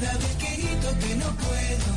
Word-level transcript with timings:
cada 0.00 0.12
vez 0.18 0.36
que 0.36 0.62
grito 0.62 0.88
que 1.00 1.14
no 1.16 1.26
puedo. 1.36 1.88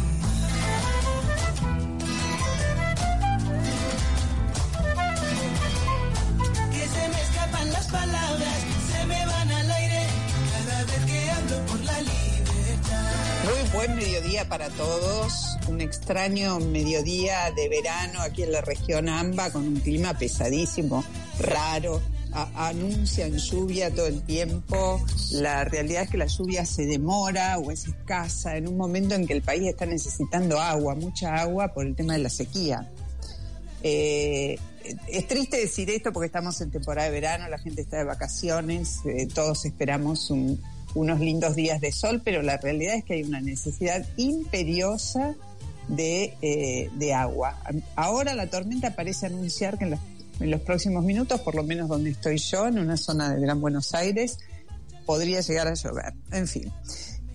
Que 6.71 6.87
se 6.87 7.09
me 7.09 7.21
escapan 7.21 7.71
las 7.71 7.87
palabras, 7.87 8.57
se 8.91 9.05
me 9.05 9.25
van 9.25 9.51
al 9.51 9.71
aire, 9.71 10.03
cada 10.51 10.83
vez 10.83 11.05
que 11.05 11.31
hablo 11.31 11.65
por 11.67 11.79
la 11.81 12.01
libertad. 12.01 13.11
Muy 13.45 13.69
buen 13.71 13.95
mediodía 13.95 14.49
para 14.49 14.69
todos. 14.69 15.57
Un 15.67 15.81
extraño 15.81 16.59
mediodía 16.59 17.51
de 17.55 17.69
verano 17.69 18.21
aquí 18.21 18.43
en 18.43 18.51
la 18.51 18.61
región 18.61 19.09
AMBA 19.09 19.51
con 19.51 19.67
un 19.67 19.79
clima 19.79 20.15
pesadísimo, 20.15 21.03
raro. 21.39 22.01
Anuncian 22.33 23.37
lluvia 23.37 23.93
todo 23.93 24.07
el 24.07 24.21
tiempo. 24.23 25.03
La 25.33 25.63
realidad 25.65 26.03
es 26.03 26.09
que 26.09 26.17
la 26.17 26.27
lluvia 26.27 26.65
se 26.65 26.85
demora 26.85 27.57
o 27.59 27.71
es 27.71 27.87
escasa 27.87 28.57
en 28.57 28.67
un 28.67 28.77
momento 28.77 29.15
en 29.15 29.27
que 29.27 29.33
el 29.33 29.41
país 29.41 29.63
está 29.67 29.85
necesitando 29.85 30.59
agua, 30.59 30.95
mucha 30.95 31.35
agua 31.35 31.73
por 31.73 31.85
el 31.85 31.95
tema 31.95 32.13
de 32.13 32.19
la 32.19 32.29
sequía. 32.29 32.89
Eh, 33.83 34.57
es 35.07 35.27
triste 35.27 35.57
decir 35.57 35.89
esto 35.89 36.11
porque 36.13 36.27
estamos 36.27 36.59
en 36.61 36.71
temporada 36.71 37.07
de 37.07 37.11
verano, 37.13 37.47
la 37.49 37.57
gente 37.57 37.81
está 37.81 37.97
de 37.97 38.03
vacaciones, 38.03 38.97
eh, 39.05 39.27
todos 39.33 39.65
esperamos 39.65 40.29
un- 40.29 40.61
unos 40.95 41.19
lindos 41.19 41.55
días 41.55 41.79
de 41.81 41.91
sol, 41.91 42.21
pero 42.23 42.41
la 42.41 42.57
realidad 42.57 42.95
es 42.95 43.03
que 43.05 43.13
hay 43.15 43.23
una 43.23 43.41
necesidad 43.41 44.05
imperiosa 44.17 45.35
de, 45.87 46.35
eh, 46.41 46.89
de 46.95 47.13
agua. 47.13 47.57
Ahora 47.95 48.33
la 48.35 48.47
tormenta 48.47 48.95
parece 48.95 49.25
anunciar 49.27 49.77
que 49.77 49.85
en 49.85 49.91
los, 49.91 49.99
en 50.41 50.51
los 50.51 50.61
próximos 50.61 51.03
minutos, 51.03 51.41
por 51.41 51.55
lo 51.55 51.63
menos 51.63 51.87
donde 51.87 52.11
estoy 52.11 52.37
yo, 52.37 52.67
en 52.67 52.79
una 52.79 52.97
zona 52.97 53.33
de 53.33 53.41
Gran 53.41 53.61
Buenos 53.61 53.93
Aires, 53.93 54.37
podría 55.05 55.41
llegar 55.41 55.67
a 55.67 55.73
llover. 55.73 56.13
En 56.31 56.47
fin. 56.47 56.71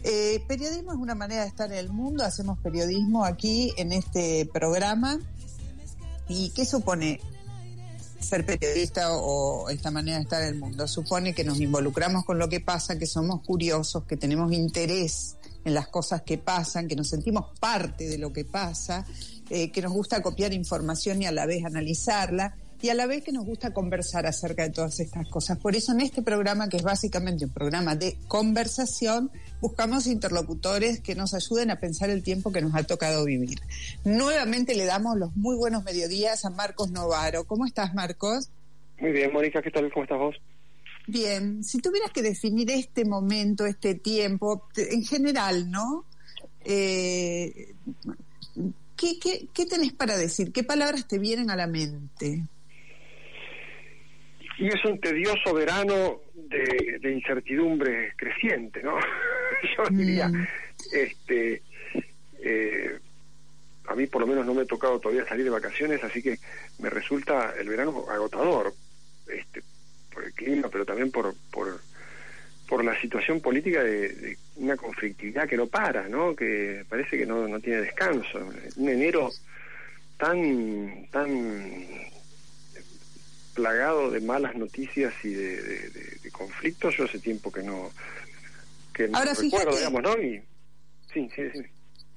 Eh, 0.03 0.43
periodismo 0.47 0.93
es 0.93 0.99
una 0.99 1.15
manera 1.15 1.43
de 1.43 1.49
estar 1.49 1.71
en 1.73 1.79
el 1.79 1.91
mundo, 1.91 2.25
hacemos 2.25 2.59
periodismo 2.59 3.25
aquí 3.25 3.73
en 3.77 3.93
este 3.93 4.49
programa. 4.53 5.19
¿Y 6.29 6.51
qué 6.51 6.65
supone 6.65 7.21
ser 8.21 8.45
periodista 8.47 9.13
o 9.13 9.69
esta 9.69 9.91
manera 9.91 10.19
de 10.19 10.23
estar 10.23 10.43
en 10.43 10.49
el 10.49 10.61
mundo? 10.61 10.87
Supone 10.87 11.35
que 11.35 11.45
nos 11.45 11.61
involucramos 11.61 12.25
con 12.25 12.39
lo 12.39 12.49
que 12.49 12.61
pasa, 12.61 12.99
que 12.99 13.07
somos 13.07 13.43
curiosos, 13.43 14.05
que 14.05 14.17
tenemos 14.17 14.53
interés 14.53 15.37
en 15.65 15.75
las 15.75 15.89
cosas 15.89 16.23
que 16.23 16.39
pasan, 16.39 16.87
que 16.87 16.95
nos 16.95 17.09
sentimos 17.09 17.47
parte 17.59 18.09
de 18.09 18.19
lo 18.19 18.33
que 18.33 18.45
pasa, 18.45 19.05
eh, 19.51 19.73
que 19.73 19.83
nos 19.83 19.93
gusta 19.93 20.23
copiar 20.23 20.53
información 20.53 21.23
y 21.23 21.27
a 21.27 21.33
la 21.33 21.47
vez 21.47 21.65
analizarla 21.65 22.55
y 22.83 22.89
a 22.91 22.95
la 22.95 23.07
vez 23.07 23.25
que 23.25 23.33
nos 23.33 23.45
gusta 23.45 23.73
conversar 23.73 24.27
acerca 24.27 24.65
de 24.65 24.71
todas 24.71 25.01
estas 25.01 25.29
cosas. 25.29 25.59
Por 25.59 25.75
eso 25.75 25.93
en 25.93 26.01
este 26.01 26.23
programa, 26.23 26.69
que 26.69 26.77
es 26.77 26.83
básicamente 26.83 27.47
un 27.47 27.53
programa 27.53 27.95
de 27.97 28.17
conversación, 28.29 29.31
buscamos 29.61 30.07
interlocutores 30.07 31.01
que 31.01 31.15
nos 31.15 31.35
ayuden 31.35 31.71
a 31.71 31.81
pensar 31.81 32.11
el 32.11 32.23
tiempo 32.23 32.53
que 32.53 32.61
nos 32.61 32.75
ha 32.75 32.83
tocado 32.85 33.25
vivir. 33.25 33.61
Nuevamente 34.05 34.75
le 34.75 34.85
damos 34.85 35.17
los 35.17 35.35
muy 35.37 35.57
buenos 35.57 35.85
mediodías 35.85 36.45
a 36.45 36.51
Marcos 36.51 36.91
Novaro. 36.91 37.45
¿Cómo 37.45 37.67
estás, 37.67 37.95
Marcos? 37.95 38.51
Muy 38.99 39.13
bien, 39.13 39.33
Mónica, 39.33 39.63
¿qué 39.63 39.71
tal? 39.71 39.91
¿Cómo 39.93 40.05
estás 40.05 40.19
vos? 40.19 40.37
Bien, 41.07 41.63
si 41.63 41.81
tuvieras 41.81 42.11
que 42.11 42.23
definir 42.23 42.71
este 42.71 43.05
momento, 43.05 43.65
este 43.65 43.95
tiempo, 43.95 44.69
en 44.77 45.05
general, 45.05 45.71
¿no? 45.71 46.05
Eh, 46.65 47.75
¿qué, 48.97 49.19
qué, 49.21 49.49
qué 49.55 49.67
tenés 49.67 49.93
para 49.93 50.17
decir? 50.17 50.53
¿Qué 50.53 50.65
palabras 50.65 51.07
te 51.07 51.19
vienen 51.19 51.51
a 51.51 51.57
la 51.57 51.69
mente? 51.69 52.45
Y 54.59 54.69
es 54.69 54.85
un 54.85 54.99
tedioso 55.01 55.53
verano 55.53 56.21
de, 56.35 56.99
de 57.01 57.13
incertidumbre 57.13 58.13
creciente, 58.17 58.83
¿no? 58.83 58.99
Yo 59.77 59.85
diría, 59.91 60.29
Mm. 60.29 60.47
este, 60.93 61.63
eh, 62.43 62.99
a 63.89 63.95
mí 63.95 64.07
por 64.07 64.21
lo 64.23 64.27
menos 64.27 64.47
no 64.47 64.55
me 64.55 64.63
ha 64.63 64.67
tocado 64.67 64.99
todavía 64.99 65.27
salir 65.27 65.45
de 65.45 65.51
vacaciones, 65.51 66.03
así 66.03 66.23
que 66.23 66.39
me 66.79 66.91
resulta 66.91 67.55
el 67.59 67.69
verano 67.69 68.07
agotador, 68.11 68.73
este, 69.29 69.63
por 70.13 70.25
el 70.25 70.33
clima, 70.33 70.69
pero 70.71 70.85
también 70.85 71.11
por, 71.11 71.35
por, 71.51 71.81
por 72.69 72.85
la 72.85 72.99
situación 73.01 73.41
política 73.41 73.83
de, 73.83 74.09
de 74.09 74.39
una 74.57 74.77
conflictividad 74.77 75.49
que 75.49 75.57
no 75.57 75.67
para, 75.67 76.09
¿no? 76.09 76.35
Que 76.35 76.85
parece 76.89 77.19
que 77.19 77.27
no, 77.27 77.47
no 77.47 77.61
tiene 77.61 77.83
descanso. 77.83 78.39
Un 78.77 78.89
enero 78.89 79.31
tan, 80.19 81.07
tan 81.11 81.85
plagado 83.57 84.11
de 84.13 84.21
malas 84.21 84.55
noticias 84.55 85.13
y 85.25 85.31
de, 85.31 85.61
de- 85.63 85.91
de- 85.91 86.19
de 86.23 86.31
conflictos, 86.31 86.95
yo 86.97 87.05
hace 87.05 87.19
tiempo 87.19 87.51
que 87.51 87.63
no, 87.65 87.91
que 88.95 89.09
no 89.09 89.19
recuerdo, 89.43 89.77
digamos, 89.77 90.03
¿no? 90.03 90.23
Y, 90.23 90.43
sí, 91.13 91.29
sí, 91.35 91.43
sí. 91.53 91.61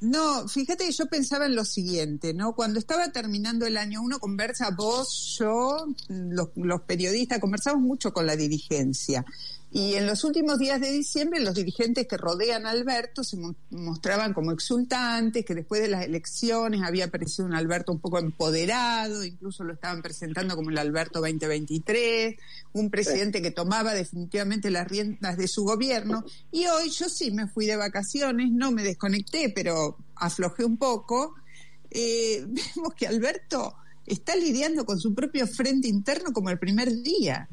No, 0.02 0.48
fíjate 0.48 0.86
que 0.86 0.92
yo 0.94 1.08
pensaba 1.08 1.46
en 1.48 1.56
lo 1.56 1.66
siguiente, 1.66 2.34
¿no? 2.34 2.54
Cuando 2.54 2.80
estaba 2.80 3.12
terminando 3.12 3.66
el 3.66 3.76
año, 3.76 4.02
uno 4.02 4.20
conversa, 4.20 4.70
vos, 4.72 5.36
yo, 5.40 5.88
los, 6.08 6.50
los 6.56 6.82
periodistas, 6.82 7.40
conversamos 7.40 7.82
mucho 7.82 8.14
con 8.14 8.26
la 8.26 8.38
dirigencia. 8.38 9.26
Y 9.72 9.94
en 9.94 10.08
los 10.08 10.24
últimos 10.24 10.58
días 10.58 10.82
de 10.82 10.92
diciembre, 10.92 11.40
los 11.42 11.54
dirigentes 11.54 12.08
que 12.08 12.18
rodean 12.18 12.66
a 12.66 12.72
Alberto 12.72 13.24
se 13.24 13.38
mo- 13.38 13.56
mostraban 13.70 14.34
como 14.34 14.52
exultantes, 14.52 15.46
que 15.46 15.54
después 15.54 15.80
de 15.82 15.90
las 15.90 16.06
elecciones 16.06 16.82
había 16.84 17.06
aparecido 17.06 17.46
un 17.46 17.54
Alberto 17.54 17.92
un 17.92 18.00
poco 18.00 18.18
empoderado, 18.18 19.24
incluso 19.24 19.64
lo 19.64 19.74
estaban 19.74 20.02
presentando 20.02 20.56
como 20.56 20.72
el 20.72 20.78
Alberto 20.80 21.20
2023, 21.22 22.36
un 22.74 22.90
presidente 22.90 23.44
que 23.44 23.52
tomaba 23.52 23.94
definitivamente 23.94 24.72
las 24.72 24.88
riendas 24.88 25.38
de 25.38 25.48
su 25.48 25.64
gobierno. 25.66 26.24
Y 26.52 26.66
hoy 26.66 26.90
yo 26.90 27.08
sí 27.08 27.30
me 27.30 27.48
fui 27.48 27.68
de 27.68 27.76
vacaciones, 27.76 28.50
no 28.52 28.72
me 28.72 28.82
desconecté, 28.84 29.50
pero 29.54 29.98
aflojé 30.16 30.66
un 30.66 30.78
poco. 30.78 31.36
Eh, 31.92 32.44
vemos 32.76 32.96
que 32.96 33.06
Alberto 33.06 33.76
está 34.08 34.36
lidiando 34.36 34.84
con 34.86 35.00
su 35.00 35.14
propio 35.14 35.46
frente 35.46 35.88
interno 35.88 36.34
como 36.34 36.50
el 36.50 36.58
primer 36.58 36.92
día. 37.04 37.48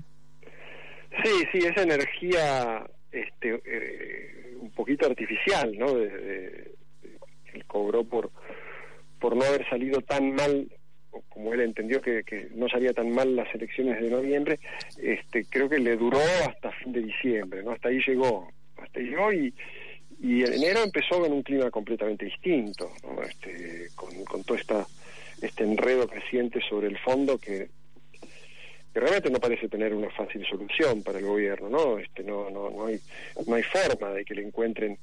Sí, 1.24 1.30
sí, 1.52 1.58
esa 1.66 1.82
energía 1.82 2.86
este, 3.12 3.60
eh, 3.64 4.54
un 4.60 4.70
poquito 4.72 5.06
artificial, 5.06 5.76
¿no? 5.78 5.94
De, 5.94 6.08
de- 6.08 6.70
él 7.54 7.64
cobró 7.66 8.04
por, 8.04 8.30
por 9.18 9.34
no 9.34 9.44
haber 9.44 9.66
salido 9.68 10.00
tan 10.02 10.34
mal, 10.34 10.68
como 11.30 11.54
él 11.54 11.60
entendió 11.62 12.02
que, 12.02 12.22
que 12.24 12.48
no 12.54 12.68
salía 12.68 12.92
tan 12.92 13.10
mal 13.10 13.34
las 13.34 13.52
elecciones 13.54 14.00
de 14.00 14.10
noviembre, 14.10 14.58
este, 15.00 15.46
creo 15.46 15.68
que 15.68 15.78
le 15.78 15.96
duró 15.96 16.18
hasta 16.46 16.70
fin 16.72 16.92
de 16.92 17.00
diciembre, 17.02 17.62
¿no? 17.62 17.70
Hasta 17.72 17.88
ahí 17.88 18.00
llegó, 18.06 18.50
hasta 18.76 18.98
ahí 19.00 19.06
llegó 19.06 19.32
y, 19.32 19.54
y 20.20 20.42
en 20.44 20.52
enero 20.52 20.82
empezó 20.82 21.24
en 21.24 21.32
un 21.32 21.42
clima 21.42 21.70
completamente 21.70 22.26
distinto, 22.26 22.90
¿no? 23.02 23.22
Este, 23.22 23.88
con, 23.94 24.22
con 24.24 24.44
todo 24.44 24.58
esta, 24.58 24.86
este 25.40 25.64
enredo 25.64 26.06
creciente 26.06 26.60
sobre 26.68 26.88
el 26.88 26.98
fondo 26.98 27.38
que 27.38 27.68
que 28.96 29.00
realmente 29.00 29.28
no 29.28 29.38
parece 29.38 29.68
tener 29.68 29.92
una 29.92 30.08
fácil 30.08 30.42
solución 30.46 31.02
para 31.02 31.18
el 31.18 31.26
gobierno, 31.26 31.68
¿no? 31.68 31.98
Este, 31.98 32.22
no, 32.22 32.48
no, 32.48 32.70
no 32.70 32.86
hay, 32.86 32.98
no 33.46 33.54
hay 33.54 33.62
forma 33.62 34.08
de 34.12 34.24
que 34.24 34.34
le 34.34 34.42
encuentren 34.42 34.98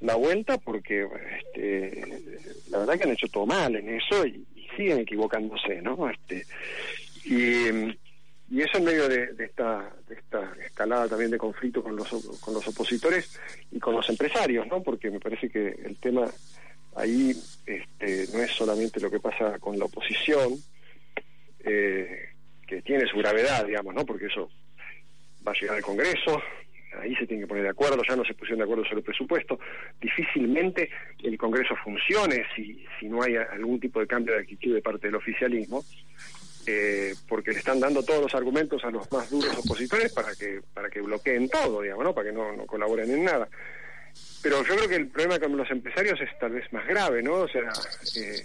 la 0.00 0.16
vuelta 0.16 0.58
porque, 0.58 1.08
este, 1.38 2.04
la 2.68 2.80
verdad 2.80 2.98
que 2.98 3.04
han 3.04 3.12
hecho 3.12 3.26
todo 3.28 3.46
mal 3.46 3.74
en 3.74 3.88
eso 3.88 4.26
y, 4.26 4.46
siguen 4.76 4.98
equivocándose, 4.98 5.80
¿no? 5.80 6.10
Este, 6.10 6.44
y, 7.24 7.68
y 8.54 8.60
eso 8.60 8.76
en 8.76 8.84
medio 8.84 9.08
de, 9.08 9.30
esta, 9.38 9.94
de 10.06 10.16
esta 10.16 10.54
escalada 10.66 11.08
también 11.08 11.30
de 11.30 11.38
conflicto 11.38 11.82
con 11.82 11.96
los, 11.96 12.10
con 12.40 12.52
los 12.52 12.68
opositores 12.68 13.40
y 13.72 13.80
con 13.80 13.94
los 13.94 14.06
empresarios, 14.10 14.66
¿no? 14.66 14.82
Porque 14.82 15.10
me 15.10 15.20
parece 15.20 15.48
que 15.48 15.68
el 15.86 15.96
tema 15.96 16.30
ahí 16.96 17.34
este, 17.64 18.26
no 18.30 18.42
es 18.42 18.50
solamente 18.50 19.00
lo 19.00 19.10
que 19.10 19.20
pasa 19.20 19.58
con 19.58 19.78
la 19.78 19.86
oposición, 19.86 20.52
eh, 21.64 22.34
que 22.68 22.82
tiene 22.82 23.06
su 23.08 23.16
gravedad, 23.16 23.64
digamos, 23.64 23.94
¿no? 23.94 24.04
Porque 24.04 24.26
eso 24.26 24.50
va 25.46 25.52
a 25.52 25.54
llegar 25.54 25.76
al 25.76 25.82
Congreso, 25.82 26.40
ahí 27.00 27.14
se 27.16 27.26
tiene 27.26 27.42
que 27.42 27.46
poner 27.48 27.64
de 27.64 27.70
acuerdo, 27.70 28.02
ya 28.06 28.14
no 28.14 28.24
se 28.24 28.34
pusieron 28.34 28.58
de 28.58 28.64
acuerdo 28.64 28.84
sobre 28.84 28.98
el 28.98 29.04
presupuesto, 29.04 29.58
difícilmente 30.00 30.90
el 31.22 31.38
Congreso 31.38 31.74
funcione 31.82 32.44
si, 32.54 32.84
si 33.00 33.08
no 33.08 33.22
hay 33.22 33.36
algún 33.36 33.80
tipo 33.80 34.00
de 34.00 34.06
cambio 34.06 34.34
de 34.34 34.40
actitud 34.40 34.74
de 34.74 34.82
parte 34.82 35.06
del 35.06 35.16
oficialismo, 35.16 35.84
eh, 36.66 37.14
porque 37.26 37.52
le 37.52 37.58
están 37.58 37.80
dando 37.80 38.02
todos 38.02 38.20
los 38.20 38.34
argumentos 38.34 38.84
a 38.84 38.90
los 38.90 39.10
más 39.10 39.30
duros 39.30 39.56
opositores 39.56 40.12
para 40.12 40.34
que 40.34 40.60
para 40.74 40.90
que 40.90 41.00
bloqueen 41.00 41.48
todo, 41.48 41.80
digamos, 41.80 42.04
¿no? 42.04 42.14
para 42.14 42.28
que 42.28 42.36
no, 42.36 42.54
no 42.54 42.66
colaboren 42.66 43.10
en 43.10 43.24
nada. 43.24 43.48
Pero 44.42 44.62
yo 44.64 44.76
creo 44.76 44.88
que 44.88 44.96
el 44.96 45.08
problema 45.08 45.38
con 45.38 45.56
los 45.56 45.70
empresarios 45.70 46.20
es 46.20 46.38
tal 46.38 46.52
vez 46.52 46.70
más 46.72 46.86
grave, 46.86 47.22
¿no? 47.22 47.34
O 47.34 47.48
sea, 47.48 47.70
eh, 48.16 48.44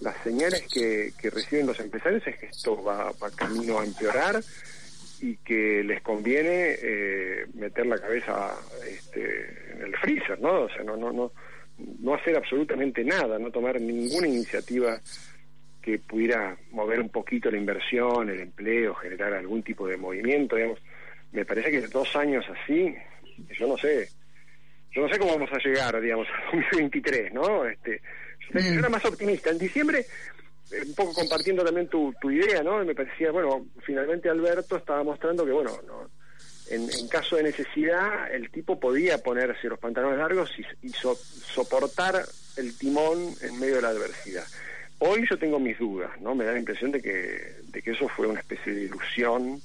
las 0.00 0.16
señales 0.22 0.66
que, 0.72 1.12
reciben 1.30 1.66
los 1.66 1.80
empresarios 1.80 2.26
es 2.26 2.38
que 2.38 2.46
esto 2.46 2.82
va, 2.82 3.12
va 3.22 3.30
camino 3.30 3.80
a 3.80 3.84
empeorar 3.84 4.40
y 5.20 5.36
que 5.36 5.82
les 5.84 6.00
conviene 6.02 6.76
eh, 6.82 7.46
meter 7.54 7.86
la 7.86 7.98
cabeza 7.98 8.54
este, 8.88 9.72
en 9.72 9.82
el 9.82 9.96
freezer, 9.96 10.40
¿no? 10.40 10.62
O 10.62 10.68
sea, 10.68 10.82
no, 10.82 10.96
no, 10.96 11.12
no, 11.12 11.32
no 12.00 12.14
hacer 12.14 12.36
absolutamente 12.36 13.04
nada, 13.04 13.38
no 13.38 13.50
tomar 13.50 13.80
ninguna 13.80 14.26
iniciativa 14.26 14.98
que 15.82 15.98
pudiera 15.98 16.56
mover 16.72 17.00
un 17.00 17.08
poquito 17.08 17.50
la 17.50 17.58
inversión, 17.58 18.30
el 18.30 18.40
empleo, 18.40 18.94
generar 18.94 19.34
algún 19.34 19.62
tipo 19.62 19.86
de 19.86 19.96
movimiento, 19.96 20.56
digamos. 20.56 20.80
Me 21.32 21.44
parece 21.44 21.70
que 21.70 21.80
dos 21.82 22.14
años 22.16 22.44
así, 22.48 22.94
yo 23.58 23.66
no 23.66 23.76
sé, 23.78 24.08
yo 24.92 25.02
no 25.02 25.08
sé 25.08 25.18
cómo 25.18 25.32
vamos 25.32 25.50
a 25.52 25.58
llegar, 25.58 26.00
digamos, 26.00 26.26
a 26.28 26.56
2023, 26.56 27.32
¿no? 27.32 27.64
Este, 27.64 28.00
yo 28.54 28.78
era 28.78 28.88
más 28.88 29.04
optimista. 29.04 29.50
En 29.50 29.58
diciembre 29.58 30.06
eh, 30.70 30.82
un 30.86 30.94
poco 30.94 31.12
compartiendo 31.14 31.64
también 31.64 31.88
tu, 31.88 32.14
tu 32.20 32.30
idea, 32.30 32.62
¿no? 32.62 32.84
Me 32.84 32.94
parecía, 32.94 33.30
bueno, 33.30 33.66
finalmente 33.84 34.28
Alberto 34.28 34.76
estaba 34.76 35.02
mostrando 35.02 35.44
que, 35.44 35.52
bueno, 35.52 35.72
no, 35.86 36.10
en, 36.70 36.82
en, 36.82 37.08
caso 37.08 37.36
de 37.36 37.42
necesidad, 37.42 38.32
el 38.32 38.50
tipo 38.50 38.78
podía 38.78 39.18
ponerse 39.18 39.68
los 39.68 39.78
pantalones 39.78 40.18
largos 40.18 40.50
y, 40.82 40.90
soportar 40.90 42.24
el 42.56 42.76
timón 42.78 43.34
en 43.40 43.58
medio 43.58 43.76
de 43.76 43.82
la 43.82 43.88
adversidad. 43.88 44.44
Hoy 45.00 45.24
yo 45.28 45.38
tengo 45.38 45.58
mis 45.58 45.78
dudas, 45.78 46.10
¿no? 46.20 46.34
Me 46.34 46.44
da 46.44 46.52
la 46.52 46.58
impresión 46.58 46.92
de 46.92 47.00
que, 47.00 47.56
de 47.64 47.82
que 47.82 47.92
eso 47.92 48.08
fue 48.08 48.26
una 48.26 48.40
especie 48.40 48.72
de 48.72 48.82
ilusión 48.82 49.60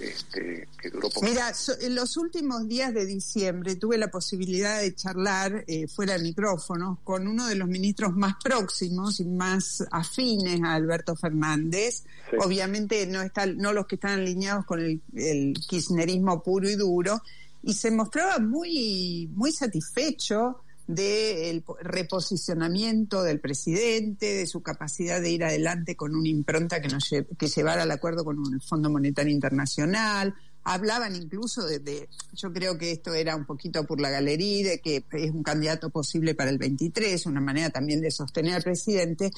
este, 0.00 0.68
que 0.80 0.90
duró 0.90 1.08
poco. 1.08 1.26
Mira, 1.26 1.52
en 1.80 1.94
los 1.94 2.16
últimos 2.16 2.68
días 2.68 2.92
de 2.94 3.06
diciembre 3.06 3.76
tuve 3.76 3.98
la 3.98 4.10
posibilidad 4.10 4.80
de 4.80 4.94
charlar 4.94 5.64
eh, 5.66 5.86
fuera 5.88 6.14
de 6.14 6.22
micrófono 6.22 7.00
con 7.04 7.26
uno 7.26 7.46
de 7.46 7.54
los 7.54 7.68
ministros 7.68 8.14
más 8.14 8.34
próximos 8.42 9.20
y 9.20 9.24
más 9.24 9.84
afines 9.90 10.60
a 10.62 10.74
Alberto 10.74 11.16
Fernández. 11.16 12.04
Obviamente 12.38 13.06
no, 13.06 13.22
están, 13.22 13.56
no 13.58 13.72
los 13.72 13.86
que 13.86 13.96
están 13.96 14.20
alineados 14.20 14.64
con 14.64 14.80
el, 14.80 15.00
el 15.14 15.54
kirchnerismo 15.68 16.42
puro 16.42 16.68
y 16.68 16.76
duro. 16.76 17.22
Y 17.62 17.74
se 17.74 17.90
mostraba 17.90 18.38
muy, 18.38 19.30
muy 19.34 19.52
satisfecho 19.52 20.62
del 20.86 21.64
reposicionamiento 21.80 23.22
del 23.22 23.40
presidente, 23.40 24.26
de 24.26 24.46
su 24.46 24.62
capacidad 24.62 25.20
de 25.20 25.30
ir 25.30 25.44
adelante 25.44 25.96
con 25.96 26.14
una 26.14 26.28
impronta 26.28 26.80
que, 26.80 26.88
nos 26.88 27.08
que 27.08 27.46
llevara 27.46 27.82
al 27.82 27.90
acuerdo 27.90 28.24
con 28.24 28.38
el 28.52 28.60
Fondo 28.60 28.90
Monetario 28.90 29.32
Internacional. 29.32 30.34
Hablaban 30.64 31.16
incluso 31.16 31.66
de, 31.66 32.08
yo 32.34 32.52
creo 32.52 32.78
que 32.78 32.92
esto 32.92 33.14
era 33.14 33.34
un 33.34 33.46
poquito 33.46 33.84
por 33.84 34.00
la 34.00 34.10
galería, 34.10 34.70
de 34.70 34.80
que 34.80 35.04
es 35.10 35.30
un 35.30 35.42
candidato 35.42 35.90
posible 35.90 36.34
para 36.34 36.50
el 36.50 36.58
23, 36.58 37.26
una 37.26 37.40
manera 37.40 37.70
también 37.70 38.00
de 38.00 38.10
sostener 38.10 38.54
al 38.54 38.62
presidente. 38.62 39.30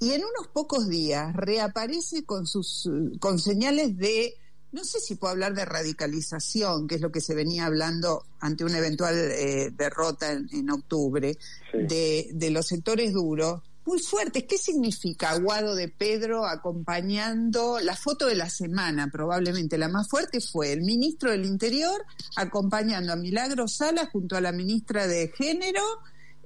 Y 0.00 0.12
en 0.12 0.22
unos 0.22 0.48
pocos 0.52 0.88
días 0.88 1.34
reaparece 1.34 2.24
con 2.24 2.46
sus, 2.46 2.88
con 3.18 3.38
señales 3.38 3.96
de 3.96 4.34
no 4.72 4.84
sé 4.84 5.00
si 5.00 5.16
puedo 5.16 5.32
hablar 5.32 5.54
de 5.54 5.64
radicalización, 5.64 6.86
que 6.86 6.96
es 6.96 7.00
lo 7.00 7.10
que 7.10 7.20
se 7.20 7.34
venía 7.34 7.66
hablando 7.66 8.24
ante 8.38 8.64
una 8.64 8.78
eventual 8.78 9.14
eh, 9.16 9.70
derrota 9.76 10.32
en, 10.32 10.70
octubre, 10.70 11.36
de, 11.72 12.30
de, 12.32 12.50
los 12.50 12.66
sectores 12.66 13.12
duros, 13.12 13.62
muy 13.84 13.98
fuertes. 13.98 14.44
¿Qué 14.44 14.58
significa 14.58 15.30
Aguado 15.30 15.74
de 15.74 15.88
Pedro 15.88 16.46
acompañando 16.46 17.80
la 17.80 17.96
foto 17.96 18.26
de 18.26 18.36
la 18.36 18.48
semana? 18.48 19.08
Probablemente 19.10 19.76
la 19.76 19.88
más 19.88 20.08
fuerte 20.08 20.40
fue 20.40 20.72
el 20.72 20.82
ministro 20.82 21.32
del 21.32 21.44
Interior 21.46 22.04
acompañando 22.36 23.12
a 23.12 23.16
Milagro 23.16 23.66
Sala 23.66 24.08
junto 24.12 24.36
a 24.36 24.40
la 24.40 24.52
ministra 24.52 25.06
de 25.06 25.32
Género. 25.36 25.82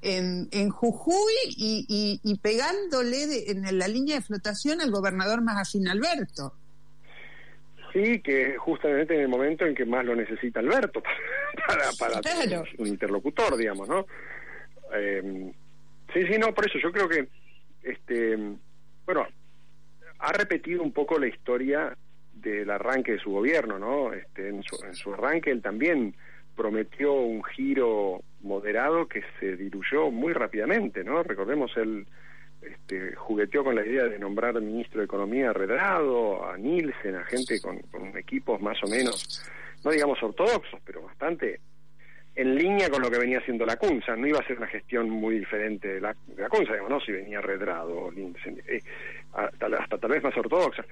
En, 0.07 0.51
en 0.51 0.69
Jujuy 0.69 1.33
y, 1.57 2.21
y, 2.23 2.35
pegándole 2.35 3.51
en 3.51 3.79
la 3.79 3.89
línea 3.89 4.17
de 4.17 4.21
flotación 4.21 4.83
al 4.83 4.91
gobernador 4.91 5.41
más 5.41 5.57
afín 5.57 5.89
Alberto. 5.89 6.53
Sí, 7.95 8.19
que 8.19 8.57
justamente 8.57 9.15
en 9.15 9.21
el 9.21 9.29
momento 9.29 9.65
en 9.65 9.73
que 9.73 9.85
más 9.85 10.05
lo 10.05 10.17
necesita 10.17 10.59
Alberto 10.59 11.01
para, 11.69 11.85
para, 11.97 12.21
un 12.79 12.89
interlocutor, 12.89 13.57
digamos, 13.57 13.89
¿no? 13.89 14.05
Eh, 14.93 15.53
sí, 16.13 16.27
sí, 16.27 16.37
no, 16.37 16.53
por 16.53 16.67
eso 16.67 16.77
yo 16.81 16.91
creo 16.91 17.09
que, 17.09 17.29
este, 17.85 18.37
bueno, 19.07 19.29
ha 20.19 20.33
repetido 20.33 20.83
un 20.83 20.93
poco 20.93 21.21
la 21.21 21.29
historia 21.29 21.97
del 22.33 22.69
arranque 22.69 23.13
de 23.13 23.21
su 23.21 23.31
gobierno, 23.31 23.79
¿no? 23.79 24.13
Este, 24.13 24.49
en, 24.49 24.65
su, 24.65 24.85
en 24.85 24.95
su 24.97 25.15
arranque 25.15 25.53
él 25.53 25.63
también 25.63 26.17
prometió 26.57 27.13
un 27.13 27.45
giro 27.45 28.23
moderado 28.43 29.07
que 29.07 29.23
se 29.39 29.57
diluyó 29.57 30.11
muy 30.11 30.33
rápidamente, 30.33 31.05
¿no? 31.05 31.23
Recordemos 31.23 31.71
el 31.77 32.07
este, 32.71 33.15
jugueteó 33.15 33.65
con 33.65 33.75
la 33.75 33.87
idea 33.87 34.05
de 34.05 34.19
nombrar 34.19 34.61
ministro 34.61 35.01
de 35.01 35.07
Economía 35.07 35.51
a 35.51 35.53
Redrado, 35.53 36.49
a 36.49 36.57
Nielsen, 36.57 37.17
a 37.17 37.25
gente 37.25 37.61
con, 37.61 37.81
equipos 38.17 38.61
más 38.61 38.83
o 38.83 38.87
menos, 38.89 39.45
no 39.85 39.91
digamos 39.91 40.23
ortodoxos, 40.23 40.81
pero 40.85 41.03
bastante 41.03 41.61
en 42.35 42.55
línea 42.57 42.91
con 42.91 43.01
lo 43.01 43.11
que 43.11 43.19
venía 43.19 43.39
haciendo 43.39 43.65
la 43.65 43.77
CUNSA. 43.77 44.17
No 44.17 44.27
iba 44.27 44.41
a 44.41 44.47
ser 44.47 44.59
una 44.59 44.67
gestión 44.67 45.09
muy 45.09 45.39
diferente 45.39 45.89
de 45.89 46.01
la, 46.01 46.17
de 46.27 46.43
la 46.43 46.49
CUNSA, 46.49 46.73
digamos, 46.73 46.91
¿no? 46.91 47.01
Si 47.01 47.13
venía 47.13 47.41
Redrado 47.41 47.97
o 47.97 48.13
Nielsen, 48.13 48.61
eh, 48.67 48.81
hasta, 49.33 49.99
tal 49.99 50.11
vez 50.11 50.23
más 50.23 50.37
ortodoxa. 50.37 50.85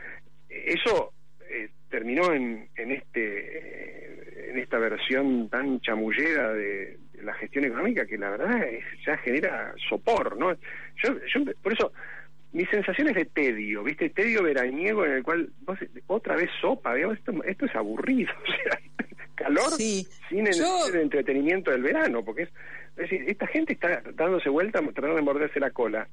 Eso 0.49 1.13
eh, 1.52 1.70
terminó 1.90 2.32
en, 2.32 2.69
en 2.76 2.90
este 2.93 3.19
eh, 3.19 4.50
en 4.50 4.58
esta 4.58 4.78
versión 4.78 5.49
tan 5.49 5.81
chamullera 5.81 6.52
de, 6.52 6.99
la 7.22 7.34
gestión 7.34 7.64
económica 7.64 8.06
que 8.06 8.19
la 8.19 8.31
verdad 8.31 8.64
es, 8.64 8.84
ya 9.06 9.16
genera 9.18 9.73
sopor, 9.88 10.37
¿no? 10.37 10.52
Yo, 11.02 11.14
yo 11.32 11.52
por 11.62 11.73
eso 11.73 11.92
mi 12.52 12.66
sensación 12.66 13.09
es 13.09 13.14
de 13.14 13.25
tedio, 13.26 13.82
¿viste? 13.82 14.11
Tedio 14.11 14.42
veraniego 14.42 15.04
en 15.04 15.12
el 15.12 15.23
cual 15.23 15.50
vos, 15.61 15.78
otra 16.06 16.37
vez 16.37 16.50
sopa, 16.61 16.94
digamos, 16.94 17.18
esto, 17.18 17.32
esto 17.44 17.66
es 17.66 17.75
aburrido, 17.75 18.32
o 18.42 18.47
sea, 18.47 18.80
calor 19.35 19.71
sin 19.73 20.47
el, 20.47 21.00
entretenimiento 21.00 21.71
del 21.71 21.82
verano, 21.82 22.25
porque 22.25 22.42
es, 22.42 22.49
es 22.90 22.97
decir, 22.97 23.25
esta 23.26 23.47
gente 23.47 23.73
está 23.73 24.02
dándose 24.14 24.49
vuelta 24.50 24.80
tratando 24.80 25.16
de 25.16 25.23
morderse 25.23 25.61
la 25.61 25.71
cola. 25.71 26.06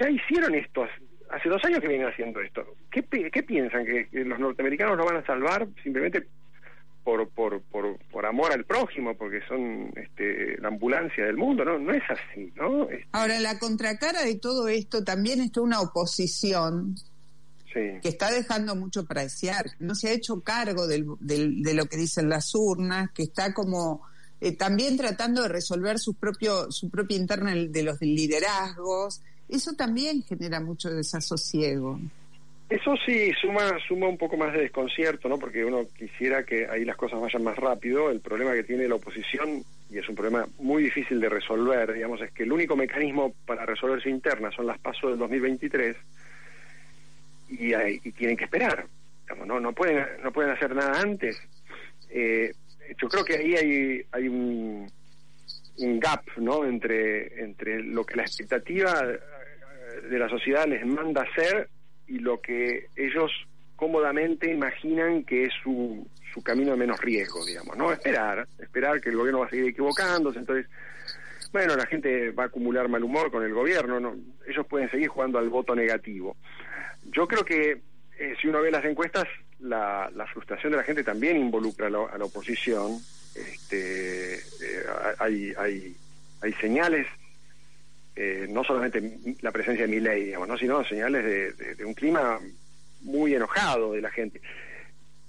Ya 0.00 0.08
hicieron 0.08 0.54
esto 0.54 0.86
hace 1.32 1.48
dos 1.48 1.64
años 1.64 1.80
que 1.80 1.88
vienen 1.88 2.08
haciendo 2.08 2.40
esto. 2.40 2.64
¿Qué, 2.90 3.02
qué 3.02 3.42
piensan? 3.42 3.84
¿Que, 3.84 4.06
los 4.12 4.38
norteamericanos 4.38 4.96
lo 4.96 5.04
van 5.04 5.16
a 5.16 5.26
salvar 5.26 5.66
simplemente 5.82 6.26
por, 7.02 7.28
por, 7.30 7.60
por, 7.62 7.98
por 8.10 8.26
amor 8.26 8.52
al 8.52 8.64
prójimo, 8.64 9.16
porque 9.16 9.40
son 9.48 9.92
este, 9.96 10.58
la 10.60 10.68
ambulancia 10.68 11.24
del 11.24 11.36
mundo? 11.36 11.64
No, 11.64 11.78
no 11.78 11.92
es 11.92 12.02
así, 12.08 12.52
¿no? 12.54 12.88
Este 12.88 13.08
Ahora, 13.12 13.40
la 13.40 13.58
contracara 13.58 14.22
de 14.22 14.36
todo 14.36 14.68
esto 14.68 15.02
también 15.02 15.40
está 15.40 15.62
una 15.62 15.80
oposición 15.80 16.94
que 17.72 18.08
está 18.08 18.30
dejando 18.30 18.76
mucho 18.76 19.06
para 19.06 19.22
desear, 19.22 19.64
no 19.78 19.94
se 19.94 20.08
ha 20.08 20.12
hecho 20.12 20.42
cargo 20.42 20.86
del, 20.86 21.06
de 21.20 21.72
lo 21.72 21.86
que 21.86 21.96
dicen 21.96 22.28
las 22.28 22.54
urnas, 22.54 23.10
que 23.12 23.22
está 23.22 23.54
como 23.54 24.02
eh, 24.42 24.52
también 24.52 24.98
tratando 24.98 25.40
de 25.40 25.48
resolver 25.48 25.98
su 25.98 26.12
propio 26.12 26.70
su 26.70 26.90
propia 26.90 27.16
interna 27.16 27.54
de 27.54 27.82
los 27.82 27.98
liderazgos 28.02 29.22
eso 29.56 29.72
también 29.74 30.22
genera 30.22 30.60
mucho 30.60 30.90
desasosiego. 30.90 31.98
Eso 32.72 32.94
sí, 33.04 33.32
suma, 33.38 33.70
suma 33.86 34.08
un 34.08 34.16
poco 34.16 34.38
más 34.38 34.52
de 34.54 34.60
desconcierto, 34.60 35.28
¿no? 35.28 35.38
Porque 35.38 35.62
uno 35.62 35.86
quisiera 35.94 36.42
que 36.42 36.66
ahí 36.66 36.86
las 36.86 36.96
cosas 36.96 37.20
vayan 37.20 37.44
más 37.44 37.56
rápido. 37.56 38.10
El 38.10 38.20
problema 38.20 38.54
que 38.54 38.64
tiene 38.64 38.88
la 38.88 38.94
oposición, 38.94 39.62
y 39.90 39.98
es 39.98 40.08
un 40.08 40.14
problema 40.14 40.48
muy 40.58 40.84
difícil 40.84 41.20
de 41.20 41.28
resolver, 41.28 41.92
digamos, 41.92 42.22
es 42.22 42.32
que 42.32 42.44
el 42.44 42.52
único 42.52 42.74
mecanismo 42.74 43.34
para 43.44 43.66
resolverse 43.66 44.08
interna 44.08 44.50
son 44.52 44.66
las 44.66 44.78
pasos 44.78 45.10
del 45.10 45.18
2023 45.18 45.96
y, 47.50 47.74
y 47.74 48.12
tienen 48.12 48.38
que 48.38 48.44
esperar. 48.44 48.86
no, 49.44 49.60
no, 49.60 49.72
pueden, 49.74 50.06
no 50.22 50.32
pueden 50.32 50.52
hacer 50.52 50.74
nada 50.74 50.98
antes. 50.98 51.38
Eh, 52.08 52.54
yo 52.96 53.08
creo 53.08 53.22
que 53.22 53.36
ahí 53.36 53.54
hay, 53.54 54.02
hay 54.12 54.28
un, 54.28 54.90
un 55.76 56.00
gap, 56.00 56.24
¿no? 56.38 56.64
Entre, 56.64 57.42
entre 57.42 57.82
lo 57.82 58.04
que 58.06 58.16
la 58.16 58.22
expectativa 58.22 59.04
de 60.08 60.18
la 60.18 60.28
sociedad 60.28 60.66
les 60.66 60.86
manda 60.86 61.22
hacer 61.22 61.68
y 62.06 62.18
lo 62.18 62.40
que 62.40 62.86
ellos 62.96 63.30
cómodamente 63.76 64.50
imaginan 64.50 65.24
que 65.24 65.44
es 65.44 65.52
su, 65.62 66.06
su 66.32 66.42
camino 66.42 66.72
de 66.72 66.76
menos 66.76 67.00
riesgo, 67.00 67.44
digamos, 67.44 67.76
¿no? 67.76 67.92
Esperar, 67.92 68.46
esperar 68.58 69.00
que 69.00 69.10
el 69.10 69.16
gobierno 69.16 69.40
va 69.40 69.46
a 69.46 69.50
seguir 69.50 69.68
equivocándose, 69.68 70.38
entonces, 70.38 70.66
bueno, 71.52 71.74
la 71.76 71.86
gente 71.86 72.30
va 72.30 72.44
a 72.44 72.46
acumular 72.46 72.88
mal 72.88 73.02
humor 73.02 73.30
con 73.30 73.42
el 73.42 73.52
gobierno, 73.52 73.98
¿no? 74.00 74.14
ellos 74.46 74.66
pueden 74.66 74.90
seguir 74.90 75.08
jugando 75.08 75.38
al 75.38 75.48
voto 75.48 75.74
negativo. 75.74 76.36
Yo 77.10 77.26
creo 77.26 77.44
que 77.44 77.80
eh, 78.18 78.34
si 78.40 78.48
uno 78.48 78.62
ve 78.62 78.70
las 78.70 78.84
encuestas, 78.84 79.24
la, 79.58 80.10
la, 80.14 80.26
frustración 80.26 80.72
de 80.72 80.78
la 80.78 80.84
gente 80.84 81.04
también 81.04 81.36
involucra 81.36 81.86
a 81.86 81.90
la, 81.90 82.06
a 82.06 82.18
la 82.18 82.24
oposición. 82.24 82.98
Este, 83.34 84.34
eh, 84.34 84.84
hay, 85.18 85.52
hay, 85.56 85.96
hay 86.40 86.52
señales 86.54 87.06
eh, 88.24 88.46
no 88.48 88.62
solamente 88.62 89.02
la 89.40 89.50
presencia 89.50 89.84
de 89.84 89.92
mi 89.92 89.98
ley, 89.98 90.26
digamos, 90.26 90.46
¿no? 90.46 90.56
sino 90.56 90.84
señales 90.84 91.56
de, 91.56 91.84
un 91.84 91.92
clima 91.92 92.38
muy 93.00 93.34
enojado 93.34 93.94
de 93.94 94.00
la 94.00 94.12
gente. 94.12 94.40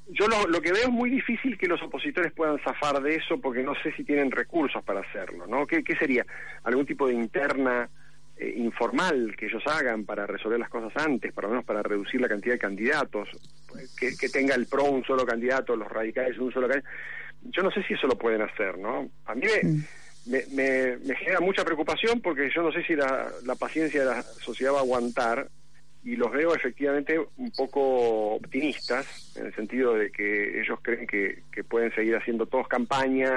Yo 0.10 0.28
lo, 0.28 0.46
lo, 0.46 0.62
que 0.62 0.72
veo 0.72 0.84
es 0.84 0.92
muy 0.92 1.10
difícil 1.10 1.58
que 1.58 1.68
los 1.68 1.82
opositores 1.82 2.32
puedan 2.34 2.60
zafar 2.60 3.02
de 3.02 3.16
eso 3.16 3.42
porque 3.42 3.64
no 3.64 3.74
sé 3.82 3.94
si 3.94 4.04
tienen 4.04 4.30
recursos 4.30 4.84
para 4.84 5.00
hacerlo, 5.00 5.48
¿no? 5.48 5.66
¿Qué, 5.66 5.84
qué 5.84 5.96
sería? 5.96 6.24
¿Algún 6.66 6.86
tipo 6.86 7.08
de 7.08 7.16
interna 7.16 7.90
eh, 8.38 8.54
informal 8.58 9.36
que 9.36 9.48
ellos 9.48 9.64
hagan 9.66 10.06
para 10.06 10.28
resolver 10.28 10.60
las 10.60 10.70
cosas 10.70 10.96
antes, 11.04 11.34
lo 11.36 11.50
menos 11.50 11.66
para 11.66 11.82
reducir 11.82 12.22
la 12.22 12.30
cantidad 12.30 12.54
de 12.54 12.60
candidatos? 12.60 13.28
Que, 13.98 14.30
tenga 14.30 14.54
el 14.54 14.68
PRO 14.68 14.84
un 14.84 15.04
solo 15.04 15.26
candidato, 15.26 15.76
los 15.76 15.92
radicales 15.92 16.38
un 16.38 16.54
solo 16.54 16.68
candidato. 16.68 16.96
Yo 17.46 17.64
no 17.64 17.72
sé 17.72 17.82
si 17.84 17.96
eso 17.96 18.06
lo 18.06 18.20
pueden 18.20 18.44
hacer, 18.44 18.78
¿no? 18.78 19.10
A 19.26 19.34
me... 19.34 19.48
Me, 20.26 20.44
me, 20.52 20.98
me, 20.98 21.16
genera 21.16 21.42
mucha 21.42 21.66
preocupación 21.66 22.22
porque 22.22 22.50
yo 22.56 22.62
no 22.64 22.72
sé 22.72 22.84
si 22.84 22.96
la, 22.96 23.30
la, 23.46 23.56
paciencia 23.56 24.02
de 24.02 24.06
la 24.06 24.22
sociedad 24.22 24.74
va 24.74 24.78
a 24.78 24.82
aguantar 24.82 25.50
y 26.04 26.16
los 26.16 26.32
veo 26.32 26.56
efectivamente 26.56 27.20
un 27.38 27.52
poco 27.52 28.36
optimistas 28.36 29.34
en 29.36 29.48
el 29.48 29.56
sentido 29.56 29.96
de 29.96 30.12
que 30.12 30.62
ellos 30.62 30.80
creen 30.82 31.08
que, 31.08 31.44
que 31.52 31.64
pueden 31.64 31.94
seguir 31.94 32.16
haciendo 32.16 32.46
todos 32.46 32.68
campaña, 32.68 33.32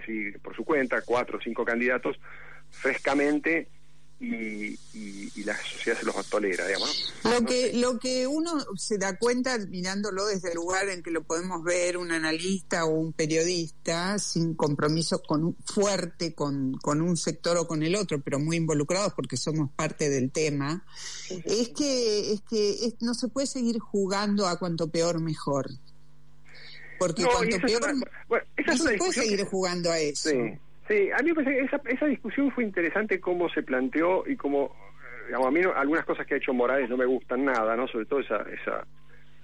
así 0.00 0.32
por 0.42 0.54
su 0.54 0.64
cuenta, 0.64 1.02
cuatro 1.02 1.38
o 1.38 1.40
cinco 1.40 1.64
candidatos, 1.64 2.18
frescamente 2.70 3.68
y, 4.22 4.78
y, 4.94 5.32
y, 5.34 5.44
la 5.44 5.56
sociedad 5.56 5.98
se 5.98 6.06
los 6.06 6.26
tolera, 6.26 6.64
digamos. 6.64 7.12
Lo 7.24 7.40
no 7.40 7.46
que 7.46 7.72
sé. 7.72 7.76
lo 7.78 7.98
que 7.98 8.28
uno 8.28 8.52
se 8.76 8.96
da 8.96 9.18
cuenta 9.18 9.58
mirándolo 9.58 10.26
desde 10.26 10.50
el 10.50 10.54
lugar 10.54 10.88
en 10.90 11.02
que 11.02 11.10
lo 11.10 11.24
podemos 11.24 11.64
ver 11.64 11.96
un 11.96 12.12
analista 12.12 12.84
o 12.84 12.90
un 12.90 13.12
periodista 13.12 14.20
sin 14.20 14.54
compromiso 14.54 15.20
con 15.22 15.56
fuerte 15.64 16.34
con, 16.34 16.74
con 16.74 17.00
un 17.00 17.16
sector 17.16 17.56
o 17.56 17.66
con 17.66 17.82
el 17.82 17.96
otro, 17.96 18.20
pero 18.22 18.38
muy 18.38 18.58
involucrados 18.58 19.12
porque 19.14 19.36
somos 19.36 19.70
parte 19.74 20.08
del 20.08 20.30
tema, 20.30 20.86
sí, 21.26 21.42
sí. 21.44 21.60
es 21.60 21.68
que 21.70 22.32
es 22.32 22.42
que 22.42 22.70
es, 22.86 22.94
no 23.00 23.14
se 23.14 23.26
puede 23.26 23.48
seguir 23.48 23.80
jugando 23.80 24.46
a 24.46 24.56
cuanto 24.56 24.88
peor 24.88 25.20
mejor. 25.20 25.68
Porque 27.00 27.22
no, 27.22 27.30
cuanto 27.30 27.58
peor 27.58 27.82
una, 27.82 28.06
bueno, 28.28 28.46
no 28.68 28.76
se 28.76 28.96
puede 28.98 29.12
seguir 29.12 29.38
que... 29.38 29.44
jugando 29.46 29.90
a 29.90 29.98
eso. 29.98 30.30
Sí. 30.30 30.36
Sí, 30.88 31.10
a 31.12 31.22
mí 31.22 31.28
me 31.30 31.34
parece 31.34 31.52
que 31.52 31.64
esa, 31.64 31.80
esa 31.86 32.06
discusión 32.06 32.50
fue 32.50 32.64
interesante 32.64 33.20
cómo 33.20 33.48
se 33.48 33.62
planteó 33.62 34.24
y 34.26 34.36
cómo, 34.36 34.74
digamos, 35.26 35.46
a 35.46 35.50
mí 35.50 35.60
no, 35.60 35.72
algunas 35.74 36.04
cosas 36.04 36.26
que 36.26 36.34
ha 36.34 36.38
hecho 36.38 36.52
Morales 36.52 36.90
no 36.90 36.96
me 36.96 37.06
gustan 37.06 37.44
nada, 37.44 37.76
¿no? 37.76 37.86
Sobre 37.86 38.06
todo 38.06 38.20
esa, 38.20 38.44
esa 38.50 38.84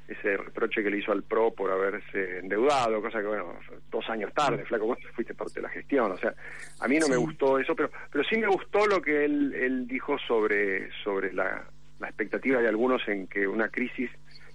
ese 0.09 0.39
reproche 0.39 0.83
que 0.83 0.91
le 0.91 0.99
hizo 0.99 1.13
al 1.13 1.23
PRO 1.23 1.53
por 1.53 1.71
haberse 1.71 2.39
endeudado, 2.39 3.03
cosa 3.03 3.21
que, 3.21 3.27
bueno, 3.27 3.59
dos 3.91 4.09
años 4.09 4.33
tarde, 4.33 4.65
flaco, 4.65 4.87
vos 4.87 4.99
fuiste 5.15 5.35
parte 5.35 5.57
de 5.57 5.63
la 5.63 5.69
gestión, 5.69 6.11
o 6.11 6.17
sea, 6.17 6.35
a 6.81 6.89
mí 6.89 6.99
no 6.99 7.07
sí. 7.07 7.13
me 7.13 7.19
gustó 7.19 7.59
eso, 7.59 7.77
pero 7.77 7.91
pero 8.11 8.25
sí 8.25 8.39
me 8.39 8.47
gustó 8.47 8.87
lo 8.87 9.03
que 9.03 9.27
él, 9.27 9.53
él 9.55 9.87
dijo 9.87 10.19
sobre, 10.27 10.91
sobre 11.05 11.35
la, 11.35 11.63
la 12.01 12.09
expectativa 12.09 12.61
de 12.61 12.69
algunos 12.69 13.07
en 13.07 13.27
que 13.27 13.47
una 13.47 13.69
crisis 13.69 14.11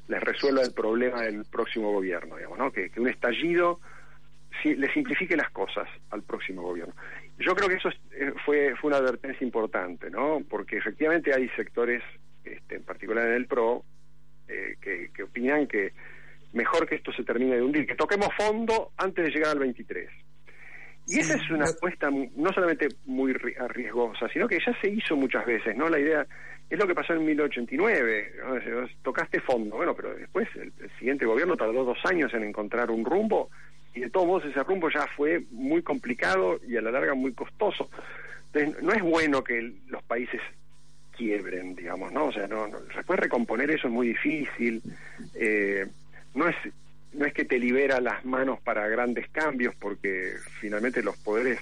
les 0.08 0.22
resuelva 0.22 0.64
el 0.64 0.74
problema 0.74 1.22
del 1.22 1.46
próximo 1.46 1.92
gobierno, 1.92 2.36
digamos, 2.36 2.58
¿no? 2.58 2.72
Que, 2.72 2.90
que 2.90 3.00
un 3.00 3.08
estallido 3.08 3.80
le 4.64 4.92
simplifique 4.94 5.36
las 5.36 5.50
cosas 5.52 5.88
al 6.12 6.24
próximo 6.24 6.62
gobierno. 6.62 6.94
Yo 7.40 7.56
creo 7.56 7.68
que 7.68 7.76
eso 7.76 7.90
eh, 7.90 8.34
fue, 8.46 8.76
fue 8.76 8.90
una 8.90 8.98
advertencia 8.98 9.44
importante, 9.44 10.10
¿no? 10.10 10.42
Porque 10.50 10.78
efectivamente 10.78 11.34
hay 11.34 11.50
sectores, 11.50 12.02
este, 12.44 12.76
en 12.76 12.84
particular 12.84 13.28
en 13.28 13.34
el 13.34 13.48
PRO, 13.48 13.84
eh, 14.48 14.76
que, 14.82 15.10
que, 15.14 15.24
opinan 15.24 15.68
que 15.68 15.94
mejor 16.54 16.88
que 16.88 16.96
esto 16.96 17.12
se 17.12 17.24
termine 17.24 17.56
de 17.56 17.62
hundir, 17.62 17.88
que 17.88 17.96
toquemos 17.96 18.30
fondo 18.38 18.92
antes 18.98 19.26
de 19.26 19.32
llegar 19.32 19.52
al 19.52 19.60
23. 19.60 20.10
Y 21.08 21.20
esa 21.20 21.36
es 21.36 21.50
una 21.50 21.66
apuesta 21.66 22.10
no 22.10 22.54
solamente 22.54 22.88
muy 23.06 23.34
riesgosa, 23.34 24.30
sino 24.30 24.48
que 24.48 24.60
ya 24.66 24.74
se 24.80 24.90
hizo 24.90 25.18
muchas 25.18 25.46
veces, 25.46 25.76
¿no? 25.76 25.90
La 25.90 26.00
idea 26.00 26.26
es 26.70 26.80
lo 26.80 26.88
que 26.88 26.96
pasó 26.96 27.14
en 27.14 27.26
1989, 27.26 28.34
¿no? 28.40 28.88
tocaste 29.02 29.42
fondo, 29.42 29.76
bueno, 29.76 29.94
pero 29.94 30.16
después 30.16 30.48
el, 30.56 30.72
el 30.80 30.90
siguiente 30.98 31.26
gobierno 31.26 31.58
tardó 31.58 31.84
dos 31.84 31.98
años 32.06 32.34
en 32.34 32.44
encontrar 32.44 32.90
un 32.90 33.04
rumbo 33.04 33.50
y 33.94 34.02
de 34.02 34.10
todos 34.10 34.28
modos 34.28 34.46
ese 34.46 34.64
rumbo 34.64 34.90
ya 34.90 35.08
fue 35.16 35.44
muy 35.52 35.82
complicado 35.82 36.60
y 36.68 36.78
a 36.78 36.82
la 36.82 36.92
larga 36.92 37.14
muy 37.14 37.34
costoso. 37.34 37.90
Entonces, 38.52 38.84
no 38.84 38.94
es 38.94 39.02
bueno 39.02 39.44
que 39.44 39.74
los 39.88 40.04
países 40.04 40.42
quiebren, 41.16 41.76
digamos, 41.76 42.12
¿no? 42.12 42.26
O 42.26 42.32
sea, 42.32 42.48
no, 42.48 42.68
no 42.68 42.80
después 42.96 43.20
recomponer 43.20 43.70
eso 43.72 43.88
es 43.88 43.94
muy 43.94 44.08
difícil. 44.10 44.82
Eh, 45.36 45.88
no 46.34 46.48
es 46.48 46.56
no 47.14 47.26
es 47.26 47.34
que 47.34 47.46
te 47.46 47.60
libera 47.60 48.02
las 48.02 48.26
manos 48.26 48.60
para 48.62 48.88
grandes 48.88 49.30
cambios, 49.30 49.76
porque 49.76 50.34
finalmente 50.60 51.04
los 51.04 51.16
poderes 51.18 51.60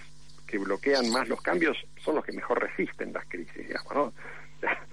que 0.47 0.57
bloquean 0.57 1.09
más 1.09 1.27
los 1.27 1.41
cambios 1.41 1.77
son 2.03 2.15
los 2.15 2.25
que 2.25 2.31
mejor 2.31 2.61
resisten 2.61 3.13
las 3.13 3.25
crisis, 3.25 3.67
digamos, 3.67 3.93
¿no? 3.93 4.13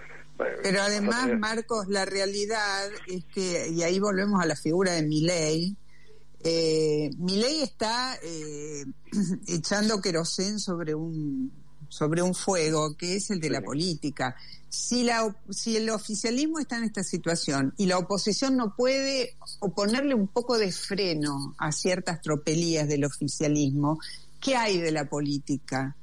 Pero 0.63 0.83
además, 0.83 1.37
Marcos, 1.37 1.89
la 1.89 2.05
realidad 2.05 2.91
es 3.09 3.25
que, 3.25 3.69
y 3.71 3.83
ahí 3.83 3.99
volvemos 3.99 4.41
a 4.41 4.47
la 4.47 4.55
figura 4.55 4.93
de 4.93 5.03
Miley, 5.03 5.77
eh, 6.45 7.11
ley 7.19 7.63
está 7.63 8.17
eh, 8.23 8.85
echando 9.47 10.01
querosén 10.01 10.59
sobre 10.59 10.95
un 10.95 11.53
sobre 11.91 12.21
un 12.21 12.35
fuego 12.35 12.97
que 12.97 13.17
es 13.17 13.31
el 13.31 13.41
de 13.41 13.51
la 13.51 13.63
política. 13.63 14.37
Si 14.69 15.05
la 15.05 15.35
si 15.51 15.77
el 15.77 15.89
oficialismo 15.91 16.59
está 16.59 16.77
en 16.77 16.85
esta 16.85 17.03
situación 17.03 17.75
y 17.77 17.87
la 17.87 17.99
oposición 17.99 18.57
no 18.57 18.75
puede 18.77 19.37
oponerle 19.61 20.15
un 20.15 20.29
poco 20.29 20.59
de 20.59 20.71
freno 20.71 21.55
a 21.59 21.73
ciertas 21.73 22.21
tropelías 22.21 22.87
del 22.89 23.05
oficialismo, 23.05 23.99
¿qué 24.41 24.57
hay 24.57 24.79
de 24.79 24.93
la 24.93 25.09
política? 25.09 25.97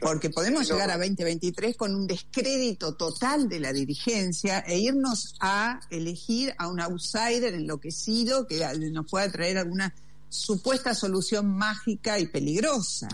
Porque 0.00 0.30
podemos 0.30 0.70
llegar 0.70 0.90
a 0.90 0.96
2023 0.96 1.76
con 1.76 1.94
un 1.94 2.06
descrédito 2.06 2.94
total 2.94 3.48
de 3.48 3.60
la 3.60 3.72
dirigencia 3.72 4.60
e 4.60 4.78
irnos 4.78 5.36
a 5.40 5.80
elegir 5.90 6.54
a 6.58 6.68
un 6.68 6.80
outsider 6.80 7.54
enloquecido 7.54 8.46
que 8.46 8.60
nos 8.92 9.10
pueda 9.10 9.30
traer 9.30 9.58
alguna 9.58 9.94
supuesta 10.28 10.94
solución 10.94 11.56
mágica 11.56 12.18
y 12.18 12.26
peligrosa. 12.26 13.08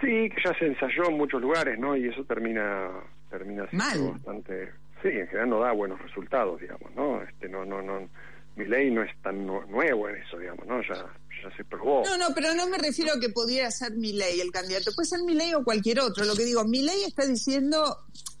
Sí, 0.00 0.28
que 0.28 0.36
ya 0.44 0.52
se 0.58 0.66
ensayó 0.66 1.08
en 1.08 1.16
muchos 1.16 1.40
lugares, 1.40 1.78
¿no? 1.78 1.96
Y 1.96 2.08
eso 2.08 2.24
termina 2.24 2.90
termina 3.30 3.68
siendo 3.68 3.84
Mal. 3.84 4.12
bastante 4.12 4.70
sí, 5.02 5.08
en 5.08 5.26
general 5.26 5.50
no 5.50 5.60
da 5.60 5.72
buenos 5.72 6.00
resultados, 6.00 6.60
digamos, 6.60 6.94
¿no? 6.94 7.22
Este 7.22 7.48
no 7.48 7.64
no 7.64 7.82
no 7.82 8.08
mi 8.56 8.64
ley 8.64 8.90
no 8.90 9.02
es 9.02 9.10
tan 9.22 9.46
nuevo 9.46 10.08
en 10.08 10.16
eso, 10.16 10.38
digamos, 10.38 10.66
¿no? 10.66 10.80
Ya, 10.82 10.94
ya 11.42 11.56
se 11.56 11.64
probó. 11.64 12.02
No, 12.04 12.16
no, 12.16 12.34
pero 12.34 12.54
no 12.54 12.66
me 12.68 12.78
refiero 12.78 13.12
a 13.12 13.20
que 13.20 13.28
pudiera 13.28 13.70
ser 13.70 13.92
mi 13.92 14.14
ley 14.14 14.40
el 14.40 14.50
candidato. 14.50 14.92
Puede 14.94 15.08
ser 15.08 15.22
mi 15.22 15.34
ley 15.34 15.52
o 15.52 15.62
cualquier 15.62 16.00
otro. 16.00 16.24
Lo 16.24 16.34
que 16.34 16.44
digo, 16.44 16.64
mi 16.64 16.82
ley 16.82 17.04
está 17.06 17.26
diciendo 17.26 17.98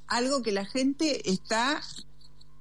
algo 0.08 0.42
que 0.42 0.52
la 0.52 0.64
gente 0.64 1.28
está 1.30 1.82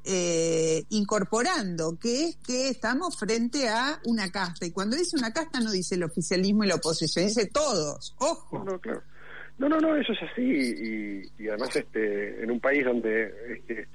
eh, 0.04 0.84
incorporando, 0.90 1.98
que 1.98 2.26
es 2.26 2.36
que 2.38 2.68
estamos 2.68 3.18
frente 3.18 3.70
a 3.70 4.02
una 4.04 4.30
casta. 4.32 4.66
Y 4.66 4.72
cuando 4.72 4.98
dice 4.98 5.16
una 5.18 5.32
casta 5.32 5.62
no 5.62 5.72
dice 5.72 5.96
el 5.96 6.04
oficialismo 6.04 6.66
y 6.66 6.68
la 6.68 6.76
oposición, 6.76 7.26
dice 7.26 7.48
todos. 7.48 8.16
Ojo. 8.20 8.66
No, 8.66 8.80
claro. 8.80 9.02
No, 9.58 9.70
no, 9.70 9.80
no, 9.80 9.96
eso 9.96 10.12
es 10.12 10.20
así. 10.30 10.42
Y, 10.42 11.44
y 11.44 11.48
además 11.48 11.74
este 11.74 12.44
en 12.44 12.52
un 12.52 12.60
país 12.60 12.84
donde... 12.84 13.34
Este, 13.56 13.88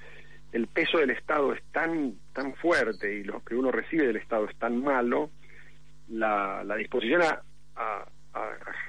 el 0.53 0.67
peso 0.67 0.99
del 0.99 1.11
Estado 1.11 1.53
es 1.53 1.63
tan 1.73 2.15
tan 2.33 2.55
fuerte 2.55 3.15
y 3.15 3.25
lo 3.25 3.45
que 3.45 3.55
uno 3.55 3.71
recibe 3.71 4.07
del 4.07 4.17
Estado 4.17 4.47
es 4.49 4.57
tan 4.57 4.83
malo, 4.83 5.31
la, 6.09 6.63
la 6.65 6.77
disposición 6.77 7.23
a, 7.23 7.43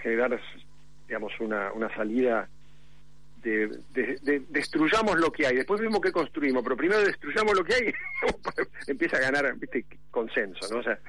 generar, 0.02 0.40
digamos, 1.08 1.32
una, 1.40 1.72
una 1.74 1.94
salida 1.96 2.48
de, 3.38 3.68
de, 3.92 4.20
de, 4.22 4.44
destruyamos 4.50 5.20
lo 5.20 5.32
que 5.32 5.48
hay, 5.48 5.56
después 5.56 5.82
vemos 5.82 6.02
que 6.02 6.12
construimos, 6.12 6.64
pero 6.64 6.78
primero 6.78 7.02
destruyamos 7.02 7.56
lo 7.56 7.64
que 7.64 7.74
hay, 7.74 7.94
empieza 8.88 9.18
a 9.18 9.22
ganar 9.22 9.56
¿viste? 9.58 9.86
consenso, 10.12 10.68
¿no? 10.72 10.80
O 10.80 10.84
sea, 10.84 11.00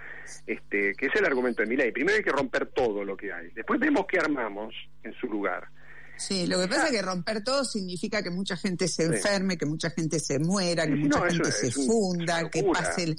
este, 0.46 0.94
que 0.94 1.06
es 1.06 1.14
el 1.16 1.26
argumento 1.26 1.62
de 1.62 1.68
mi 1.68 1.76
ley. 1.76 1.92
Primero 1.92 2.16
hay 2.16 2.24
que 2.24 2.30
romper 2.30 2.66
todo 2.66 3.04
lo 3.04 3.16
que 3.16 3.32
hay, 3.32 3.48
después 3.50 3.80
vemos 3.80 4.06
qué 4.06 4.18
armamos 4.18 4.74
en 5.02 5.12
su 5.14 5.26
lugar. 5.26 5.68
Sí, 6.16 6.46
lo 6.46 6.60
que 6.60 6.68
pasa 6.68 6.86
es 6.86 6.92
que 6.92 7.02
romper 7.02 7.42
todo 7.42 7.64
significa 7.64 8.22
que 8.22 8.30
mucha 8.30 8.56
gente 8.56 8.86
se 8.88 9.04
enferme, 9.04 9.54
sí. 9.54 9.58
que 9.58 9.66
mucha 9.66 9.90
gente 9.90 10.20
se 10.20 10.38
muera, 10.38 10.86
que 10.86 10.94
mucha 10.94 11.20
no, 11.20 11.26
gente 11.26 11.50
se 11.50 11.70
funda, 11.70 12.48
que 12.48 12.62
pase 12.62 13.04
el... 13.04 13.16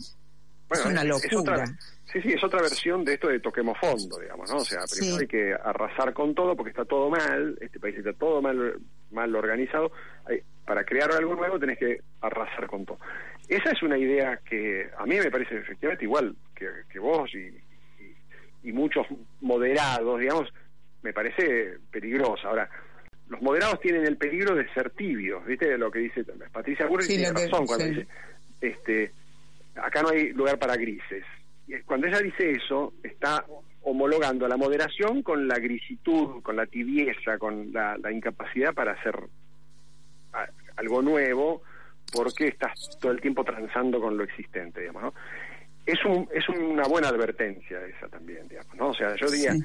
Bueno, 0.70 0.86
es 0.86 0.92
una 0.92 1.04
locura. 1.04 1.28
Es 1.28 1.36
otra, 1.36 1.66
sí, 2.12 2.22
sí, 2.22 2.30
es 2.34 2.44
otra 2.44 2.62
versión 2.62 3.04
de 3.04 3.16
esto 3.16 3.28
de 3.28 3.40
toquemos 3.40 3.78
fondo, 3.78 4.18
digamos, 4.20 4.50
¿no? 4.50 4.58
O 4.58 4.66
sea, 4.66 4.80
primero 4.90 5.18
sí. 5.18 5.22
hay 5.22 5.28
que 5.28 5.54
arrasar 5.54 6.14
con 6.14 6.34
todo 6.34 6.56
porque 6.56 6.70
está 6.70 6.86
todo 6.86 7.10
mal, 7.10 7.58
este 7.62 7.80
país 7.80 7.98
está 7.98 8.14
todo 8.14 8.42
mal, 8.42 8.80
mal 9.12 9.36
organizado. 9.36 9.92
Para 10.66 10.86
crear 10.86 11.12
algo 11.12 11.36
nuevo 11.36 11.60
tenés 11.60 11.78
que 11.78 12.00
arrasar 12.22 12.68
con 12.68 12.86
todo. 12.86 12.98
esa 13.50 13.72
es 13.72 13.84
una 13.84 13.98
idea 13.98 14.40
que 14.50 14.90
a 14.98 15.06
mí 15.06 15.18
me 15.18 15.30
parece 15.30 15.58
efectivamente 15.58 16.06
igual 16.06 16.36
que, 16.56 16.70
que 16.90 17.00
vos 17.00 17.30
y, 17.34 17.50
y, 18.02 18.70
y 18.70 18.72
muchos 18.72 19.06
moderados, 19.42 20.20
digamos, 20.22 20.48
me 21.02 21.12
parece 21.12 21.80
peligrosa. 21.92 22.48
Ahora, 22.48 22.70
los 23.34 23.42
moderados 23.42 23.80
tienen 23.82 24.06
el 24.06 24.18
peligro 24.18 24.56
de 24.56 24.68
ser 24.74 24.90
tibios, 24.92 25.46
¿viste? 25.46 25.78
Lo 25.78 25.92
que 25.92 26.00
dice 26.00 26.24
Patricia 26.52 26.86
Burri 26.88 27.04
Sí, 27.04 27.18
tiene 27.18 27.34
que- 27.34 27.46
razón 27.48 27.66
cuando 27.66 27.86
sí. 27.86 27.92
dice, 27.92 28.08
este, 28.62 29.12
acá 29.76 30.02
no 30.02 30.10
hay 30.10 30.32
lugar 30.34 30.58
para 30.58 30.76
grises. 30.76 31.26
Y 31.68 31.80
cuando 31.82 32.08
ella 32.08 32.20
dice 32.20 32.52
eso, 32.52 32.94
está 33.04 33.46
homologando 33.82 34.48
la 34.48 34.56
moderación 34.58 35.24
con 35.24 35.48
la 35.48 35.56
grisitud, 35.60 36.42
con 36.42 36.56
la 36.56 36.66
tibieza, 36.66 37.38
con 37.38 37.74
la, 37.74 37.98
la 37.98 38.12
incapacidad 38.12 38.74
para 38.74 38.94
hacer 38.94 39.16
a- 40.34 40.48
algo 40.78 41.02
nuevo, 41.02 41.62
porque 42.12 42.48
estás 42.48 42.98
todo 43.02 43.12
el 43.12 43.22
tiempo 43.22 43.44
transando 43.44 44.00
con 44.00 44.16
lo 44.18 44.24
existente, 44.24 44.82
digamos, 44.82 45.04
¿no? 45.04 45.14
Es, 45.86 46.04
un, 46.06 46.30
es 46.34 46.48
una 46.50 46.84
buena 46.88 47.10
advertencia 47.10 47.84
esa 47.86 48.08
también, 48.08 48.48
digamos, 48.48 48.74
¿no? 48.76 48.90
O 48.90 48.94
sea, 48.94 49.16
yo 49.16 49.28
diría, 49.30 49.52
Sí. 49.54 49.64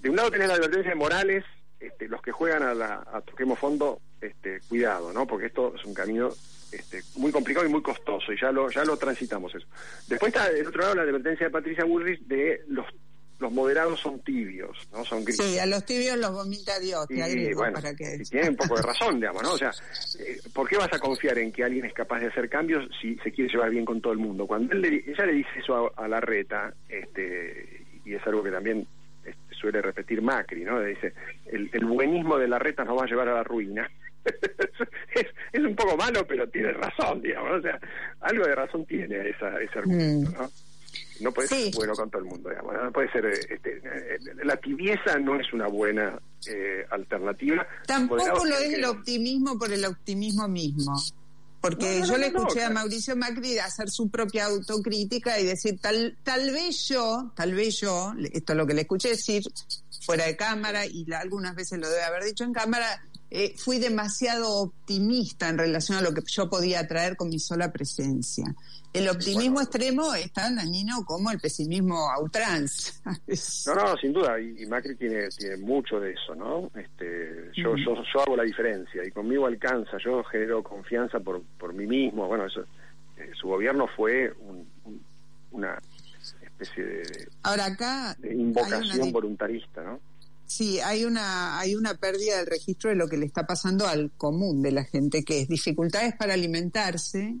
de 0.00 0.10
un 0.10 0.16
lado 0.16 0.30
tenés 0.30 0.48
la 0.48 0.54
advertencia 0.54 0.90
de 0.90 0.96
Morales, 0.96 1.44
este, 1.80 2.08
los 2.08 2.20
que 2.20 2.30
juegan 2.30 2.62
a, 2.62 2.74
la, 2.74 3.02
a 3.10 3.22
Toquemos 3.22 3.58
Fondo, 3.58 4.00
este, 4.20 4.60
cuidado, 4.68 5.12
¿no? 5.12 5.26
Porque 5.26 5.46
esto 5.46 5.74
es 5.74 5.84
un 5.84 5.94
camino 5.94 6.28
este, 6.70 7.02
muy 7.16 7.32
complicado 7.32 7.66
y 7.66 7.70
muy 7.70 7.82
costoso, 7.82 8.32
y 8.32 8.40
ya 8.40 8.52
lo, 8.52 8.70
ya 8.70 8.84
lo 8.84 8.96
transitamos 8.96 9.54
eso. 9.54 9.66
Después 10.06 10.32
está 10.32 10.50
del 10.50 10.66
otro 10.66 10.82
lado 10.82 10.96
la 10.96 11.02
advertencia 11.02 11.46
de 11.46 11.50
Patricia 11.50 11.84
Bullrich 11.84 12.20
de 12.26 12.62
los, 12.68 12.86
los 13.38 13.50
moderados 13.50 13.98
son 13.98 14.20
tibios, 14.20 14.76
¿no? 14.92 15.04
Son 15.04 15.24
grises. 15.24 15.44
Sí, 15.44 15.58
a 15.58 15.64
los 15.64 15.84
tibios 15.86 16.18
los 16.18 16.32
vomita 16.32 16.78
Dios, 16.78 17.08
te 17.08 17.22
agrego 17.22 17.60
bueno, 17.60 17.74
para 17.80 17.94
que... 17.94 18.16
y 18.20 18.24
tiene 18.24 18.50
un 18.50 18.56
poco 18.56 18.76
de 18.76 18.82
razón, 18.82 19.16
digamos, 19.16 19.42
¿no? 19.42 19.52
O 19.52 19.58
sea, 19.58 19.72
eh, 20.18 20.38
¿por 20.52 20.68
qué 20.68 20.76
vas 20.76 20.92
a 20.92 20.98
confiar 20.98 21.38
en 21.38 21.50
que 21.50 21.64
alguien 21.64 21.86
es 21.86 21.94
capaz 21.94 22.20
de 22.20 22.26
hacer 22.26 22.48
cambios 22.50 22.86
si 23.00 23.16
se 23.16 23.32
quiere 23.32 23.50
llevar 23.50 23.70
bien 23.70 23.86
con 23.86 24.00
todo 24.00 24.12
el 24.12 24.18
mundo? 24.18 24.46
Cuando 24.46 24.74
él 24.74 24.82
le, 24.82 25.02
ella 25.10 25.24
le 25.24 25.32
dice 25.32 25.50
eso 25.56 25.92
a, 25.96 26.04
a 26.04 26.08
la 26.08 26.20
reta, 26.20 26.74
este, 26.88 27.86
y 28.04 28.14
es 28.14 28.26
algo 28.26 28.42
que 28.42 28.50
también 28.50 28.86
suele 29.60 29.82
repetir 29.82 30.22
Macri, 30.22 30.64
¿no? 30.64 30.80
Dice, 30.80 31.12
el, 31.46 31.68
el 31.72 31.84
buenismo 31.84 32.38
de 32.38 32.48
la 32.48 32.58
reta 32.58 32.84
nos 32.84 32.98
va 32.98 33.04
a 33.04 33.06
llevar 33.06 33.28
a 33.28 33.34
la 33.34 33.44
ruina. 33.44 33.88
es, 34.24 35.26
es 35.52 35.60
un 35.60 35.74
poco 35.76 35.96
malo, 35.96 36.26
pero 36.26 36.48
tiene 36.48 36.72
razón, 36.72 37.22
digamos, 37.22 37.58
o 37.58 37.62
sea, 37.62 37.78
algo 38.20 38.44
de 38.46 38.54
razón 38.54 38.84
tiene 38.86 39.28
esa, 39.30 39.60
ese 39.60 39.78
argumento, 39.78 40.30
¿no? 40.32 40.48
No 41.20 41.32
puede 41.32 41.48
Sí. 41.48 41.64
ser 41.66 41.74
bueno 41.76 41.92
con 41.94 42.10
todo 42.10 42.22
el 42.22 42.28
mundo, 42.28 42.48
digamos. 42.48 42.74
No 42.82 42.90
puede 42.92 43.10
ser. 43.12 43.26
este, 43.26 43.76
eh, 43.76 44.18
la 44.42 44.56
tibieza 44.56 45.18
no 45.18 45.38
es 45.38 45.52
una 45.52 45.66
buena 45.68 46.18
eh, 46.50 46.84
alternativa. 46.90 47.66
Tampoco 47.86 48.44
lo 48.46 48.54
es 48.56 48.68
que- 48.70 48.74
el 48.76 48.84
optimismo 48.86 49.58
por 49.58 49.70
el 49.70 49.84
optimismo 49.84 50.48
mismo. 50.48 50.94
Porque 51.60 52.00
No, 52.00 52.06
no, 52.06 52.12
yo 52.12 52.16
le 52.16 52.26
escuché 52.28 52.64
a. 52.64 52.70
Mauricio 52.70 53.16
Macri 53.16 53.58
hacer 53.58 53.90
su 53.90 54.08
propia 54.08 54.46
autocrítica 54.46 55.38
y 55.38 55.44
decir, 55.44 55.78
tal, 55.80 56.16
tal 56.22 56.50
vez 56.52 56.86
yo, 56.88 57.32
tal 57.36 57.52
vez 57.54 57.78
yo, 57.80 58.12
esto 58.32 58.52
es 58.52 58.56
lo 58.56 58.66
que 58.66 58.74
le 58.74 58.82
escuché 58.82 59.10
decir 59.10 59.42
fuera 60.04 60.24
de 60.24 60.36
cámara 60.36 60.86
y 60.86 61.04
la- 61.04 61.18
algunas 61.20 61.54
veces 61.54 61.78
lo 61.78 61.88
debe 61.90 62.02
haber 62.02 62.24
dicho 62.24 62.44
en 62.44 62.54
cámara, 62.54 63.02
eh, 63.30 63.54
fui 63.58 63.78
demasiado 63.78 64.50
optimista 64.56 65.48
en 65.50 65.58
relación 65.58 65.98
a 65.98 66.00
lo 66.00 66.12
que 66.14 66.22
yo 66.26 66.48
podía 66.48 66.88
traer 66.88 67.16
con 67.16 67.28
mi 67.28 67.38
sola 67.38 67.70
presencia. 67.70 68.44
El 68.92 69.08
optimismo 69.08 69.60
extremo 69.60 70.12
es 70.14 70.32
tan 70.32 70.56
dañino 70.56 71.04
como 71.04 71.30
el 71.30 71.38
pesimismo 71.38 72.10
a 72.10 72.18
ultranza. 72.20 72.92
No, 73.66 73.74
no, 73.74 73.96
sin 73.98 74.12
duda. 74.12 74.40
Y, 74.40 74.66
Macri 74.66 74.96
tiene, 74.96 75.28
tiene 75.28 75.56
mucho 75.58 76.00
de 76.00 76.12
eso, 76.12 76.34
¿no? 76.34 76.70
Este, 76.74 77.50
yo, 77.54 77.76
yo, 77.76 77.94
yo 78.12 78.20
hago 78.20 78.36
la 78.36 78.42
diferencia 78.42 79.04
y 79.06 79.10
conmigo 79.12 79.46
alcanza. 79.46 79.92
Yo 80.04 80.24
genero 80.24 80.62
confianza 80.64 81.20
por, 81.20 81.42
por 81.58 81.72
mí 81.72 81.86
mismo. 81.86 82.26
Bueno, 82.26 82.46
eso. 82.46 82.62
eh, 83.16 83.30
su 83.40 83.46
gobierno 83.48 83.86
fue 83.96 84.32
un- 84.40 84.66
un- 84.84 85.00
una 85.52 85.78
especie 86.42 86.84
de, 86.84 87.28
Ahora 87.44 87.66
acá 87.66 88.16
de 88.18 88.28
una 88.30 88.42
invocación 88.42 89.12
voluntarista, 89.12 89.82
¿no? 89.82 90.00
Sí, 90.46 90.80
hay 90.80 91.04
una, 91.04 91.60
hay 91.60 91.76
una 91.76 91.94
pérdida 91.94 92.38
del 92.38 92.46
registro 92.46 92.90
de 92.90 92.96
lo 92.96 93.06
que 93.08 93.16
le 93.16 93.24
está 93.26 93.46
pasando 93.46 93.86
al 93.86 94.10
común 94.16 94.62
de 94.62 94.72
la 94.72 94.82
gente, 94.84 95.22
que 95.24 95.42
es 95.42 95.48
dificultades 95.48 96.14
para 96.16 96.34
alimentarse, 96.34 97.36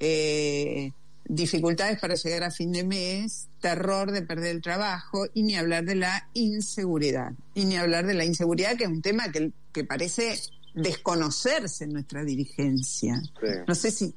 eh, 0.00 0.92
dificultades 1.24 1.98
para 1.98 2.14
llegar 2.14 2.44
a 2.44 2.50
fin 2.50 2.72
de 2.72 2.84
mes, 2.84 3.48
terror 3.60 4.12
de 4.12 4.22
perder 4.22 4.56
el 4.56 4.62
trabajo 4.62 5.26
y 5.34 5.42
ni 5.42 5.56
hablar 5.56 5.84
de 5.84 5.96
la 5.96 6.28
inseguridad. 6.34 7.32
Y 7.54 7.64
ni 7.64 7.76
hablar 7.76 8.06
de 8.06 8.14
la 8.14 8.24
inseguridad, 8.24 8.76
que 8.76 8.84
es 8.84 8.90
un 8.90 9.02
tema 9.02 9.30
que, 9.30 9.52
que 9.72 9.84
parece 9.84 10.38
desconocerse 10.74 11.84
en 11.84 11.92
nuestra 11.92 12.22
dirigencia. 12.24 13.20
Sí. 13.40 13.46
No 13.66 13.74
sé 13.74 13.90
si, 13.90 14.14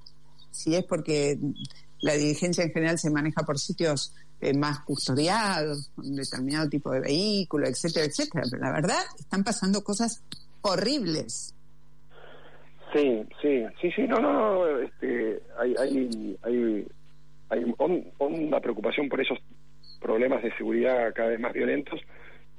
si 0.52 0.76
es 0.76 0.84
porque 0.84 1.40
la 2.02 2.14
dirigencia 2.14 2.64
en 2.64 2.72
general 2.72 3.00
se 3.00 3.10
maneja 3.10 3.44
por 3.44 3.60
sitios 3.60 4.14
eh, 4.42 4.54
más 4.54 4.82
custodiados, 4.82 5.92
con 5.96 6.16
determinado 6.16 6.70
tipo 6.70 6.92
de 6.92 7.02
vehículo, 7.02 7.68
etcétera, 7.68 8.06
etcétera. 8.06 8.44
Pero 8.50 8.62
la 8.62 8.72
verdad, 8.72 9.02
están 9.18 9.44
pasando 9.44 9.84
cosas 9.84 10.22
horribles. 10.62 11.54
Sí, 12.94 13.24
sí, 13.42 13.66
sí, 13.82 13.92
sí, 13.92 14.02
no, 14.08 14.20
no, 14.20 14.34
no, 14.34 14.80
este, 14.80 15.42
hay, 15.60 15.76
hay, 15.80 16.38
hay, 16.42 16.88
hay 17.50 17.76
honda 17.78 18.60
preocupación 18.60 19.08
por 19.08 19.22
esos 19.22 19.38
problemas 20.00 20.42
de 20.42 20.56
seguridad 20.58 21.14
cada 21.14 21.30
vez 21.30 21.40
más 21.40 21.54
violentos 21.54 22.00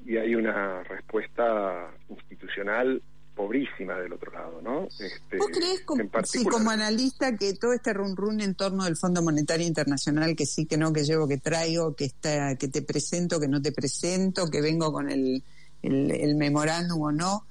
y 0.05 0.17
hay 0.17 0.35
una 0.35 0.83
respuesta 0.85 1.91
institucional 2.09 3.03
pobrísima 3.35 3.99
del 3.99 4.13
otro 4.13 4.31
lado, 4.33 4.61
¿no? 4.63 4.85
Este, 4.85 5.39
¿Vos 5.39 5.49
crees, 5.53 5.81
como, 5.83 6.03
sí, 6.25 6.45
como 6.45 6.71
analista, 6.71 7.37
que 7.37 7.55
todo 7.55 7.73
este 7.73 7.93
run 7.93 8.15
run 8.15 8.41
en 8.41 8.55
torno 8.55 8.85
del 8.85 8.97
Fondo 8.97 9.23
Monetario 9.23 9.67
Internacional, 9.67 10.37
que 10.37 10.47
sí, 10.47 10.67
que 10.67 10.77
no, 10.77 10.93
que 10.93 11.05
llevo, 11.05 11.27
que 11.27 11.39
traigo, 11.39 11.95
que 11.97 12.05
está, 12.05 12.57
que 12.57 12.69
te 12.69 12.83
presento, 12.83 13.41
que 13.41 13.49
no 13.49 13.63
te 13.63 13.73
presento, 13.73 14.51
que 14.51 14.61
vengo 14.61 14.93
con 14.93 15.11
el, 15.11 15.43
el, 15.83 16.11
el 16.11 16.35
memorándum 16.37 17.01
o 17.01 17.13
no, 17.13 17.47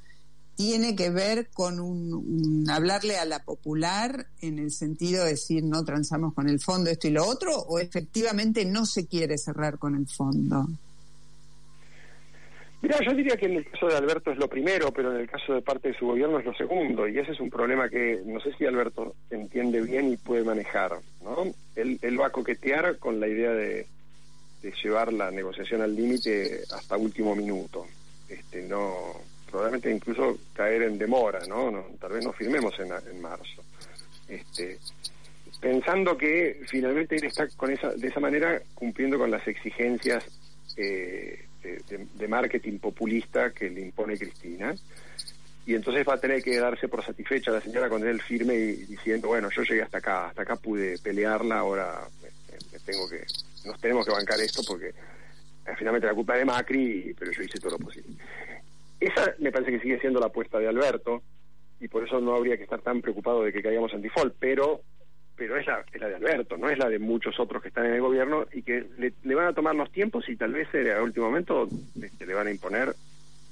tiene 0.59 0.93
que 0.93 1.09
ver 1.09 1.47
con 1.53 1.79
un, 1.79 2.69
hablarle 2.69 3.17
a 3.17 3.23
la 3.23 3.39
popular 3.45 4.25
en 4.41 4.59
el 4.59 4.71
sentido 4.71 5.23
de 5.23 5.29
decir 5.29 5.63
no 5.63 5.85
transamos 5.85 6.33
con 6.33 6.49
el 6.49 6.59
fondo 6.59 6.89
esto 6.89 7.07
y 7.07 7.11
lo 7.11 7.25
otro, 7.25 7.55
o 7.55 7.79
efectivamente 7.79 8.65
no 8.65 8.85
se 8.85 9.07
quiere 9.07 9.37
cerrar 9.37 9.77
con 9.77 9.95
el 9.95 10.05
fondo? 10.05 10.67
Mira, 12.81 12.97
yo 13.05 13.13
diría 13.13 13.37
que 13.37 13.45
en 13.45 13.55
el 13.55 13.71
caso 13.71 13.87
de 13.87 13.95
Alberto 13.95 14.31
es 14.31 14.37
lo 14.37 14.49
primero, 14.49 14.91
pero 14.91 15.15
en 15.15 15.21
el 15.21 15.29
caso 15.29 15.53
de 15.53 15.61
parte 15.61 15.87
de 15.87 15.97
su 15.97 16.07
gobierno 16.07 16.39
es 16.39 16.45
lo 16.45 16.53
segundo, 16.53 17.07
y 17.07 17.17
ese 17.17 17.31
es 17.31 17.39
un 17.39 17.49
problema 17.49 17.87
que 17.87 18.21
no 18.25 18.41
sé 18.41 18.51
si 18.57 18.65
Alberto 18.65 19.15
entiende 19.29 19.79
bien 19.79 20.11
y 20.11 20.17
puede 20.17 20.43
manejar, 20.43 20.91
¿no? 21.23 21.53
Él, 21.77 21.99
él 22.01 22.19
va 22.19 22.27
a 22.27 22.31
coquetear 22.31 22.97
con 22.97 23.21
la 23.21 23.29
idea 23.29 23.51
de, 23.51 23.87
de 24.61 24.73
llevar 24.83 25.13
la 25.13 25.31
negociación 25.31 25.81
al 25.81 25.95
límite 25.95 26.63
hasta 26.75 26.97
último 26.97 27.33
minuto. 27.33 27.85
Este, 28.27 28.61
no, 28.63 29.28
probablemente 29.49 29.91
incluso 29.91 30.37
caer 30.53 30.83
en 30.83 30.97
demora, 30.97 31.39
¿no? 31.47 31.71
No, 31.71 31.85
tal 31.99 32.13
vez 32.13 32.23
no 32.23 32.33
firmemos 32.33 32.77
en, 32.79 32.91
en 32.91 33.21
marzo. 33.21 33.63
Este, 34.27 34.77
pensando 35.59 36.17
que 36.17 36.61
finalmente 36.67 37.15
él 37.15 37.25
está 37.25 37.47
con 37.49 37.71
esa, 37.71 37.89
de 37.91 38.07
esa 38.07 38.19
manera 38.19 38.61
cumpliendo 38.73 39.17
con 39.17 39.31
las 39.31 39.47
exigencias 39.47 40.23
eh, 40.77 41.45
de, 41.61 42.27
marketing 42.27 42.79
populista 42.79 43.51
que 43.51 43.69
le 43.69 43.81
impone 43.81 44.17
Cristina. 44.17 44.75
Y 45.65 45.75
entonces 45.75 46.07
va 46.07 46.13
a 46.13 46.19
tener 46.19 46.41
que 46.41 46.57
darse 46.57 46.87
por 46.87 47.03
satisfecha 47.03 47.51
la 47.51 47.61
señora 47.61 47.89
con 47.89 48.07
él 48.07 48.21
firme 48.21 48.55
y 48.55 48.75
diciendo, 48.85 49.27
bueno, 49.27 49.49
yo 49.49 49.63
llegué 49.63 49.81
hasta 49.81 49.97
acá, 49.97 50.27
hasta 50.27 50.43
acá 50.43 50.55
pude 50.55 50.97
pelearla, 50.99 51.59
ahora 51.59 52.07
me 52.71 52.79
tengo 52.79 53.09
que, 53.09 53.23
nos 53.65 53.79
tenemos 53.79 54.05
que 54.05 54.13
bancar 54.13 54.39
esto 54.39 54.61
porque 54.65 54.89
eh, 54.89 55.73
finalmente 55.77 56.07
la 56.07 56.13
culpa 56.13 56.33
es 56.33 56.39
de 56.39 56.45
Macri, 56.45 57.15
pero 57.17 57.31
yo 57.31 57.43
hice 57.43 57.59
todo 57.59 57.71
lo 57.71 57.79
posible. 57.79 58.15
Esa 58.99 59.33
me 59.39 59.51
parece 59.51 59.71
que 59.71 59.79
sigue 59.79 59.99
siendo 59.99 60.19
la 60.19 60.27
apuesta 60.27 60.59
de 60.59 60.67
Alberto 60.67 61.23
y 61.79 61.87
por 61.87 62.05
eso 62.05 62.19
no 62.19 62.35
habría 62.35 62.57
que 62.57 62.63
estar 62.63 62.81
tan 62.81 63.01
preocupado 63.01 63.43
de 63.43 63.53
que 63.53 63.61
caigamos 63.61 63.93
en 63.93 64.01
default, 64.01 64.35
pero 64.39 64.81
pero 65.39 65.55
es 65.55 65.65
la, 65.65 65.85
es 65.91 66.01
la 66.01 66.09
de 66.09 66.15
Alberto, 66.15 66.57
no 66.57 66.69
es 66.69 66.77
la 66.77 66.89
de 66.89 66.99
muchos 66.99 67.39
otros 67.39 67.61
que 67.61 67.69
están 67.69 67.85
en 67.85 67.93
el 67.93 68.01
gobierno 68.01 68.45
y 68.51 68.61
que 68.61 68.85
le, 68.97 69.13
le 69.23 69.35
van 69.35 69.47
a 69.47 69.53
tomar 69.53 69.73
los 69.73 69.89
tiempos 69.89 70.27
y 70.27 70.35
tal 70.35 70.51
vez 70.51 70.67
eh, 70.73 70.93
a 70.93 71.01
último 71.01 71.27
momento 71.27 71.67
este, 72.01 72.25
le 72.25 72.33
van 72.33 72.47
a 72.47 72.51
imponer 72.51 72.93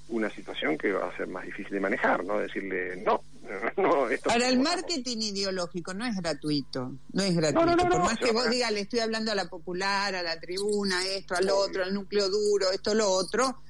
una 0.10 0.30
situación 0.30 0.78
que 0.78 0.92
va 0.92 1.08
a 1.08 1.18
ser 1.18 1.28
más 1.28 1.46
difícil 1.46 1.72
de 1.72 1.80
manejar, 1.80 2.24
¿no? 2.24 2.40
Decirle, 2.40 3.04
no, 3.04 3.22
no, 3.78 4.10
esto 4.10 4.32
Ahora, 4.32 4.50
el 4.50 4.60
marketing 4.60 5.18
ideológico 5.18 5.94
no 5.94 6.06
es 6.06 6.16
gratuito, 6.16 6.94
no 7.14 7.24
es 7.24 7.36
gratuito. 7.36 7.66
no, 7.66 7.76
no, 7.76 7.84
Por 7.84 8.00
no, 8.00 8.06
más 8.06 8.18
que 8.18 8.32
vos 8.32 8.50
digas, 8.50 8.72
le 8.72 8.82
estoy 8.82 9.00
hablando 9.00 9.32
a 9.32 9.36
la 9.36 9.46
popular, 9.46 10.16
a 10.16 10.24
la 10.24 10.40
tribuna, 10.40 10.96
esto, 11.06 11.36
al 11.36 11.50
otro, 11.50 11.84
al 11.84 11.94
núcleo 11.94 12.30
duro, 12.30 12.72
esto, 12.72 12.94
lo 12.94 13.10
otro, 13.10 13.64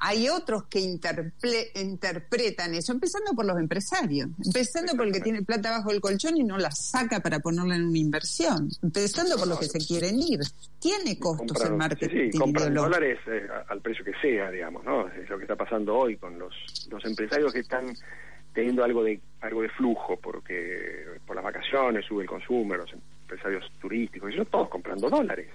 hay 0.00 0.28
otros 0.28 0.64
que 0.64 0.80
interple- 0.80 1.70
interpretan 1.74 2.74
eso, 2.74 2.92
empezando 2.92 3.32
por 3.34 3.44
los 3.46 3.58
empresarios, 3.58 4.28
empezando 4.44 4.94
por 4.94 5.06
el 5.06 5.12
que 5.12 5.20
tiene 5.20 5.42
plata 5.42 5.70
bajo 5.70 5.90
el 5.90 6.00
colchón 6.00 6.36
y 6.36 6.44
no 6.44 6.58
la 6.58 6.70
saca 6.70 7.20
para 7.20 7.38
ponerla 7.40 7.76
en 7.76 7.86
una 7.86 7.98
inversión, 7.98 8.68
empezando 8.82 9.36
por 9.36 9.48
los 9.48 9.58
que 9.58 9.66
se 9.66 9.78
quieren 9.78 10.20
ir. 10.20 10.40
Tiene 10.78 11.18
costos 11.18 11.46
compran- 11.56 11.66
el 11.72 11.76
marketing 11.76 12.08
sí, 12.26 12.32
sí, 12.32 12.38
compran 12.38 12.74
dólares 12.74 13.18
eh, 13.26 13.46
al 13.68 13.80
precio 13.80 14.04
que 14.04 14.12
sea, 14.22 14.50
digamos, 14.50 14.84
¿no? 14.84 15.08
Es 15.08 15.28
lo 15.28 15.36
que 15.38 15.44
está 15.44 15.56
pasando 15.56 15.96
hoy 15.96 16.16
con 16.16 16.38
los, 16.38 16.54
los 16.90 17.04
empresarios 17.04 17.52
que 17.52 17.60
están 17.60 17.94
teniendo 18.54 18.82
algo 18.84 19.04
de 19.04 19.20
algo 19.40 19.62
de 19.62 19.68
flujo, 19.68 20.16
porque 20.16 21.04
por 21.26 21.36
las 21.36 21.44
vacaciones 21.44 22.04
sube 22.06 22.22
el 22.22 22.28
consumo, 22.28 22.74
los 22.74 22.92
empresarios 22.92 23.64
turísticos, 23.80 24.32
y 24.32 24.36
yo 24.36 24.44
todos 24.46 24.68
comprando 24.68 25.08
dólares. 25.08 25.48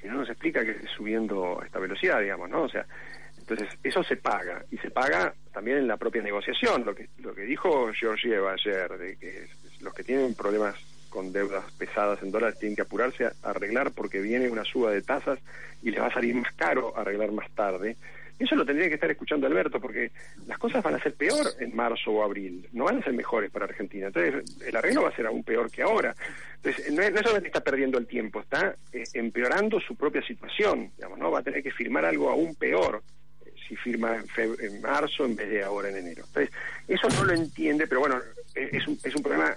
Si 0.00 0.06
no 0.06 0.14
nos 0.14 0.28
explica 0.28 0.64
que 0.64 0.70
esté 0.70 0.86
subiendo 0.96 1.60
a 1.60 1.66
esta 1.66 1.80
velocidad, 1.80 2.20
digamos, 2.20 2.48
¿no? 2.48 2.62
O 2.62 2.68
sea, 2.68 2.86
entonces 3.48 3.78
eso 3.82 4.02
se 4.02 4.16
paga, 4.16 4.62
y 4.70 4.76
se 4.76 4.90
paga 4.90 5.32
también 5.52 5.78
en 5.78 5.88
la 5.88 5.96
propia 5.96 6.22
negociación, 6.22 6.84
lo 6.84 6.94
que, 6.94 7.08
lo 7.18 7.34
que 7.34 7.42
dijo 7.42 7.90
Georgieva 7.94 8.52
ayer, 8.52 8.90
de 8.98 9.16
que 9.16 9.46
los 9.80 9.94
que 9.94 10.04
tienen 10.04 10.34
problemas 10.34 10.74
con 11.08 11.32
deudas 11.32 11.64
pesadas 11.78 12.22
en 12.22 12.30
dólares 12.30 12.58
tienen 12.58 12.76
que 12.76 12.82
apurarse 12.82 13.24
a 13.24 13.32
arreglar 13.42 13.92
porque 13.92 14.20
viene 14.20 14.50
una 14.50 14.64
suba 14.64 14.90
de 14.90 15.00
tasas 15.00 15.38
y 15.82 15.90
les 15.90 16.00
va 16.00 16.08
a 16.08 16.12
salir 16.12 16.34
más 16.34 16.52
caro 16.54 16.92
arreglar 16.94 17.32
más 17.32 17.50
tarde. 17.52 17.96
Eso 18.38 18.54
lo 18.54 18.66
tendría 18.66 18.88
que 18.88 18.94
estar 18.94 19.10
escuchando 19.10 19.46
Alberto, 19.46 19.80
porque 19.80 20.12
las 20.46 20.58
cosas 20.58 20.84
van 20.84 20.94
a 20.94 21.02
ser 21.02 21.14
peor 21.14 21.46
en 21.58 21.74
marzo 21.74 22.12
o 22.12 22.22
abril, 22.22 22.68
no 22.72 22.84
van 22.84 22.98
a 22.98 23.02
ser 23.02 23.14
mejores 23.14 23.50
para 23.50 23.64
Argentina. 23.64 24.08
Entonces, 24.08 24.44
el 24.64 24.76
arreglo 24.76 25.02
va 25.02 25.08
a 25.08 25.16
ser 25.16 25.26
aún 25.26 25.42
peor 25.42 25.70
que 25.70 25.82
ahora. 25.82 26.14
Entonces, 26.56 26.92
no, 26.92 27.02
es, 27.02 27.12
solamente 27.14 27.48
está 27.48 27.60
perdiendo 27.60 27.98
el 27.98 28.06
tiempo, 28.06 28.40
está 28.40 28.76
eh, 28.92 29.04
empeorando 29.14 29.80
su 29.80 29.96
propia 29.96 30.22
situación. 30.22 30.92
Digamos, 30.96 31.18
¿no? 31.18 31.32
Va 31.32 31.40
a 31.40 31.42
tener 31.42 31.64
que 31.64 31.72
firmar 31.72 32.04
algo 32.04 32.30
aún 32.30 32.54
peor 32.54 33.02
si 33.68 33.76
firma 33.76 34.16
en, 34.36 34.56
en, 34.60 34.80
marzo 34.80 35.24
en 35.24 35.36
vez 35.36 35.50
de 35.50 35.62
ahora 35.62 35.90
en 35.90 35.96
enero. 35.98 36.24
Entonces, 36.26 36.54
eso 36.86 37.08
no 37.08 37.24
lo 37.24 37.34
entiende, 37.34 37.86
pero 37.86 38.00
bueno, 38.00 38.16
eh, 38.54 38.70
es 38.72 38.86
un, 38.88 38.98
es 39.02 39.14
un 39.14 39.22
problema 39.22 39.54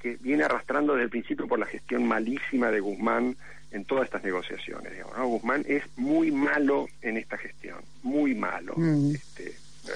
que 0.00 0.16
viene 0.20 0.44
arrastrando 0.44 0.94
desde 0.94 1.04
el 1.04 1.10
principio 1.10 1.46
por 1.46 1.58
la 1.58 1.66
gestión 1.66 2.06
malísima 2.06 2.70
de 2.70 2.80
Guzmán 2.80 3.36
en 3.70 3.84
todas 3.84 4.04
estas 4.04 4.22
negociaciones. 4.24 4.92
Digamos, 4.92 5.16
¿no? 5.16 5.26
Guzmán 5.26 5.64
es 5.66 5.82
muy 5.96 6.30
malo 6.30 6.88
en 7.02 7.16
esta 7.16 7.38
gestión, 7.38 7.78
muy 8.02 8.34
malo. 8.34 8.74
Mm. 8.76 9.14
Este, 9.14 9.54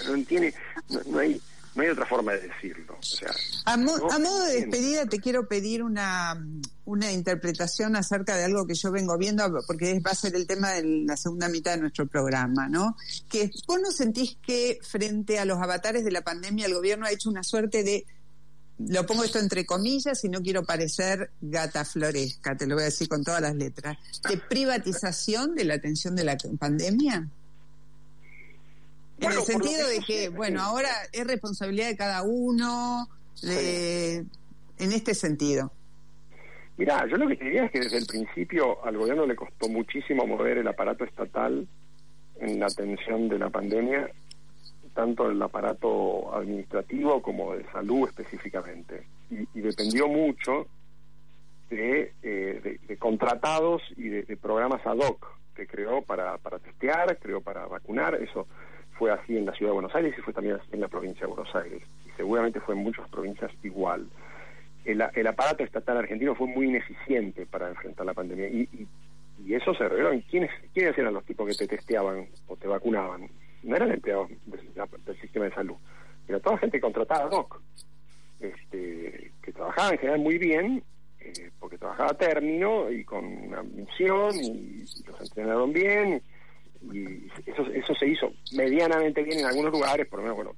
no, 0.09 0.25
tiene, 0.25 0.55
no, 1.07 1.18
hay 1.18 1.40
no 1.79 1.85
hay 1.85 1.91
otra 1.91 2.07
forma 2.07 2.33
de 2.33 2.49
decirlo. 2.49 2.97
O 2.99 3.03
sea, 3.03 3.31
a, 3.64 3.77
modo 3.77 4.45
de 4.47 4.62
despedida 4.62 5.07
te 5.07 5.21
quiero 5.21 5.47
pedir 5.47 5.85
una, 5.85 6.45
una 6.85 7.12
interpretación 7.12 7.95
acerca 7.95 8.37
de 8.37 8.47
algo 8.47 8.67
que 8.67 8.75
yo 8.75 8.91
vengo 8.91 9.17
viendo, 9.17 9.45
porque 9.64 10.01
va 10.05 10.11
a 10.11 10.17
ser 10.17 10.35
el 10.35 10.49
tema 10.49 10.73
de 10.73 10.83
la 11.07 11.17
segunda 11.17 11.49
mitad 11.49 11.77
de 11.77 11.83
nuestro 11.83 12.09
programa, 12.09 12.69
¿no? 12.69 12.97
Que 13.29 13.53
vos 13.69 13.81
no 13.81 13.93
sentís 13.93 14.37
que 14.45 14.81
frente 14.83 15.38
a 15.38 15.45
los 15.45 15.59
avatares 15.62 16.05
de 16.05 16.11
la 16.11 16.23
pandemia 16.23 16.67
el 16.67 16.75
gobierno 16.75 17.07
ha 17.07 17.12
hecho 17.12 17.31
una 17.31 17.45
suerte 17.45 17.85
de 17.85 18.05
lo 18.79 19.07
pongo 19.07 19.23
esto 19.23 19.38
entre 19.38 19.64
comillas 19.64 20.25
y 20.25 20.29
no 20.29 20.41
quiero 20.41 20.64
parecer 20.64 21.31
gata 21.41 21.85
floresca, 21.85 22.57
te 22.57 22.67
lo 22.67 22.75
voy 22.75 22.83
a 22.83 22.87
decir 22.87 23.09
con 23.09 23.23
todas 23.23 23.41
las 23.41 23.55
letras, 23.55 23.99
de 24.29 24.37
privatización 24.37 25.55
de 25.55 25.64
la 25.64 25.75
atención 25.75 26.17
de 26.17 26.25
la 26.25 26.37
pandemia. 26.59 27.29
En 29.20 29.33
el 29.33 29.40
sentido 29.42 29.88
de 29.88 30.00
que, 30.00 30.28
bueno, 30.28 30.61
ahora 30.62 30.88
es 31.12 31.26
responsabilidad 31.26 31.88
de 31.88 31.96
cada 31.96 32.22
uno, 32.22 33.09
en 33.42 34.28
este 34.78 35.14
sentido. 35.14 35.72
Mira, 36.76 37.07
yo 37.09 37.16
lo 37.16 37.26
que 37.26 37.35
diría 37.35 37.64
es 37.64 37.72
que 37.72 37.81
desde 37.81 37.98
el 37.98 38.07
principio 38.07 38.85
al 38.85 38.96
gobierno 38.96 39.26
le 39.26 39.35
costó 39.35 39.68
muchísimo 39.68 40.26
mover 40.26 40.59
el 40.59 40.68
aparato 40.68 41.04
estatal 41.04 41.66
en 42.40 42.61
la 42.61 42.66
atención 42.66 43.28
de 43.28 43.38
la 43.38 43.50
pandemia 43.50 44.09
tanto 44.98 45.31
el 45.31 45.40
aparato 45.40 46.35
administrativo 46.35 47.22
como 47.22 47.54
de 47.54 47.64
salud 47.70 48.09
específicamente. 48.09 49.07
Y, 49.31 49.61
dependió 49.61 50.09
mucho 50.09 50.66
de, 51.70 52.14
eh, 52.20 52.78
de, 52.88 52.96
contratados 52.96 53.81
y 53.96 54.09
de, 54.09 54.37
programas 54.37 54.85
ad 54.85 54.98
hoc 54.98 55.24
que 55.54 55.68
creó 55.68 56.02
para, 56.02 56.37
para 56.38 56.59
testear, 56.59 57.16
creó 57.20 57.40
para 57.40 57.66
vacunar. 57.66 58.16
Eso 58.16 58.48
fue 58.99 59.13
así 59.13 59.37
en 59.37 59.47
la 59.47 59.53
ciudad 59.53 59.71
de 59.71 59.75
Buenos 59.75 59.95
Aires 59.95 60.15
y 60.19 60.23
fue 60.23 60.33
también 60.33 60.57
así 60.57 60.69
en 60.73 60.81
la 60.81 60.89
provincia 60.89 61.21
de 61.21 61.33
Buenos 61.33 61.55
Aires. 61.55 61.83
Y 62.07 62.11
seguramente 62.17 62.61
fue 62.61 62.75
en 62.75 62.83
muchas 62.83 63.09
provincias 63.09 63.51
igual. 63.63 64.09
El, 64.85 65.05
el 65.15 65.27
aparato 65.27 65.65
estatal 65.65 65.99
argentino 65.99 66.35
fue 66.35 66.47
muy 66.47 66.67
ineficiente 66.67 67.47
para 67.47 67.69
enfrentar 67.69 68.07
la 68.07 68.15
pandemia. 68.15 68.49
Y, 68.49 68.69
y, 68.73 68.89
y 69.47 69.55
eso 69.55 69.75
se 69.75 69.89
reveló 69.89 70.13
en 70.13 70.23
quiénes, 70.23 70.51
quiénes 70.75 70.97
eran 70.99 71.15
los 71.15 71.25
tipos 71.25 71.49
que 71.49 71.55
te 71.55 71.77
testeaban 71.77 72.27
o 72.49 72.57
te 72.57 72.67
vacunaban 72.67 73.29
no 73.63 73.77
eran 73.77 73.91
empleados 73.91 74.29
del, 74.47 75.21
sistema 75.21 75.47
de 75.47 75.55
salud, 75.55 75.77
era 76.27 76.41
toda 76.41 76.59
gente 76.59 76.81
contratada 76.81 77.29
doc, 77.29 77.61
este, 78.41 79.33
que 79.43 79.53
trabajaba 79.53 79.91
en 79.91 79.99
general 79.99 80.21
muy 80.21 80.39
bien, 80.39 80.83
eh, 81.21 81.51
porque 81.59 81.79
trabajaba 81.79 82.11
a 82.11 82.19
término 82.19 82.91
y 82.91 83.05
con 83.05 83.25
una 83.25 83.63
misión 83.63 84.35
y, 84.37 84.85
los 85.07 85.21
entrenaron 85.21 85.73
bien 85.73 86.23
eso 87.47 87.67
eso 87.73 87.95
se 87.95 88.07
hizo 88.07 88.33
medianamente 88.53 89.23
bien 89.23 89.41
en 89.41 89.47
algunos 89.47 89.73
lugares, 89.73 90.07
por 90.07 90.21
lo 90.21 90.23
menos, 90.25 90.37
bueno, 90.37 90.55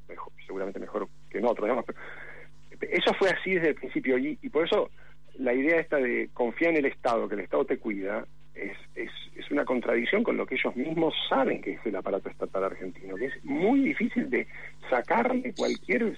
seguramente 0.47 0.79
mejor 0.79 1.09
que 1.31 1.39
en 1.39 1.47
otros, 1.47 1.85
pero 1.87 2.93
eso 2.93 3.15
fue 3.15 3.31
así 3.31 3.55
desde 3.55 3.69
el 3.69 3.75
principio 3.75 4.19
y, 4.19 4.39
y 4.43 4.49
por 4.49 4.65
eso 4.65 4.91
la 5.39 5.55
idea 5.55 5.81
esta 5.81 5.97
de 5.97 6.31
confiar 6.33 6.73
en 6.73 6.79
el 6.79 6.87
Estado, 6.87 7.29
que 7.29 7.35
el 7.35 7.41
Estado 7.41 7.65
te 7.65 7.79
cuida, 7.79 8.27
es, 8.55 8.77
es, 8.95 9.11
es, 9.37 9.51
una 9.51 9.65
contradicción 9.65 10.23
con 10.23 10.37
lo 10.37 10.45
que 10.45 10.57
ellos 10.57 10.75
mismos 10.77 11.15
saben 11.29 11.63
que 11.63 11.73
es 11.73 11.81
el 11.87 11.97
aparato 11.97 12.29
estatal 12.29 12.65
argentino, 12.65 13.17
que 13.17 13.27
es 13.27 13.45
muy 13.45 13.81
difícil 13.81 14.29
de 14.29 14.47
sacarle 14.89 15.55
cualquier 15.55 16.15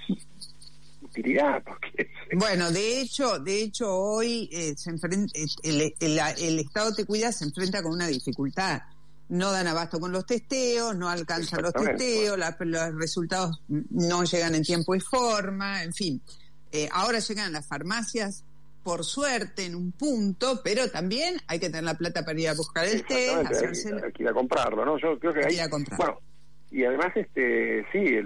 utilidad. 1.02 1.62
Porque 1.62 2.10
bueno, 2.32 2.70
de 2.70 3.00
hecho, 3.00 3.38
de 3.38 3.62
hecho 3.62 3.94
hoy 3.94 4.48
eh, 4.52 4.74
se 4.76 4.90
enfrenta, 4.90 5.32
el, 5.62 5.94
el, 6.00 6.58
Estado 6.58 6.94
te 6.94 7.04
cuida 7.04 7.32
se 7.32 7.44
enfrenta 7.44 7.82
con 7.82 7.92
una 7.92 8.06
dificultad. 8.06 8.82
No 9.32 9.50
dan 9.50 9.66
abasto 9.66 9.98
con 9.98 10.12
los 10.12 10.26
testeos, 10.26 10.94
no 10.94 11.08
alcanzan 11.08 11.62
los 11.62 11.72
testeos, 11.72 12.38
los 12.60 12.94
resultados 12.96 13.62
no 13.68 14.24
llegan 14.24 14.54
en 14.54 14.62
tiempo 14.62 14.94
y 14.94 15.00
forma, 15.00 15.82
en 15.82 15.94
fin. 15.94 16.20
Eh, 16.70 16.86
ahora 16.92 17.18
llegan 17.18 17.50
las 17.50 17.66
farmacias 17.66 18.44
por 18.82 19.04
suerte 19.04 19.64
en 19.64 19.74
un 19.74 19.92
punto, 19.92 20.60
pero 20.62 20.90
también 20.90 21.36
hay 21.46 21.58
que 21.58 21.68
tener 21.68 21.84
la 21.84 21.94
plata 21.94 22.24
para 22.24 22.38
ir 22.38 22.48
a 22.50 22.54
buscar 22.54 22.84
el 22.84 23.06
té, 23.06 23.30
hacerse... 23.30 23.94
Hay, 24.04 24.12
que 24.12 24.22
ir 24.22 24.28
a 24.28 24.34
comprarlo, 24.34 24.84
¿no? 24.84 24.98
Yo 24.98 25.18
creo 25.18 25.32
que 25.32 25.46
hay, 25.46 25.56
bueno, 25.96 26.18
y 26.70 26.84
además 26.84 27.12
este 27.14 27.86
sí, 27.92 28.20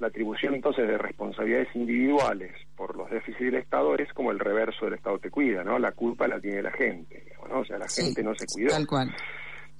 la, 0.00 0.06
atribución 0.06 0.54
entonces 0.54 0.86
de 0.86 0.98
responsabilidades 0.98 1.68
individuales 1.74 2.52
por 2.76 2.94
los 2.96 3.10
déficits 3.10 3.44
del 3.44 3.56
Estado 3.56 3.96
es 3.96 4.12
como 4.12 4.30
el 4.30 4.38
reverso 4.38 4.84
del 4.84 4.94
Estado 4.94 5.18
te 5.18 5.30
cuida, 5.30 5.64
¿no? 5.64 5.78
La 5.78 5.92
culpa 5.92 6.28
la 6.28 6.38
tiene 6.38 6.62
la 6.62 6.72
gente, 6.72 7.24
¿no? 7.48 7.60
O 7.60 7.64
sea, 7.64 7.78
la 7.78 7.88
gente 7.88 8.22
no 8.22 8.34
se 8.34 8.46
cuidó. 8.46 8.70
Tal 8.70 8.86
cual. 8.86 9.14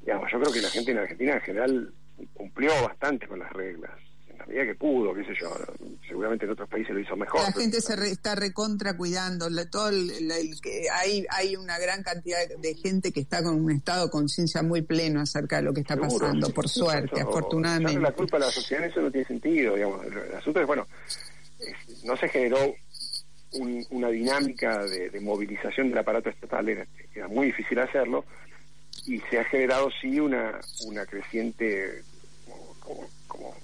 Digamos, 0.07 0.31
yo 0.33 0.40
creo 0.40 0.53
que 0.53 0.62
la 0.62 0.71
gente 0.71 0.92
en 0.92 0.99
Argentina 0.99 1.35
en 1.35 1.40
general 1.42 1.92
cumplió 2.33 2.71
bastante 2.83 3.29
con 3.29 3.40
las 3.40 3.53
reglas 3.53 3.90
medida 4.47 4.64
que 4.64 4.75
pudo, 4.75 5.14
qué 5.14 5.25
sé 5.25 5.33
yo. 5.40 5.51
Seguramente 6.07 6.45
en 6.45 6.53
otros 6.53 6.69
países 6.69 6.95
lo 6.95 7.01
hizo 7.01 7.16
mejor. 7.16 7.40
La 7.42 7.53
gente 7.53 7.81
se 7.81 7.95
está 8.11 8.35
recontra 8.35 8.97
cuidando. 8.97 9.49
todo 9.71 9.88
el, 9.88 10.11
que 10.62 10.87
hay 10.92 11.27
hay 11.31 11.57
una 11.57 11.79
gran 11.79 12.03
cantidad 12.03 12.38
de 12.59 12.75
gente 12.75 13.12
que 13.12 13.21
está 13.21 13.42
con 13.42 13.57
un 13.57 13.73
estado 13.73 14.07
de 14.07 14.11
conciencia 14.11 14.62
muy 14.62 14.83
pleno 14.83 15.21
acerca 15.21 15.57
de 15.57 15.62
lo 15.62 15.73
que 15.73 15.81
está 15.81 15.97
pasando, 15.97 16.51
por 16.51 16.69
suerte, 16.69 17.21
afortunadamente. 17.21 18.01
La 18.01 18.12
culpa 18.12 18.38
de 18.38 18.47
la 18.47 18.51
sociedad 18.51 18.85
eso 18.85 19.01
no 19.01 19.11
tiene 19.11 19.27
sentido, 19.27 19.75
digamos. 19.75 20.05
El 20.07 20.35
asunto 20.35 20.61
es, 20.61 20.66
bueno, 20.66 20.87
no 22.05 22.16
se 22.16 22.29
generó 22.29 22.75
una 23.90 24.09
dinámica 24.09 24.85
de, 24.85 25.21
movilización 25.21 25.88
del 25.88 25.99
aparato 25.99 26.29
estatal, 26.29 26.69
era, 26.69 27.29
muy 27.29 27.47
difícil 27.47 27.79
hacerlo, 27.79 28.25
y 29.07 29.21
se 29.31 29.38
ha 29.38 29.45
generado 29.45 29.90
sí 30.01 30.19
una, 30.19 30.61
una 30.87 31.07
creciente 31.07 32.03
como 33.27 33.55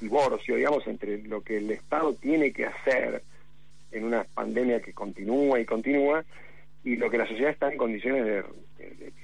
divorcio, 0.00 0.56
digamos, 0.56 0.86
entre 0.86 1.22
lo 1.22 1.42
que 1.42 1.58
el 1.58 1.70
Estado 1.70 2.14
tiene 2.14 2.52
que 2.52 2.66
hacer 2.66 3.22
en 3.92 4.04
una 4.04 4.24
pandemia 4.24 4.80
que 4.80 4.92
continúa 4.92 5.60
y 5.60 5.64
continúa 5.64 6.24
y 6.84 6.96
lo 6.96 7.10
que 7.10 7.18
la 7.18 7.26
sociedad 7.26 7.50
está 7.50 7.70
en 7.70 7.78
condiciones 7.78 8.24
de, 8.24 8.44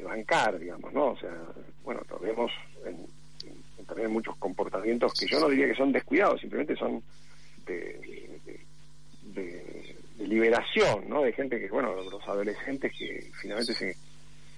bancar, 0.03 0.59
digamos, 0.59 0.93
¿no? 0.93 1.07
O 1.09 1.19
sea, 1.19 1.35
bueno, 1.83 2.01
vemos 2.21 2.53
en, 2.85 3.07
también 3.87 4.13
muchos 4.13 4.37
comportamientos 4.37 5.13
que 5.15 5.27
yo 5.27 5.41
no 5.41 5.49
diría 5.49 5.67
que 5.67 5.75
son 5.75 5.91
descuidados, 5.91 6.41
simplemente 6.41 6.77
son 6.77 7.03
de, 7.65 7.99
liberación, 10.19 11.09
¿no? 11.09 11.23
De 11.23 11.33
gente 11.33 11.59
que, 11.59 11.69
bueno, 11.69 11.95
los 11.95 12.23
adolescentes 12.29 12.93
que 12.97 13.31
finalmente 13.41 13.73
se, 13.75 13.97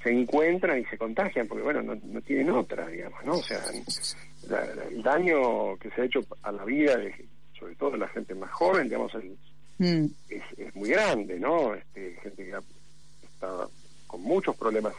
se 0.03 0.11
encuentran 0.11 0.79
y 0.81 0.85
se 0.87 0.99
contagian, 0.99 1.47
porque, 1.47 1.65
bueno, 1.65 1.83
no, 1.83 1.97
no 2.03 2.21
tienen 2.23 2.51
otra, 2.51 2.87
digamos, 2.87 3.25
¿no? 3.25 3.35
O 3.35 3.43
sea, 3.43 3.61
el 4.91 5.03
daño 5.03 5.77
que 5.77 5.91
se 5.91 6.03
ha 6.03 6.05
hecho 6.05 6.21
a 6.43 6.53
la 6.53 6.65
vida, 6.65 6.97
de, 6.97 7.15
sobre 7.59 7.75
todo 7.75 7.93
de 7.93 7.99
la 7.99 8.09
gente 8.09 8.35
más 8.35 8.51
joven, 8.53 8.85
digamos, 8.85 9.13
mm. 9.79 10.07
es, 10.29 10.75
muy 10.75 10.91
grande, 10.91 11.39
¿no? 11.39 11.75
Este, 11.75 12.17
gente 12.23 12.45
que 12.45 12.57
está 13.25 13.69
con 14.07 14.23
muchos 14.23 14.57
problemas 14.57 14.95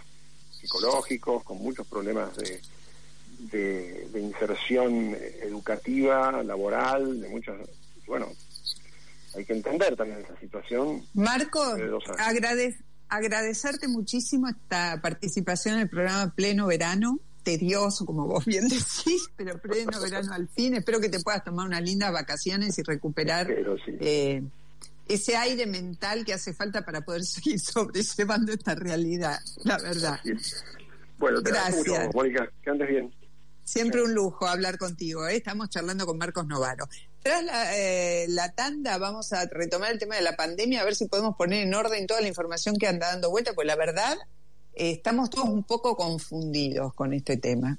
psicológicos, 0.51 1.43
con 1.43 1.57
muchos 1.57 1.87
problemas 1.87 2.35
de, 2.35 2.59
de, 3.39 4.19
inserción 4.19 5.15
educativa, 5.41 6.43
laboral, 6.43 7.21
de 7.21 7.29
muchos, 7.29 7.57
bueno, 8.05 8.27
hay 9.35 9.45
que 9.45 9.53
entender 9.53 9.95
también 9.95 10.19
esa 10.19 10.37
situación. 10.39 11.05
Marco, 11.13 11.77
agradecerte 13.09 13.87
muchísimo 13.87 14.47
esta 14.47 14.99
participación 15.01 15.75
en 15.75 15.81
el 15.81 15.89
programa 15.89 16.33
Pleno 16.35 16.67
Verano 16.67 17.19
tedioso, 17.43 18.05
como 18.05 18.27
vos 18.27 18.45
bien 18.45 18.67
decís, 18.67 19.29
pero 19.35 19.57
pleno 19.59 19.99
verano 19.99 20.33
al 20.33 20.47
fin. 20.49 20.75
Espero 20.75 20.99
que 20.99 21.09
te 21.09 21.19
puedas 21.19 21.43
tomar 21.43 21.65
unas 21.65 21.81
lindas 21.81 22.11
vacaciones 22.11 22.77
y 22.77 22.83
recuperar 22.83 23.47
eh, 23.99 24.43
ese 25.07 25.35
aire 25.35 25.65
mental 25.65 26.25
que 26.25 26.33
hace 26.33 26.53
falta 26.53 26.85
para 26.85 27.01
poder 27.01 27.23
seguir 27.25 27.59
sobrellevando 27.59 28.51
esta 28.51 28.75
realidad, 28.75 29.39
la 29.63 29.77
verdad. 29.77 30.19
Bueno, 31.17 31.41
gracias. 31.41 32.13
Mónica, 32.13 32.49
que 32.61 32.69
andes 32.69 32.87
bien. 32.87 33.13
Siempre 33.63 34.01
un 34.01 34.13
lujo 34.13 34.47
hablar 34.47 34.77
contigo. 34.77 35.27
¿eh? 35.27 35.35
Estamos 35.35 35.69
charlando 35.69 36.05
con 36.05 36.17
Marcos 36.17 36.47
Novaro. 36.47 36.87
Tras 37.21 37.43
eh, 37.75 38.25
la, 38.29 38.53
tanda 38.53 38.97
vamos 38.97 39.33
a 39.33 39.45
retomar 39.45 39.91
el 39.91 39.99
tema 39.99 40.15
de 40.15 40.21
la 40.21 40.35
pandemia, 40.35 40.81
a 40.81 40.85
ver 40.85 40.95
si 40.95 41.07
podemos 41.07 41.35
poner 41.35 41.63
en 41.63 41.73
orden 41.73 42.07
toda 42.07 42.21
la 42.21 42.27
información 42.27 42.77
que 42.77 42.87
anda 42.87 43.07
dando 43.07 43.29
vuelta, 43.29 43.53
pues 43.53 43.67
la 43.67 43.75
verdad 43.75 44.17
eh, 44.73 44.91
estamos 44.91 45.29
todos 45.29 45.49
un 45.49 45.63
poco 45.63 45.95
confundidos 45.97 46.93
con 46.93 47.13
este 47.13 47.37
tema. 47.37 47.77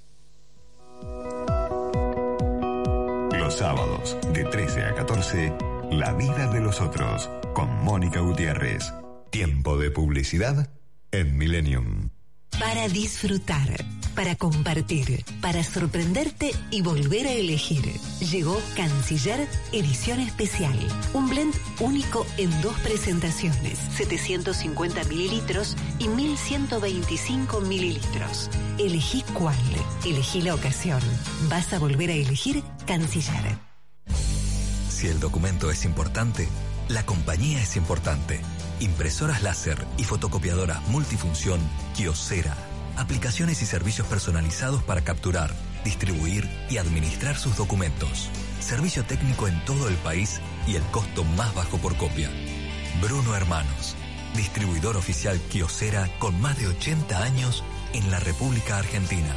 Los 3.33 3.55
sábados, 3.55 4.16
de 4.33 4.44
13 4.44 4.83
a 4.83 4.94
14, 4.94 5.53
La 5.90 6.12
vida 6.12 6.46
de 6.53 6.61
los 6.61 6.81
otros, 6.81 7.31
con 7.55 7.68
Mónica 7.83 8.20
Gutiérrez. 8.20 8.92
Tiempo 9.31 9.79
de 9.79 9.90
publicidad 9.90 10.68
en 11.11 11.38
Millennium. 11.38 12.11
Para 12.58 12.88
disfrutar 12.88 13.76
para 14.14 14.36
compartir, 14.36 15.24
para 15.40 15.62
sorprenderte 15.62 16.52
y 16.70 16.82
volver 16.82 17.26
a 17.26 17.32
elegir. 17.32 17.84
Llegó 18.20 18.60
Canciller 18.76 19.48
Edición 19.72 20.20
Especial, 20.20 20.76
un 21.14 21.28
blend 21.28 21.54
único 21.80 22.26
en 22.36 22.50
dos 22.60 22.78
presentaciones, 22.80 23.78
750 23.96 25.04
mililitros 25.04 25.76
y 25.98 26.08
1125 26.08 27.60
mililitros. 27.60 28.50
Elegí 28.78 29.24
cuál, 29.34 29.56
elegí 30.04 30.42
la 30.42 30.54
ocasión. 30.54 31.00
Vas 31.48 31.72
a 31.72 31.78
volver 31.78 32.10
a 32.10 32.14
elegir 32.14 32.62
Canciller. 32.86 33.58
Si 34.88 35.06
el 35.06 35.18
documento 35.18 35.70
es 35.70 35.84
importante, 35.84 36.46
la 36.88 37.06
compañía 37.06 37.62
es 37.62 37.76
importante. 37.76 38.40
Impresoras 38.80 39.42
láser 39.42 39.86
y 39.98 40.04
fotocopiadoras 40.04 40.86
multifunción 40.88 41.60
Kiosera 41.94 42.56
aplicaciones 43.00 43.62
y 43.62 43.66
servicios 43.66 44.06
personalizados 44.06 44.82
para 44.82 45.00
capturar, 45.02 45.54
distribuir 45.84 46.48
y 46.68 46.76
administrar 46.78 47.36
sus 47.36 47.56
documentos. 47.56 48.28
Servicio 48.60 49.04
técnico 49.04 49.48
en 49.48 49.64
todo 49.64 49.88
el 49.88 49.96
país 49.96 50.40
y 50.66 50.76
el 50.76 50.82
costo 50.84 51.24
más 51.24 51.54
bajo 51.54 51.78
por 51.78 51.96
copia. 51.96 52.30
Bruno 53.00 53.34
Hermanos, 53.34 53.96
distribuidor 54.36 54.98
oficial 54.98 55.40
Kiosera 55.50 56.10
con 56.18 56.38
más 56.40 56.58
de 56.58 56.68
80 56.68 57.22
años 57.22 57.64
en 57.94 58.10
la 58.10 58.20
República 58.20 58.76
Argentina. 58.76 59.34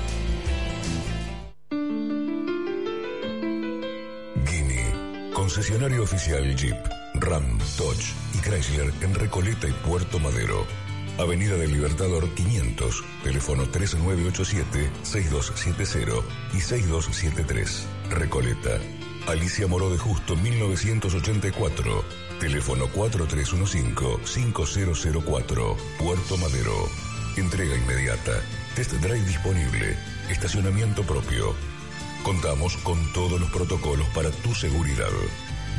concesionario 5.49 6.03
oficial 6.03 6.55
Jeep. 6.55 6.77
Ram, 7.15 7.57
Dodge 7.75 8.13
y 8.35 8.37
Chrysler 8.37 8.93
en 9.01 9.15
Recoleta 9.15 9.67
y 9.67 9.71
Puerto 9.71 10.19
Madero. 10.19 10.67
Avenida 11.17 11.55
del 11.55 11.71
Libertador 11.71 12.29
500, 12.35 13.03
teléfono 13.23 13.63
3987-6270 13.63 16.21
y 16.53 16.59
6273. 16.59 17.87
Recoleta. 18.11 18.79
Alicia 19.25 19.65
Moró 19.65 19.89
de 19.89 19.97
Justo 19.97 20.35
1984, 20.35 22.03
teléfono 22.39 22.85
4315-5004, 22.89 25.75
Puerto 25.97 26.37
Madero. 26.37 26.75
Entrega 27.37 27.75
inmediata, 27.75 28.39
test 28.75 28.93
drive 28.93 29.25
disponible, 29.25 29.97
estacionamiento 30.29 31.01
propio. 31.01 31.55
Contamos 32.23 32.75
con 32.77 32.97
todos 33.13 33.39
los 33.39 33.49
protocolos 33.49 34.07
para 34.09 34.29
tu 34.31 34.53
seguridad. 34.53 35.09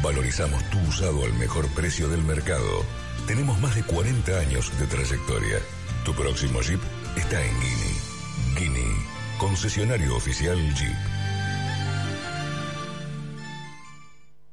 Valorizamos 0.03 0.63
tu 0.71 0.79
usado 0.89 1.25
al 1.25 1.35
mejor 1.35 1.69
precio 1.75 2.09
del 2.09 2.23
mercado. 2.23 2.85
Tenemos 3.27 3.61
más 3.61 3.75
de 3.75 3.83
40 3.83 4.39
años 4.39 4.73
de 4.79 4.87
trayectoria. 4.87 5.59
Tu 6.05 6.15
próximo 6.15 6.63
Jeep 6.63 6.81
está 7.17 7.45
en 7.45 7.53
Guinea. 7.61 8.59
Guinea, 8.59 8.97
concesionario 9.39 10.17
oficial 10.17 10.59
Jeep. 10.75 11.21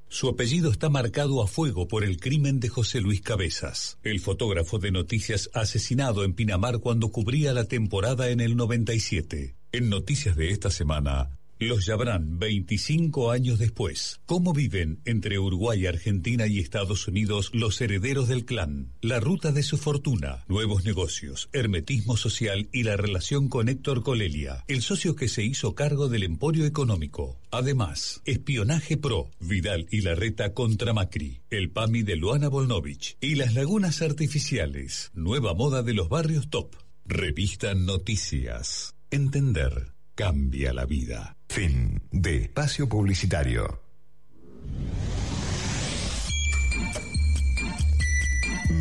Su 0.09 0.29
apellido 0.29 0.71
está 0.71 0.89
marcado 0.89 1.43
a 1.43 1.47
fuego 1.47 1.87
por 1.87 2.03
el 2.03 2.19
crimen 2.19 2.59
de 2.59 2.69
José 2.69 3.01
Luis 3.01 3.21
Cabezas, 3.21 3.99
el 4.03 4.19
fotógrafo 4.19 4.79
de 4.79 4.91
noticias 4.91 5.49
asesinado 5.53 6.23
en 6.23 6.33
Pinamar 6.33 6.79
cuando 6.79 7.09
cubría 7.09 7.53
la 7.53 7.65
temporada 7.65 8.29
en 8.29 8.39
el 8.39 8.55
97. 8.55 9.55
En 9.73 9.89
noticias 9.89 10.35
de 10.35 10.49
esta 10.49 10.71
semana, 10.71 11.36
los 11.65 11.85
llamarán 11.85 12.37
25 12.39 13.31
años 13.31 13.59
después. 13.59 14.19
¿Cómo 14.25 14.53
viven 14.53 15.01
entre 15.05 15.39
Uruguay, 15.39 15.85
Argentina 15.85 16.47
y 16.47 16.59
Estados 16.59 17.07
Unidos 17.07 17.49
los 17.53 17.81
herederos 17.81 18.27
del 18.27 18.45
clan? 18.45 18.93
La 19.01 19.19
ruta 19.19 19.51
de 19.51 19.63
su 19.63 19.77
fortuna, 19.77 20.43
nuevos 20.47 20.85
negocios, 20.85 21.49
hermetismo 21.53 22.17
social 22.17 22.69
y 22.71 22.83
la 22.83 22.97
relación 22.97 23.49
con 23.49 23.69
Héctor 23.69 24.03
Colelia, 24.03 24.63
el 24.67 24.81
socio 24.81 25.15
que 25.15 25.27
se 25.27 25.43
hizo 25.43 25.75
cargo 25.75 26.09
del 26.09 26.23
emporio 26.23 26.65
económico. 26.65 27.39
Además, 27.51 28.21
espionaje 28.25 28.97
pro, 28.97 29.31
Vidal 29.39 29.87
y 29.89 30.01
Larreta 30.01 30.53
contra 30.53 30.93
Macri, 30.93 31.41
el 31.49 31.71
PAMI 31.71 32.03
de 32.03 32.15
Luana 32.15 32.49
Volnovich 32.49 33.17
y 33.19 33.35
las 33.35 33.53
lagunas 33.53 34.01
artificiales, 34.01 35.11
nueva 35.13 35.53
moda 35.53 35.83
de 35.83 35.93
los 35.93 36.09
barrios 36.09 36.49
top. 36.49 36.75
Revista 37.05 37.73
Noticias. 37.73 38.93
Entender 39.09 39.96
cambia 40.17 40.73
la 40.73 40.85
vida. 40.85 41.37
Fin 41.47 42.01
de 42.11 42.37
espacio 42.37 42.89
publicitario. 42.89 43.83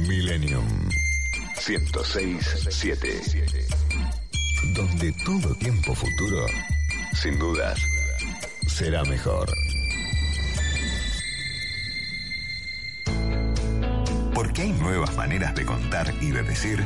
Millennium 0.09 0.89
106.7 1.59 3.67
Donde 4.75 5.13
todo 5.27 5.55
tiempo 5.57 5.95
futuro, 5.95 6.47
sin 7.13 7.39
dudas, 7.39 7.79
será 8.67 9.05
mejor. 9.05 9.53
Porque 14.35 14.63
hay 14.63 14.73
nuevas 14.73 15.15
maneras 15.17 15.55
de 15.55 15.67
contar 15.67 16.15
y 16.23 16.31
de 16.31 16.43
decir 16.43 16.83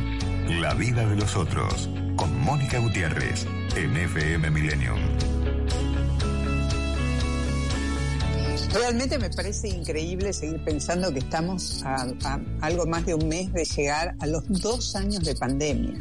la 0.60 0.74
vida 0.74 1.06
de 1.06 1.14
los 1.14 1.36
otros. 1.36 1.88
Con 2.20 2.38
Mónica 2.42 2.78
Gutiérrez 2.78 3.46
en 3.74 3.96
FM 3.96 4.50
Millennium. 4.50 4.98
Realmente 8.74 9.18
me 9.18 9.30
parece 9.30 9.68
increíble 9.68 10.34
seguir 10.34 10.62
pensando 10.62 11.10
que 11.14 11.20
estamos 11.20 11.82
a, 11.82 12.06
algo 12.60 12.84
más 12.84 13.06
de 13.06 13.14
un 13.14 13.26
mes 13.26 13.50
de 13.54 13.64
llegar 13.64 14.16
a 14.18 14.26
los 14.26 14.46
dos 14.48 14.96
años 14.96 15.24
de 15.24 15.34
pandemia. 15.34 15.94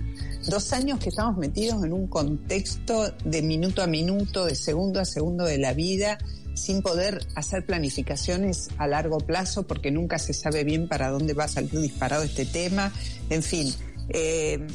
Dos 0.45 0.73
años 0.73 0.99
que 0.99 1.07
estamos 1.07 1.37
metidos 1.37 1.85
en 1.85 1.93
un 1.93 2.07
contexto 2.07 3.13
de 3.23 3.41
minuto 3.41 3.81
a 3.81 3.87
minuto, 3.87 4.43
de 4.43 4.55
segundo 4.55 4.99
a 4.99 5.05
segundo 5.05 5.45
de 5.45 5.57
la 5.57 5.71
vida, 5.71 6.17
sin 6.53 6.81
poder 6.81 7.25
hacer 7.35 7.65
planificaciones 7.65 8.71
a 8.77 8.87
largo 8.87 9.19
plazo 9.19 9.65
porque 9.65 9.89
nunca 9.89 10.19
se 10.19 10.33
sabe 10.33 10.65
bien 10.65 10.89
para 10.89 11.11
dónde 11.11 11.33
va 11.33 11.45
a 11.45 11.47
salir 11.47 11.79
disparado 11.79 12.23
este 12.23 12.45
tema. 12.45 12.91
En 13.29 13.41
fin, 13.41 13.73
eh, 14.09 14.67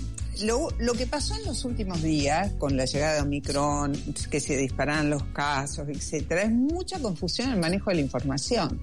lo, 0.43 0.93
que 0.95 1.07
pasó 1.07 1.35
en 1.37 1.45
los 1.45 1.65
últimos 1.65 2.03
días, 2.03 2.53
con 2.59 2.77
la 2.77 2.85
llegada 2.85 3.15
de 3.15 3.21
Omicron, 3.23 3.93
que 4.31 4.41
se 4.41 4.57
disparan 4.57 5.11
los 5.11 5.23
casos, 5.25 5.89
etcétera, 5.89 6.43
es 6.43 6.51
mucha 6.51 6.99
confusión 6.99 7.49
en 7.49 7.55
el 7.55 7.61
manejo 7.61 7.91
de 7.91 7.97
la 7.97 8.03
información. 8.03 8.81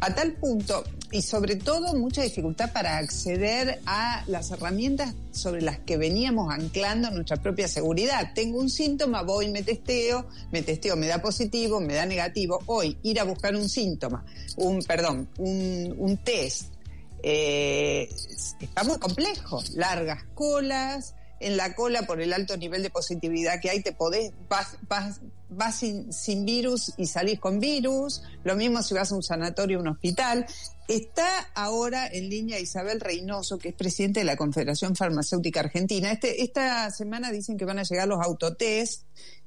A 0.00 0.14
tal 0.14 0.32
punto, 0.32 0.84
y 1.12 1.22
sobre 1.22 1.56
todo 1.56 1.94
mucha 1.94 2.22
dificultad 2.22 2.72
para 2.72 2.98
acceder 2.98 3.80
a 3.84 4.24
las 4.28 4.50
herramientas 4.50 5.14
sobre 5.30 5.60
las 5.60 5.78
que 5.80 5.96
veníamos 5.96 6.52
anclando 6.52 7.10
nuestra 7.10 7.36
propia 7.36 7.68
seguridad. 7.68 8.32
Tengo 8.34 8.60
un 8.60 8.70
síntoma, 8.70 9.22
voy, 9.22 9.48
me 9.48 9.62
testeo, 9.62 10.26
me 10.52 10.62
testeo, 10.62 10.96
me 10.96 11.06
da 11.06 11.20
positivo, 11.20 11.80
me 11.80 11.94
da 11.94 12.06
negativo. 12.06 12.60
Hoy, 12.66 12.96
ir 13.02 13.20
a 13.20 13.24
buscar 13.24 13.54
un 13.54 13.68
síntoma, 13.68 14.24
un, 14.56 14.82
perdón, 14.82 15.28
un, 15.38 15.94
un 15.98 16.16
test 16.18 16.79
eh, 17.22 18.08
está 18.60 18.84
muy 18.84 18.98
complejo. 18.98 19.62
Largas 19.74 20.24
colas, 20.34 21.14
en 21.40 21.56
la 21.56 21.74
cola 21.74 22.02
por 22.02 22.20
el 22.20 22.32
alto 22.32 22.56
nivel 22.56 22.82
de 22.82 22.90
positividad 22.90 23.60
que 23.60 23.70
hay, 23.70 23.82
te 23.82 23.92
podés, 23.92 24.32
vas, 24.48 24.76
vas, 24.88 25.20
vas 25.48 25.76
sin, 25.76 26.44
virus 26.44 26.92
y 26.96 27.06
salís 27.06 27.40
con 27.40 27.58
virus. 27.58 28.22
Lo 28.44 28.56
mismo 28.56 28.82
si 28.82 28.94
vas 28.94 29.10
a 29.10 29.14
un 29.14 29.22
sanatorio 29.22 29.78
o 29.78 29.80
un 29.80 29.88
hospital. 29.88 30.46
Está 30.86 31.50
ahora 31.54 32.06
en 32.06 32.28
línea 32.28 32.58
Isabel 32.60 33.00
Reynoso, 33.00 33.58
que 33.58 33.70
es 33.70 33.74
presidente 33.74 34.20
de 34.20 34.24
la 34.24 34.36
Confederación 34.36 34.96
Farmacéutica 34.96 35.60
Argentina. 35.60 36.12
Este, 36.12 36.42
esta 36.42 36.90
semana 36.90 37.30
dicen 37.30 37.56
que 37.56 37.64
van 37.64 37.78
a 37.78 37.84
llegar 37.84 38.06
los 38.06 38.20
autotest 38.20 39.04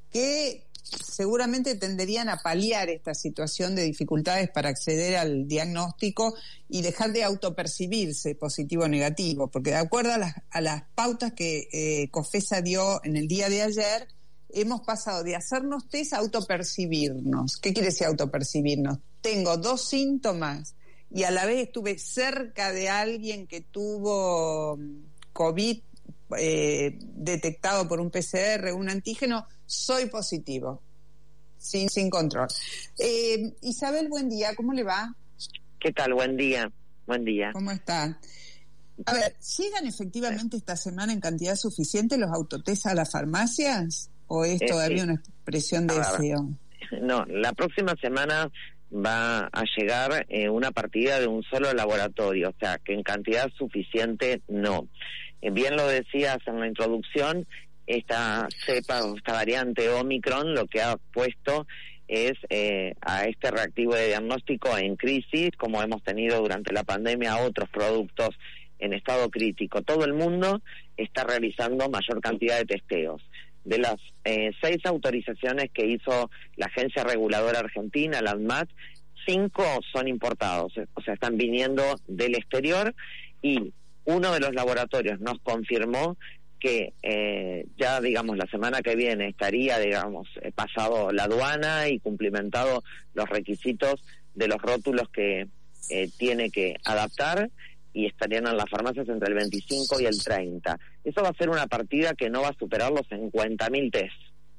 que 0.09 0.65
seguramente 0.83 1.75
tenderían 1.75 2.29
a 2.29 2.37
paliar 2.37 2.89
esta 2.89 3.13
situación 3.13 3.75
de 3.75 3.83
dificultades 3.83 4.49
para 4.49 4.69
acceder 4.69 5.15
al 5.15 5.47
diagnóstico 5.47 6.35
y 6.69 6.81
dejar 6.81 7.13
de 7.13 7.23
autopercibirse 7.23 8.35
positivo 8.35 8.83
o 8.83 8.87
negativo, 8.87 9.47
porque 9.47 9.71
de 9.71 9.77
acuerdo 9.77 10.13
a 10.13 10.17
las, 10.17 10.35
a 10.51 10.61
las 10.61 10.83
pautas 10.93 11.33
que 11.33 11.69
eh, 11.71 12.09
COFESA 12.11 12.61
dio 12.61 13.03
en 13.03 13.15
el 13.15 13.27
día 13.27 13.49
de 13.49 13.61
ayer, 13.61 14.07
hemos 14.49 14.81
pasado 14.81 15.23
de 15.23 15.35
hacernos 15.35 15.87
test 15.89 16.13
a 16.13 16.17
autopercibirnos. 16.17 17.57
¿Qué 17.57 17.73
quiere 17.73 17.89
decir 17.89 18.07
autopercibirnos? 18.07 18.99
Tengo 19.21 19.57
dos 19.57 19.87
síntomas 19.87 20.75
y 21.09 21.23
a 21.23 21.31
la 21.31 21.45
vez 21.45 21.67
estuve 21.67 21.97
cerca 21.97 22.71
de 22.71 22.89
alguien 22.89 23.47
que 23.47 23.61
tuvo 23.61 24.77
mm, 24.77 25.03
COVID 25.31 25.79
eh, 26.37 26.97
detectado 26.99 27.87
por 27.87 27.99
un 27.99 28.09
PCR, 28.09 28.73
un 28.73 28.89
antígeno, 28.89 29.47
soy 29.73 30.05
positivo, 30.05 30.81
sin, 31.57 31.89
sin 31.89 32.09
control. 32.09 32.47
Eh, 32.99 33.53
Isabel, 33.61 34.07
buen 34.07 34.29
día, 34.29 34.53
¿cómo 34.55 34.73
le 34.73 34.83
va? 34.83 35.15
¿Qué 35.79 35.91
tal? 35.91 36.13
Buen 36.13 36.37
día, 36.37 36.71
buen 37.07 37.25
día. 37.25 37.51
¿Cómo 37.53 37.71
está? 37.71 38.19
A 39.05 39.13
ver, 39.13 39.35
¿llegan 39.57 39.87
efectivamente 39.87 40.57
esta 40.57 40.75
semana 40.75 41.11
en 41.11 41.19
cantidad 41.19 41.55
suficiente 41.55 42.17
los 42.17 42.31
autotest 42.31 42.85
a 42.85 42.93
las 42.93 43.11
farmacias? 43.11 44.11
¿O 44.27 44.45
es 44.45 44.61
todavía 44.65 45.03
una 45.03 45.15
expresión 45.15 45.87
de 45.87 45.95
deseo? 45.97 46.49
No, 47.01 47.25
la 47.25 47.53
próxima 47.53 47.95
semana 47.99 48.51
va 48.93 49.49
a 49.51 49.63
llegar 49.77 50.27
eh, 50.29 50.49
una 50.49 50.69
partida 50.69 51.19
de 51.19 51.25
un 51.25 51.41
solo 51.41 51.73
laboratorio, 51.73 52.49
o 52.49 52.55
sea, 52.59 52.77
que 52.77 52.93
en 52.93 53.01
cantidad 53.01 53.49
suficiente 53.57 54.41
no. 54.47 54.87
Eh, 55.41 55.49
bien 55.49 55.75
lo 55.75 55.87
decías 55.87 56.37
en 56.45 56.59
la 56.59 56.67
introducción, 56.67 57.47
esta 57.87 58.47
cepa 58.65 59.03
o 59.03 59.15
esta 59.15 59.33
variante 59.33 59.89
Omicron 59.89 60.53
lo 60.53 60.67
que 60.67 60.81
ha 60.81 60.97
puesto 61.11 61.67
es 62.07 62.33
eh, 62.49 62.93
a 63.01 63.25
este 63.25 63.49
reactivo 63.51 63.95
de 63.95 64.07
diagnóstico 64.07 64.77
en 64.77 64.95
crisis, 64.95 65.51
como 65.57 65.81
hemos 65.81 66.03
tenido 66.03 66.39
durante 66.41 66.73
la 66.73 66.83
pandemia 66.83 67.37
otros 67.37 67.69
productos 67.69 68.29
en 68.79 68.93
estado 68.93 69.29
crítico. 69.29 69.81
Todo 69.81 70.05
el 70.05 70.13
mundo 70.13 70.61
está 70.97 71.23
realizando 71.23 71.89
mayor 71.89 72.21
cantidad 72.21 72.59
de 72.59 72.65
testeos. 72.65 73.21
De 73.63 73.77
las 73.77 73.95
eh, 74.25 74.51
seis 74.61 74.85
autorizaciones 74.85 75.71
que 75.73 75.85
hizo 75.85 76.29
la 76.57 76.65
Agencia 76.65 77.03
Reguladora 77.03 77.59
Argentina, 77.59 78.21
la 78.21 78.31
ANMAT, 78.31 78.69
cinco 79.25 79.63
son 79.93 80.09
importados, 80.09 80.73
o 80.93 81.01
sea, 81.01 81.13
están 81.13 81.37
viniendo 81.37 81.81
del 82.07 82.35
exterior 82.35 82.93
y 83.41 83.73
uno 84.05 84.33
de 84.33 84.41
los 84.41 84.53
laboratorios 84.53 85.21
nos 85.21 85.39
confirmó 85.43 86.17
que 86.63 86.93
eh, 87.03 87.67
ya, 87.77 87.99
digamos, 87.99 88.37
la 88.37 88.47
semana 88.47 88.81
que 88.81 88.95
viene 88.95 89.27
estaría, 89.27 89.79
digamos, 89.79 90.29
eh, 90.41 90.53
pasado 90.55 91.11
la 91.11 91.25
aduana 91.25 91.89
y 91.89 91.99
cumplimentado 91.99 92.85
los 93.13 93.27
requisitos 93.27 94.01
de 94.33 94.47
los 94.47 94.61
rótulos 94.61 95.09
que 95.09 95.49
eh, 95.89 96.09
tiene 96.17 96.49
que 96.51 96.77
adaptar 96.85 97.49
y 97.91 98.05
estarían 98.05 98.47
en 98.47 98.55
las 98.55 98.69
farmacias 98.69 99.09
entre 99.09 99.27
el 99.27 99.33
25 99.33 99.99
y 99.99 100.05
el 100.05 100.23
30. 100.23 100.79
Eso 101.03 101.21
va 101.21 101.29
a 101.29 101.37
ser 101.37 101.49
una 101.49 101.67
partida 101.67 102.13
que 102.13 102.29
no 102.29 102.43
va 102.43 102.47
a 102.47 102.57
superar 102.57 102.93
los 102.93 103.05
50.000 103.09 103.91
test. 103.91 104.13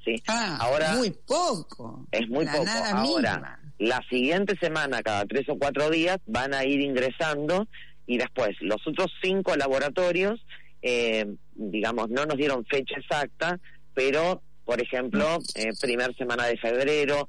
¿sí? 0.05 0.23
Ah, 0.29 0.59
Ahora, 0.61 0.97
muy 0.97 1.11
poco. 1.11 2.07
Es 2.13 2.29
muy 2.29 2.45
poco. 2.45 2.67
Ahora, 2.93 3.59
la 3.79 4.03
siguiente 4.11 4.59
semana, 4.61 5.03
cada 5.03 5.25
tres 5.25 5.49
o 5.49 5.57
cuatro 5.59 5.89
días, 5.89 6.19
van 6.27 6.53
a 6.53 6.67
ir 6.67 6.83
ingresando 6.83 7.67
y 8.07 8.19
después 8.19 8.51
los 8.61 8.87
otros 8.87 9.11
cinco 9.23 9.57
laboratorios, 9.57 10.45
eh, 10.83 11.35
digamos, 11.55 12.11
no 12.11 12.27
nos 12.27 12.37
dieron 12.37 12.65
fecha 12.67 12.97
exacta, 12.99 13.59
pero, 13.95 14.43
por 14.65 14.81
ejemplo, 14.81 15.39
eh, 15.55 15.71
primer 15.81 16.15
semana 16.17 16.47
de 16.47 16.57
febrero, 16.57 17.27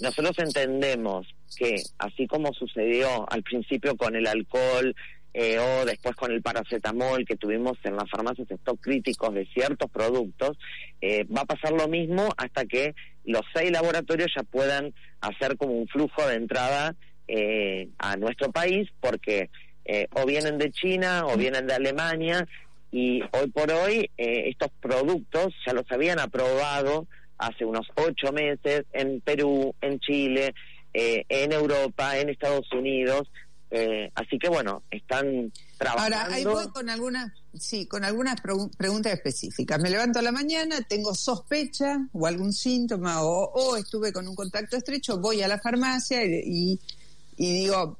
nosotros 0.00 0.38
entendemos 0.38 1.26
que 1.56 1.82
así 1.98 2.26
como 2.26 2.52
sucedió 2.52 3.30
al 3.30 3.42
principio 3.42 3.96
con 3.96 4.14
el 4.16 4.26
alcohol, 4.26 4.94
eh, 5.34 5.58
o 5.58 5.84
después 5.84 6.16
con 6.16 6.32
el 6.32 6.42
paracetamol 6.42 7.24
que 7.24 7.36
tuvimos 7.36 7.78
en 7.84 7.96
las 7.96 8.10
farmacias 8.10 8.50
stock 8.50 8.80
críticos 8.80 9.34
de 9.34 9.46
ciertos 9.46 9.90
productos, 9.90 10.58
eh, 11.00 11.24
va 11.24 11.42
a 11.42 11.46
pasar 11.46 11.72
lo 11.72 11.86
mismo 11.86 12.28
hasta 12.36 12.64
que 12.64 12.94
los 13.24 13.42
seis 13.54 13.70
laboratorios 13.70 14.32
ya 14.34 14.42
puedan 14.42 14.94
hacer 15.20 15.56
como 15.56 15.74
un 15.74 15.86
flujo 15.86 16.26
de 16.26 16.34
entrada 16.34 16.96
eh, 17.28 17.88
a 17.98 18.16
nuestro 18.16 18.50
país, 18.50 18.88
porque 19.00 19.50
o 20.10 20.26
vienen 20.26 20.58
de 20.58 20.70
China 20.70 21.24
o 21.24 21.38
vienen 21.38 21.66
de 21.66 21.72
Alemania, 21.72 22.46
y 22.90 23.20
hoy 23.32 23.48
por 23.52 23.70
hoy 23.70 24.10
estos 24.16 24.70
productos 24.80 25.54
ya 25.66 25.72
los 25.72 25.84
habían 25.90 26.18
aprobado 26.18 27.06
hace 27.36 27.64
unos 27.64 27.86
ocho 27.96 28.32
meses 28.32 28.84
en 28.92 29.20
Perú, 29.20 29.74
en 29.80 30.00
Chile, 30.00 30.54
en 30.92 31.52
Europa, 31.52 32.18
en 32.18 32.30
Estados 32.30 32.72
Unidos, 32.72 33.28
eh, 33.70 34.10
así 34.14 34.38
que 34.38 34.48
bueno, 34.48 34.82
están 34.90 35.52
trabajando. 35.76 36.16
Ahora, 36.16 36.34
ahí 36.34 36.44
voy 36.44 36.68
con 36.68 36.88
algunas, 36.88 37.32
sí, 37.54 37.86
con 37.86 38.04
algunas 38.04 38.40
preguntas 38.40 39.12
específicas. 39.12 39.80
Me 39.80 39.90
levanto 39.90 40.18
a 40.18 40.22
la 40.22 40.32
mañana, 40.32 40.80
tengo 40.82 41.14
sospecha 41.14 41.98
o 42.12 42.26
algún 42.26 42.52
síntoma 42.52 43.22
o, 43.22 43.76
estuve 43.76 44.12
con 44.12 44.26
un 44.26 44.34
contacto 44.34 44.76
estrecho, 44.76 45.18
voy 45.18 45.42
a 45.42 45.48
la 45.48 45.58
farmacia 45.58 46.24
y, 46.24 46.80
y, 47.36 47.52
digo, 47.52 47.98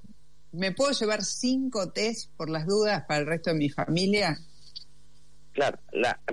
¿me 0.53 0.73
puedo 0.73 0.93
llevar 0.93 1.23
cinco 1.23 1.91
test 1.91 2.31
por 2.37 2.49
las 2.49 2.67
dudas 2.67 3.05
para 3.07 3.21
el 3.21 3.27
resto 3.27 3.51
de 3.51 3.57
mi 3.57 3.69
familia? 3.69 4.39
Claro, 5.59 5.77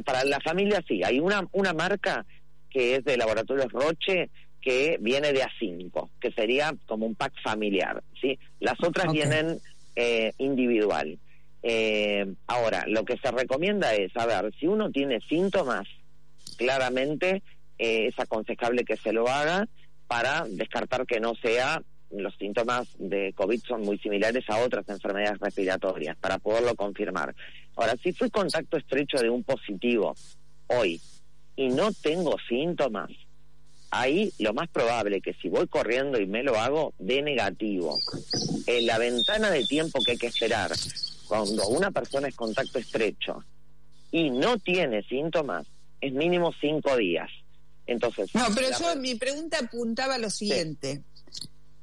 para 0.05 0.23
la 0.23 0.39
familia 0.39 0.83
sí. 0.87 1.01
Hay 1.03 1.19
una, 1.19 1.47
una 1.51 1.73
marca 1.73 2.27
que 2.69 2.97
es 2.97 3.03
de 3.03 3.17
Laboratorios 3.17 3.71
Roche 3.71 4.29
que 4.61 4.99
viene 5.01 5.33
de 5.33 5.41
A5, 5.41 6.11
que 6.21 6.31
sería 6.31 6.75
como 6.85 7.07
un 7.07 7.15
pack 7.15 7.33
familiar, 7.41 8.03
¿sí? 8.21 8.37
Las 8.59 8.75
otras 8.83 9.11
vienen 9.11 9.57
eh, 9.95 10.31
individual. 10.37 11.17
Eh, 11.63 12.35
ahora, 12.45 12.83
lo 12.85 13.03
que 13.03 13.17
se 13.17 13.31
recomienda 13.31 13.95
es, 13.95 14.15
a 14.15 14.27
ver, 14.27 14.53
si 14.59 14.67
uno 14.67 14.91
tiene 14.91 15.19
síntomas, 15.21 15.87
claramente 16.57 17.41
eh, 17.79 18.09
es 18.09 18.19
aconsejable 18.19 18.85
que 18.85 18.97
se 18.97 19.11
lo 19.11 19.27
haga 19.27 19.67
para 20.05 20.45
descartar 20.47 21.07
que 21.07 21.19
no 21.19 21.33
sea 21.33 21.81
los 22.11 22.35
síntomas 22.37 22.89
de 22.99 23.33
COVID 23.33 23.59
son 23.63 23.81
muy 23.81 23.97
similares 23.97 24.47
a 24.49 24.59
otras 24.59 24.87
enfermedades 24.87 25.39
respiratorias, 25.39 26.15
para 26.17 26.37
poderlo 26.37 26.75
confirmar. 26.75 27.35
Ahora, 27.75 27.95
si 28.01 28.13
fui 28.13 28.29
contacto 28.29 28.77
estrecho 28.77 29.17
de 29.17 29.29
un 29.29 29.43
positivo 29.43 30.15
hoy 30.67 31.01
y 31.55 31.69
no 31.69 31.91
tengo 31.91 32.35
síntomas, 32.47 33.09
ahí 33.91 34.33
lo 34.39 34.53
más 34.53 34.69
probable 34.69 35.21
que 35.21 35.33
si 35.33 35.49
voy 35.49 35.67
corriendo 35.67 36.19
y 36.19 36.25
me 36.25 36.43
lo 36.43 36.59
hago, 36.59 36.93
de 36.99 37.21
negativo. 37.21 37.97
En 38.67 38.85
la 38.85 38.97
ventana 38.97 39.49
de 39.49 39.63
tiempo 39.65 39.99
que 40.03 40.11
hay 40.11 40.17
que 40.17 40.27
esperar 40.27 40.71
cuando 41.27 41.67
una 41.67 41.91
persona 41.91 42.27
es 42.27 42.35
contacto 42.35 42.79
estrecho 42.79 43.43
y 44.11 44.29
no 44.29 44.57
tiene 44.57 45.03
síntomas, 45.03 45.67
es 46.01 46.13
mínimo 46.13 46.53
cinco 46.59 46.95
días. 46.95 47.29
Entonces. 47.87 48.33
No, 48.33 48.45
pero 48.55 48.67
yo, 48.79 48.95
mi 48.95 49.15
pregunta 49.15 49.59
apuntaba 49.59 50.15
a 50.15 50.17
lo 50.17 50.29
siguiente. 50.29 51.03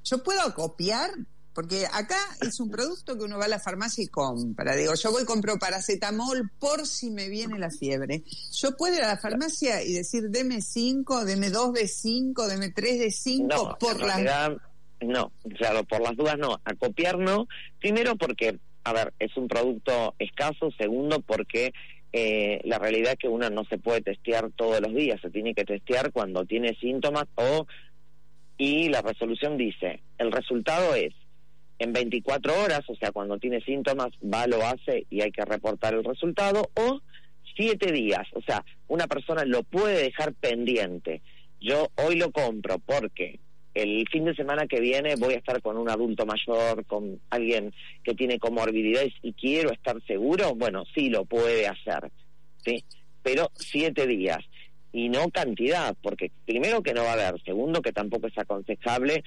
¿Yo 0.04 0.22
puedo 0.22 0.52
copiar 0.54 1.10
porque 1.54 1.84
acá 1.92 2.16
es 2.40 2.60
un 2.60 2.70
producto 2.70 3.16
que 3.16 3.24
uno 3.24 3.38
va 3.38 3.44
a 3.44 3.48
la 3.48 3.58
farmacia 3.58 4.02
y 4.02 4.08
compra. 4.08 4.74
Digo, 4.74 4.94
yo 4.94 5.12
voy 5.12 5.22
y 5.22 5.26
compro 5.26 5.58
paracetamol 5.58 6.50
por 6.58 6.86
si 6.86 7.10
me 7.10 7.28
viene 7.28 7.58
la 7.58 7.70
fiebre. 7.70 8.22
Yo 8.52 8.76
puedo 8.76 8.96
ir 8.96 9.02
a 9.02 9.08
la 9.08 9.18
farmacia 9.18 9.82
y 9.82 9.92
decir, 9.92 10.30
deme 10.30 10.62
cinco, 10.62 11.24
deme 11.24 11.50
dos 11.50 11.72
de 11.74 11.88
cinco, 11.88 12.48
deme 12.48 12.70
tres 12.70 12.98
de 12.98 13.10
cinco, 13.10 13.56
no, 13.70 13.78
por 13.78 14.00
la... 14.00 14.56
No, 15.00 15.32
claro, 15.58 15.82
por 15.84 16.00
las 16.00 16.16
dudas 16.16 16.38
no. 16.38 16.60
A 16.64 16.74
copiar 16.74 17.18
no. 17.18 17.48
Primero 17.80 18.16
porque, 18.16 18.58
a 18.84 18.92
ver, 18.92 19.12
es 19.18 19.36
un 19.36 19.48
producto 19.48 20.14
escaso. 20.18 20.70
Segundo 20.78 21.20
porque 21.20 21.72
eh, 22.12 22.60
la 22.64 22.78
realidad 22.78 23.12
es 23.12 23.18
que 23.18 23.28
uno 23.28 23.50
no 23.50 23.64
se 23.64 23.78
puede 23.78 24.00
testear 24.00 24.50
todos 24.54 24.80
los 24.80 24.94
días. 24.94 25.20
Se 25.20 25.30
tiene 25.30 25.54
que 25.54 25.64
testear 25.64 26.12
cuando 26.12 26.44
tiene 26.44 26.76
síntomas 26.80 27.24
o... 27.34 27.66
Y 28.58 28.90
la 28.90 29.02
resolución 29.02 29.56
dice, 29.56 30.02
el 30.18 30.30
resultado 30.30 30.94
es 30.94 31.12
en 31.82 31.92
24 31.92 32.62
horas, 32.62 32.82
o 32.88 32.94
sea, 32.94 33.10
cuando 33.10 33.38
tiene 33.38 33.60
síntomas, 33.60 34.10
va, 34.22 34.46
lo 34.46 34.64
hace 34.64 35.06
y 35.10 35.20
hay 35.20 35.32
que 35.32 35.44
reportar 35.44 35.94
el 35.94 36.04
resultado, 36.04 36.70
o 36.74 37.00
siete 37.56 37.90
días, 37.92 38.26
o 38.34 38.42
sea, 38.42 38.64
una 38.88 39.06
persona 39.06 39.44
lo 39.44 39.62
puede 39.62 40.02
dejar 40.02 40.32
pendiente. 40.34 41.22
Yo 41.60 41.88
hoy 41.96 42.16
lo 42.16 42.30
compro 42.30 42.78
porque 42.78 43.40
el 43.74 44.06
fin 44.10 44.24
de 44.24 44.34
semana 44.34 44.66
que 44.66 44.80
viene 44.80 45.16
voy 45.16 45.34
a 45.34 45.38
estar 45.38 45.60
con 45.60 45.76
un 45.76 45.88
adulto 45.88 46.24
mayor, 46.24 46.84
con 46.86 47.20
alguien 47.30 47.74
que 48.04 48.14
tiene 48.14 48.38
comorbilidades 48.38 49.14
y 49.22 49.32
quiero 49.32 49.72
estar 49.72 50.00
seguro, 50.06 50.54
bueno, 50.54 50.84
sí 50.94 51.10
lo 51.10 51.24
puede 51.24 51.66
hacer, 51.66 52.10
¿sí? 52.64 52.84
Pero 53.22 53.50
siete 53.54 54.06
días 54.06 54.38
y 54.92 55.08
no 55.08 55.30
cantidad, 55.30 55.96
porque 56.02 56.30
primero 56.44 56.82
que 56.82 56.92
no 56.92 57.02
va 57.02 57.10
a 57.10 57.28
haber, 57.28 57.42
segundo 57.42 57.80
que 57.80 57.92
tampoco 57.92 58.26
es 58.26 58.36
aconsejable 58.36 59.24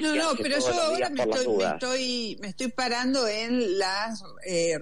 no, 0.00 0.14
no, 0.16 0.36
pero 0.36 0.58
yo 0.58 0.82
ahora 0.82 1.10
me 1.10 1.22
estoy, 1.22 2.36
me 2.40 2.48
estoy, 2.48 2.68
parando 2.72 3.28
en 3.28 3.78
las, 3.78 4.22
eh, 4.46 4.78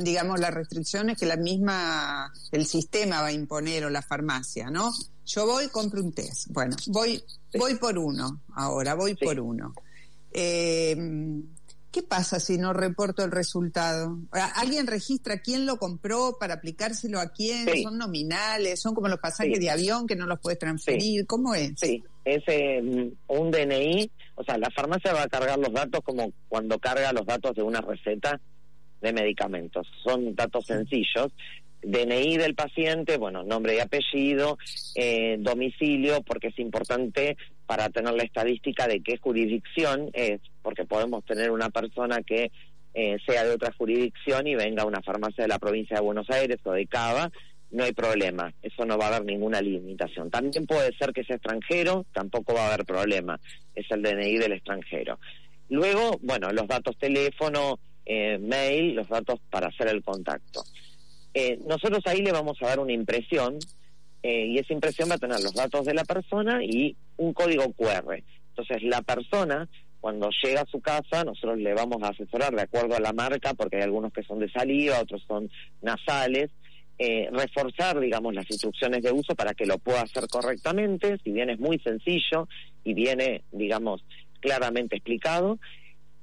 digamos, 0.00 0.40
las 0.40 0.54
restricciones 0.54 1.18
que 1.18 1.26
la 1.26 1.36
misma, 1.36 2.32
el 2.50 2.66
sistema 2.66 3.20
va 3.20 3.26
a 3.26 3.32
imponer 3.32 3.84
o 3.84 3.90
la 3.90 4.02
farmacia, 4.02 4.70
¿no? 4.70 4.92
Yo 5.26 5.46
voy, 5.46 5.68
compro 5.68 6.02
un 6.02 6.12
test. 6.12 6.48
Bueno, 6.48 6.76
voy, 6.86 7.22
voy 7.58 7.74
por 7.76 7.98
uno 7.98 8.42
ahora, 8.54 8.94
voy 8.94 9.14
por 9.14 9.38
uno. 9.38 9.74
Eh, 10.32 10.96
¿Qué 11.92 12.04
pasa 12.04 12.38
si 12.38 12.56
no 12.56 12.72
reporto 12.72 13.24
el 13.24 13.32
resultado? 13.32 14.16
¿Alguien 14.30 14.86
registra 14.86 15.40
quién 15.40 15.66
lo 15.66 15.76
compró 15.76 16.36
para 16.38 16.54
aplicárselo 16.54 17.18
a 17.18 17.32
quién? 17.32 17.66
¿Son 17.82 17.98
nominales? 17.98 18.80
¿Son 18.80 18.94
como 18.94 19.08
los 19.08 19.18
pasajes 19.18 19.58
de 19.58 19.70
avión 19.70 20.06
que 20.06 20.14
no 20.14 20.26
los 20.26 20.38
puedes 20.38 20.60
transferir? 20.60 21.26
¿Cómo 21.26 21.52
es? 21.54 21.72
Sí, 21.76 22.02
es 22.24 22.44
eh, 22.46 23.10
un 23.26 23.50
DNI. 23.50 24.08
O 24.36 24.44
sea, 24.44 24.56
la 24.56 24.70
farmacia 24.70 25.12
va 25.12 25.22
a 25.22 25.28
cargar 25.28 25.58
los 25.58 25.72
datos 25.72 26.00
como 26.04 26.32
cuando 26.48 26.78
carga 26.78 27.12
los 27.12 27.26
datos 27.26 27.56
de 27.56 27.62
una 27.62 27.80
receta 27.80 28.40
de 29.00 29.12
medicamentos. 29.12 29.88
Son 30.04 30.36
datos 30.36 30.66
sencillos. 30.66 31.32
DNI 31.82 32.36
del 32.36 32.54
paciente, 32.54 33.16
bueno, 33.16 33.42
nombre 33.42 33.74
y 33.74 33.80
apellido, 33.80 34.58
eh, 34.94 35.38
domicilio, 35.40 36.22
porque 36.22 36.48
es 36.48 36.58
importante 36.58 37.36
para 37.70 37.88
tener 37.88 38.12
la 38.14 38.24
estadística 38.24 38.88
de 38.88 39.00
qué 39.00 39.16
jurisdicción 39.18 40.10
es, 40.12 40.40
porque 40.60 40.84
podemos 40.84 41.24
tener 41.24 41.52
una 41.52 41.70
persona 41.70 42.20
que 42.20 42.50
eh, 42.94 43.16
sea 43.24 43.44
de 43.44 43.54
otra 43.54 43.72
jurisdicción 43.78 44.48
y 44.48 44.56
venga 44.56 44.82
a 44.82 44.86
una 44.86 45.00
farmacia 45.02 45.44
de 45.44 45.48
la 45.48 45.60
provincia 45.60 45.94
de 45.94 46.02
Buenos 46.02 46.28
Aires 46.30 46.58
o 46.64 46.72
de 46.72 46.88
Cava, 46.88 47.30
no 47.70 47.84
hay 47.84 47.92
problema, 47.92 48.52
eso 48.60 48.84
no 48.84 48.98
va 48.98 49.04
a 49.04 49.08
haber 49.14 49.24
ninguna 49.24 49.62
limitación. 49.62 50.32
También 50.32 50.66
puede 50.66 50.92
ser 50.98 51.12
que 51.12 51.22
sea 51.22 51.36
extranjero, 51.36 52.06
tampoco 52.12 52.54
va 52.54 52.64
a 52.64 52.74
haber 52.74 52.84
problema, 52.84 53.38
es 53.76 53.88
el 53.92 54.02
DNI 54.02 54.38
del 54.38 54.54
extranjero. 54.54 55.20
Luego, 55.68 56.18
bueno, 56.22 56.50
los 56.50 56.66
datos 56.66 56.98
teléfono, 56.98 57.78
eh, 58.04 58.36
mail, 58.38 58.96
los 58.96 59.08
datos 59.08 59.38
para 59.48 59.68
hacer 59.68 59.86
el 59.86 60.02
contacto. 60.02 60.64
Eh, 61.34 61.60
nosotros 61.68 62.00
ahí 62.06 62.20
le 62.20 62.32
vamos 62.32 62.58
a 62.62 62.66
dar 62.66 62.80
una 62.80 62.92
impresión 62.92 63.60
eh, 64.22 64.46
y 64.46 64.58
esa 64.58 64.74
impresión 64.74 65.10
va 65.10 65.14
a 65.14 65.18
tener 65.18 65.40
los 65.40 65.54
datos 65.54 65.84
de 65.86 65.94
la 65.94 66.04
persona 66.04 66.62
y 66.62 66.96
un 67.16 67.32
código 67.32 67.72
QR. 67.72 68.22
Entonces 68.50 68.82
la 68.82 69.00
persona 69.02 69.68
cuando 70.00 70.30
llega 70.42 70.62
a 70.62 70.66
su 70.66 70.80
casa 70.80 71.24
nosotros 71.24 71.58
le 71.58 71.74
vamos 71.74 72.02
a 72.02 72.08
asesorar 72.08 72.54
de 72.54 72.62
acuerdo 72.62 72.96
a 72.96 73.00
la 73.00 73.12
marca 73.12 73.54
porque 73.54 73.76
hay 73.76 73.82
algunos 73.82 74.12
que 74.12 74.22
son 74.22 74.38
de 74.38 74.50
saliva, 74.50 75.00
otros 75.00 75.22
son 75.26 75.50
nasales, 75.80 76.50
eh, 76.98 77.28
reforzar 77.32 77.98
digamos 77.98 78.34
las 78.34 78.50
instrucciones 78.50 79.02
de 79.02 79.12
uso 79.12 79.34
para 79.34 79.54
que 79.54 79.66
lo 79.66 79.78
pueda 79.78 80.02
hacer 80.02 80.26
correctamente, 80.28 81.18
si 81.24 81.32
bien 81.32 81.48
es 81.48 81.58
muy 81.58 81.78
sencillo 81.78 82.46
y 82.84 82.94
viene 82.94 83.42
digamos 83.52 84.04
claramente 84.40 84.96
explicado. 84.96 85.58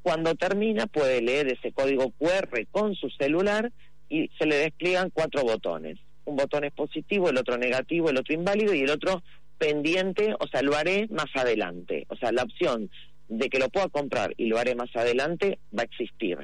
Cuando 0.03 0.35
termina 0.35 0.85
puede 0.85 1.21
leer 1.21 1.47
ese 1.47 1.71
código 1.71 2.11
QR 2.11 2.65
con 2.71 2.95
su 2.95 3.09
celular 3.09 3.71
y 4.07 4.29
se 4.37 4.45
le 4.45 4.57
despliegan 4.57 5.09
cuatro 5.09 5.43
botones 5.43 5.97
un 6.27 6.35
botón 6.35 6.65
es 6.65 6.73
positivo, 6.73 7.29
el 7.29 7.37
otro 7.37 7.57
negativo, 7.57 8.09
el 8.09 8.17
otro 8.17 8.33
inválido 8.33 8.73
y 8.73 8.81
el 8.81 8.89
otro 8.89 9.23
pendiente, 9.57 10.35
o 10.39 10.47
sea, 10.47 10.61
lo 10.61 10.75
haré 10.75 11.07
más 11.09 11.27
adelante. 11.33 12.05
O 12.09 12.15
sea, 12.15 12.31
la 12.31 12.43
opción 12.43 12.91
de 13.29 13.49
que 13.49 13.59
lo 13.59 13.69
pueda 13.69 13.87
comprar 13.87 14.33
y 14.37 14.45
lo 14.47 14.57
haré 14.57 14.75
más 14.75 14.93
adelante 14.95 15.59
va 15.75 15.83
a 15.83 15.85
existir, 15.85 16.37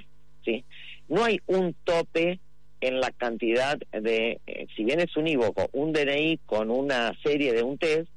¿sí? 0.44 0.66
No 1.10 1.24
hay 1.24 1.40
un 1.48 1.76
tope 1.84 2.40
en 2.82 3.00
la 3.00 3.12
cantidad 3.12 3.78
de, 3.92 4.42
eh, 4.48 4.68
si 4.76 4.84
bien 4.84 5.00
es 5.00 5.16
unívoco, 5.16 5.70
un 5.74 5.94
DNI 5.94 6.40
con 6.46 6.72
una 6.72 7.14
serie 7.24 7.54
de 7.54 7.64
un 7.64 7.78
test, 7.78 8.10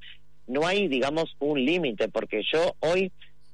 no 0.47 0.65
hay, 0.65 0.87
digamos, 0.87 1.35
un 1.39 1.63
límite, 1.63 2.07
porque 2.07 2.41
yo 2.51 2.75
hoy 2.79 3.11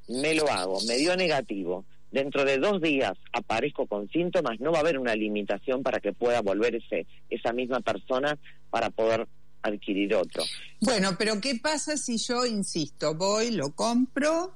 me 0.07 0.36
lo 0.36 0.47
hago, 0.49 0.80
me 0.88 0.97
dio 0.97 1.16
negativo, 1.16 1.86
dentro 2.14 2.45
de 2.45 2.59
dos 2.59 2.80
días 2.80 3.14
aparezco 3.34 3.88
con 3.88 4.07
síntomas, 4.09 4.59
no 4.59 4.72
va 4.72 4.78
a 4.78 4.82
haber 4.82 4.99
una 4.99 5.16
limitación 5.16 5.82
para 5.82 5.99
que 5.99 6.14
pueda 6.14 6.41
volver 6.41 6.76
ese, 6.76 7.07
esa 7.30 7.51
misma 7.51 7.82
persona 7.82 8.38
para 8.70 8.91
poder 8.91 9.28
adquirir 9.64 10.14
otro. 10.14 10.43
Bueno, 10.80 11.16
pero 11.18 11.41
¿qué 11.41 11.55
pasa 11.61 11.97
si 11.97 12.18
yo 12.18 12.45
insisto, 12.45 13.16
voy, 13.16 13.51
lo 13.51 13.72
compro 13.72 14.55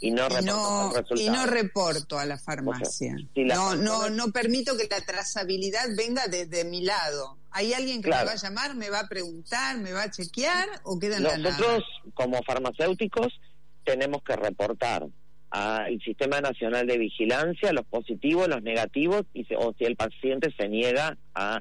y 0.00 0.10
no, 0.10 0.26
y 1.16 1.28
no, 1.30 1.46
reporto 1.46 2.18
a 2.18 2.26
la 2.26 2.38
farmacia? 2.38 3.14
no, 3.36 3.76
no, 3.76 4.10
no 4.10 4.32
permito 4.32 4.76
que 4.76 4.88
la 4.90 5.00
trazabilidad 5.00 5.84
venga 5.96 6.26
desde 6.26 6.64
mi 6.64 6.82
lado. 6.82 7.38
¿Hay 7.52 7.72
alguien 7.72 8.02
que 8.02 8.10
me 8.10 8.16
va 8.16 8.32
a 8.32 8.36
llamar, 8.36 8.74
me 8.74 8.90
va 8.90 9.00
a 9.00 9.08
preguntar, 9.08 9.78
me 9.78 9.92
va 9.92 10.02
a 10.02 10.10
chequear 10.10 10.68
o 10.82 10.98
queda 10.98 11.18
en 11.18 11.22
Nosotros, 11.22 11.84
como 12.14 12.42
farmacéuticos, 12.42 13.32
tenemos 13.84 14.24
que 14.24 14.34
reportar 14.34 15.06
al 15.54 16.00
Sistema 16.00 16.40
Nacional 16.40 16.84
de 16.88 16.98
Vigilancia, 16.98 17.72
los 17.72 17.86
positivos, 17.86 18.48
los 18.48 18.64
negativos, 18.64 19.22
y 19.32 19.46
o 19.54 19.72
si 19.78 19.84
el 19.84 19.94
paciente 19.94 20.52
se 20.58 20.68
niega 20.68 21.16
a, 21.32 21.60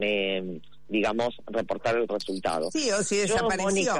eh, 0.00 0.60
digamos, 0.88 1.36
reportar 1.46 1.96
el 1.96 2.08
resultado. 2.08 2.68
Sí, 2.72 2.90
o 2.90 3.00
si 3.04 3.18
desapareció. 3.18 3.94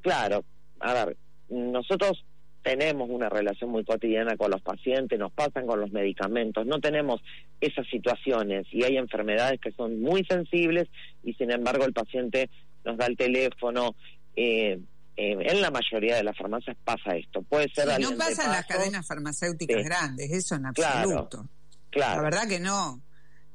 claro, 0.00 0.44
a 0.80 1.04
ver, 1.04 1.16
nosotros 1.50 2.24
tenemos 2.62 3.10
una 3.10 3.28
relación 3.28 3.68
muy 3.68 3.84
cotidiana 3.84 4.38
con 4.38 4.50
los 4.50 4.62
pacientes, 4.62 5.18
nos 5.18 5.32
pasan 5.32 5.66
con 5.66 5.78
los 5.78 5.92
medicamentos, 5.92 6.64
no 6.64 6.80
tenemos 6.80 7.20
esas 7.60 7.86
situaciones 7.86 8.66
y 8.72 8.84
hay 8.84 8.96
enfermedades 8.96 9.60
que 9.60 9.72
son 9.72 10.00
muy 10.00 10.24
sensibles 10.24 10.88
y 11.22 11.34
sin 11.34 11.50
embargo 11.50 11.84
el 11.84 11.92
paciente 11.92 12.48
nos 12.86 12.96
da 12.96 13.04
el 13.04 13.18
teléfono, 13.18 13.94
eh, 14.36 14.80
eh, 15.16 15.36
en 15.38 15.60
la 15.60 15.70
mayoría 15.70 16.16
de 16.16 16.24
las 16.24 16.36
farmacias 16.36 16.76
pasa 16.84 17.16
esto. 17.16 17.42
Puede 17.42 17.68
ser 17.74 18.00
No 18.00 18.16
pasa 18.16 18.44
en 18.44 18.52
las 18.52 18.66
cadenas 18.66 19.06
farmacéuticas 19.06 19.84
grandes, 19.84 20.30
eso 20.30 20.54
en 20.54 20.66
absoluto. 20.66 21.46
Claro, 21.90 22.16
La 22.16 22.22
verdad 22.22 22.48
que 22.48 22.60
no. 22.60 23.02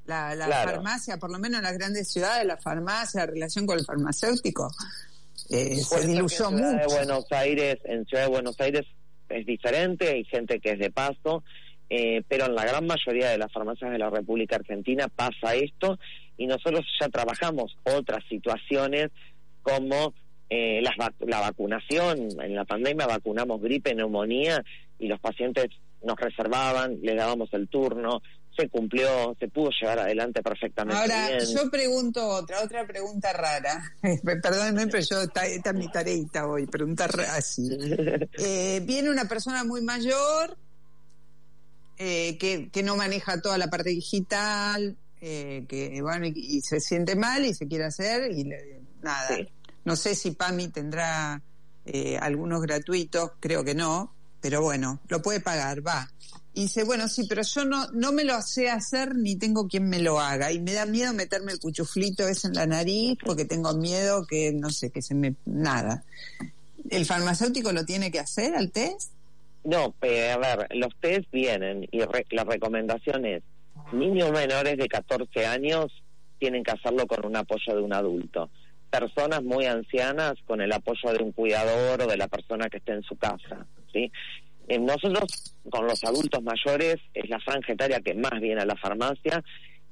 La, 0.06 0.36
farmacia, 0.64 1.18
por 1.18 1.32
lo 1.32 1.40
menos 1.40 1.58
en 1.58 1.64
las 1.64 1.74
grandes 1.74 2.12
ciudades, 2.12 2.46
la 2.46 2.58
farmacia, 2.58 3.22
la 3.22 3.26
relación 3.26 3.66
con 3.66 3.80
el 3.80 3.86
farmacéutico, 3.86 4.72
eh, 5.50 5.78
se 5.78 6.06
diluyó 6.06 6.50
en 6.50 6.56
mucho. 6.56 6.78
De 6.78 6.86
Buenos 6.86 7.26
Aires, 7.32 7.78
en 7.86 8.06
Ciudad 8.06 8.24
de 8.24 8.30
Buenos 8.30 8.60
Aires 8.60 8.86
es 9.30 9.46
diferente, 9.48 10.10
hay 10.10 10.24
gente 10.26 10.60
que 10.60 10.74
es 10.74 10.80
de 10.80 10.92
paso, 10.92 11.44
eh, 11.90 12.22
pero 12.28 12.46
en 12.46 12.54
la 12.54 12.66
gran 12.66 12.86
mayoría 12.86 13.30
de 13.30 13.40
las 13.40 13.52
farmacias 13.52 13.92
de 13.92 13.98
la 13.98 14.12
República 14.12 14.58
Argentina 14.58 15.08
pasa 15.08 15.56
esto 15.56 15.98
y 16.38 16.46
nosotros 16.46 16.86
ya 17.00 17.10
trabajamos 17.10 17.76
otras 17.84 18.24
situaciones 18.30 19.10
como 19.64 20.14
eh, 20.50 20.82
la 20.82 21.40
vacunación, 21.42 22.30
en 22.42 22.56
la 22.56 22.66
pandemia 22.66 23.08
vacunamos 23.08 23.62
gripe, 23.62 23.96
neumonía 23.96 24.64
y 25.00 25.08
los 25.08 25.20
pacientes 25.20 25.70
nos 26.04 26.20
reservaban, 26.20 27.00
les 27.02 27.16
dábamos 27.16 27.50
el 27.54 27.68
turno, 27.68 28.22
se 28.56 28.70
cumplió, 28.70 29.36
se 29.40 29.48
pudo 29.50 29.70
llevar 29.80 30.00
adelante 30.00 30.42
perfectamente. 30.42 31.02
Ahora, 31.02 31.40
yo 31.40 31.70
pregunto 31.70 32.26
otra, 32.26 32.64
otra 32.64 32.86
pregunta 32.88 33.34
rara. 33.34 33.82
Perdónenme, 34.24 34.88
pero 34.88 35.04
yo 35.04 35.18
esta 35.44 35.74
mi 35.74 35.90
tareita 35.90 36.48
hoy, 36.48 36.66
preguntar 36.68 37.12
así. 37.32 37.70
Eh, 38.38 38.82
viene 38.84 39.10
una 39.10 39.26
persona 39.26 39.64
muy 39.64 39.82
mayor 39.82 40.58
eh, 41.98 42.38
que, 42.38 42.70
que 42.70 42.84
no 42.84 42.96
maneja 42.96 43.42
toda 43.42 43.58
la 43.58 43.68
parte 43.68 43.90
digital, 43.90 44.98
eh, 45.22 45.66
que 45.68 46.02
bueno, 46.02 46.28
y, 46.28 46.62
se 46.62 46.80
siente 46.80 47.16
mal 47.16 47.46
y 47.46 47.54
se 47.54 47.68
quiere 47.68 47.86
hacer 47.86 48.32
y 48.32 48.44
nada. 49.02 49.38
No 49.86 49.96
sé 49.96 50.16
si 50.16 50.32
PAMI 50.32 50.68
tendrá 50.70 51.42
eh, 51.86 52.18
algunos 52.20 52.62
gratuitos, 52.62 53.32
creo 53.40 53.64
que 53.64 53.76
no, 53.76 54.14
pero 54.42 54.62
bueno, 54.62 55.00
lo 55.08 55.22
puede 55.22 55.40
pagar, 55.40 55.86
va. 55.86 56.10
Y 56.54 56.64
dice, 56.64 56.84
bueno, 56.84 57.08
sí, 57.08 57.26
pero 57.28 57.42
yo 57.44 57.66
no, 57.66 57.88
no 57.92 58.12
me 58.12 58.24
lo 58.24 58.42
sé 58.42 58.70
hacer 58.70 59.14
ni 59.14 59.36
tengo 59.36 59.68
quien 59.68 59.90
me 59.90 60.00
lo 60.00 60.20
haga. 60.20 60.52
Y 60.52 60.60
me 60.60 60.74
da 60.74 60.86
miedo 60.86 61.14
meterme 61.14 61.52
el 61.52 61.60
cuchuflito 61.60 62.28
ese 62.28 62.48
en 62.48 62.54
la 62.54 62.66
nariz 62.66 63.18
porque 63.24 63.46
tengo 63.46 63.74
miedo 63.74 64.26
que, 64.26 64.54
no 64.54 64.70
sé, 64.70 64.90
que 64.90 65.02
se 65.02 65.16
me... 65.16 65.36
nada. 65.46 66.04
¿El 66.90 67.06
farmacéutico 67.06 67.72
lo 67.72 67.86
tiene 67.86 68.10
que 68.12 68.20
hacer 68.20 68.56
al 68.56 68.72
test? 68.72 69.12
No, 69.64 69.96
eh, 70.02 70.32
a 70.32 70.38
ver, 70.38 70.68
los 70.76 70.96
test 71.02 71.30
vienen 71.32 71.88
y 71.92 72.00
la 72.32 72.44
recomendación 72.44 73.26
es, 73.26 73.44
niños 73.92 74.32
menores 74.32 74.78
de 74.78 74.88
14 74.88 75.46
años 75.46 75.88
tienen 76.40 76.64
que 76.64 76.72
hacerlo 76.72 77.06
con 77.08 77.26
un 77.26 77.36
apoyo 77.36 77.76
de 77.76 77.82
un 77.82 77.94
adulto 77.94 78.50
personas 79.00 79.44
muy 79.44 79.66
ancianas 79.66 80.34
con 80.46 80.62
el 80.62 80.72
apoyo 80.72 81.12
de 81.12 81.24
un 81.24 81.32
cuidador 81.32 82.02
o 82.02 82.08
de 82.08 82.18
la 82.18 82.28
persona 82.28 82.70
que 82.70 82.78
esté 82.78 82.94
en 82.94 83.04
su 83.04 83.16
casa, 83.18 83.66
¿sí? 83.92 84.12
Eh, 84.68 84.80
nosotros, 84.80 85.54
con 85.70 85.86
los 85.86 86.04
adultos 86.04 86.42
mayores, 86.42 86.98
es 87.14 87.30
la 87.30 87.40
franja 87.40 87.74
etaria 87.74 88.00
que 88.00 88.16
más 88.16 88.40
viene 88.40 88.62
a 88.62 88.66
la 88.66 88.76
farmacia 88.76 89.44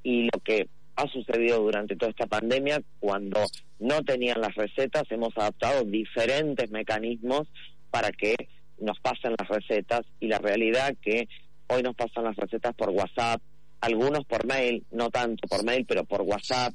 y 0.02 0.24
lo 0.24 0.40
que 0.44 0.68
ha 0.96 1.08
sucedido 1.08 1.60
durante 1.60 1.96
toda 1.96 2.12
esta 2.12 2.28
pandemia, 2.28 2.82
cuando 3.00 3.44
no 3.80 4.04
tenían 4.04 4.42
las 4.42 4.56
recetas, 4.56 5.04
hemos 5.10 5.36
adaptado 5.38 5.84
diferentes 5.84 6.70
mecanismos 6.72 7.48
para 7.92 8.12
que 8.12 8.36
nos 8.80 9.00
pasen 9.00 9.36
las 9.38 9.48
recetas 9.48 10.02
y 10.20 10.28
la 10.28 10.40
realidad 10.40 10.96
que 11.02 11.28
hoy 11.68 11.84
nos 11.84 11.96
pasan 11.96 12.26
las 12.26 12.36
recetas 12.36 12.74
por 12.76 12.90
WhatsApp, 12.90 13.42
algunos 13.82 14.26
por 14.26 14.46
mail, 14.46 14.86
no 14.92 15.10
tanto 15.10 15.48
por 15.48 15.64
mail, 15.64 15.86
pero 15.86 16.04
por 16.04 16.22
WhatsApp, 16.22 16.74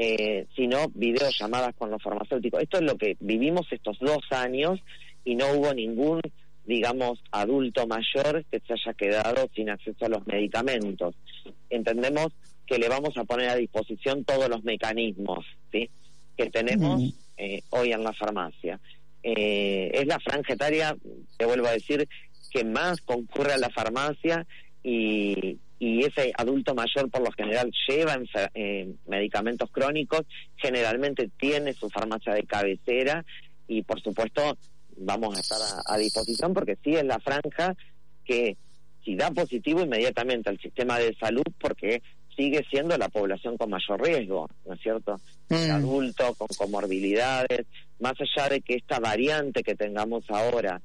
eh, 0.00 0.46
sino 0.54 0.86
videollamadas 0.94 1.74
con 1.74 1.90
los 1.90 2.00
farmacéuticos. 2.00 2.62
Esto 2.62 2.78
es 2.78 2.84
lo 2.84 2.96
que 2.96 3.16
vivimos 3.18 3.66
estos 3.72 3.98
dos 3.98 4.22
años 4.30 4.78
y 5.24 5.34
no 5.34 5.50
hubo 5.54 5.74
ningún 5.74 6.20
digamos, 6.64 7.18
adulto 7.32 7.86
mayor 7.86 8.44
que 8.44 8.60
se 8.60 8.74
haya 8.74 8.92
quedado 8.92 9.48
sin 9.56 9.70
acceso 9.70 10.04
a 10.04 10.10
los 10.10 10.26
medicamentos. 10.26 11.16
Entendemos 11.70 12.28
que 12.66 12.78
le 12.78 12.90
vamos 12.90 13.16
a 13.16 13.24
poner 13.24 13.48
a 13.48 13.56
disposición 13.56 14.22
todos 14.24 14.50
los 14.50 14.62
mecanismos 14.64 15.46
¿sí? 15.72 15.88
que 16.36 16.50
tenemos 16.50 17.14
eh, 17.38 17.62
hoy 17.70 17.92
en 17.92 18.04
la 18.04 18.12
farmacia. 18.12 18.78
Eh, 19.22 19.90
es 19.94 20.06
la 20.06 20.20
franja 20.20 20.52
etaria, 20.52 20.94
te 21.38 21.46
vuelvo 21.46 21.66
a 21.66 21.72
decir, 21.72 22.06
que 22.50 22.64
más 22.64 23.00
concurre 23.00 23.54
a 23.54 23.58
la 23.58 23.70
farmacia 23.70 24.46
y, 24.84 25.56
y 25.78 26.04
ese 26.04 26.32
adulto 26.36 26.74
mayor 26.74 27.10
por 27.10 27.22
lo 27.22 27.30
general 27.32 27.70
lleva 27.88 28.18
eh, 28.54 28.92
medicamentos 29.06 29.70
crónicos, 29.70 30.22
generalmente 30.56 31.30
tiene 31.38 31.72
su 31.72 31.88
farmacia 31.88 32.34
de 32.34 32.42
cabecera 32.44 33.24
y 33.68 33.82
por 33.82 34.00
supuesto 34.02 34.58
vamos 34.96 35.36
a 35.36 35.40
estar 35.40 35.58
a, 35.86 35.96
disposición 35.98 36.52
porque 36.52 36.76
sí 36.82 36.94
es 36.94 37.04
la 37.04 37.20
franja 37.20 37.76
que 38.24 38.56
si 39.04 39.14
da 39.14 39.30
positivo 39.30 39.80
inmediatamente 39.80 40.50
al 40.50 40.58
sistema 40.58 40.98
de 40.98 41.14
salud 41.14 41.44
porque 41.60 42.02
sigue 42.36 42.64
siendo 42.70 42.96
la 42.98 43.08
población 43.08 43.56
con 43.56 43.70
mayor 43.70 44.00
riesgo, 44.00 44.48
¿no 44.64 44.74
es 44.74 44.80
cierto? 44.80 45.20
Mm. 45.48 45.70
Adulto, 45.72 46.34
con 46.34 46.48
comorbilidades, 46.56 47.66
más 47.98 48.14
allá 48.20 48.48
de 48.48 48.60
que 48.60 48.74
esta 48.74 49.00
variante 49.00 49.62
que 49.62 49.74
tengamos 49.74 50.24
ahora 50.28 50.80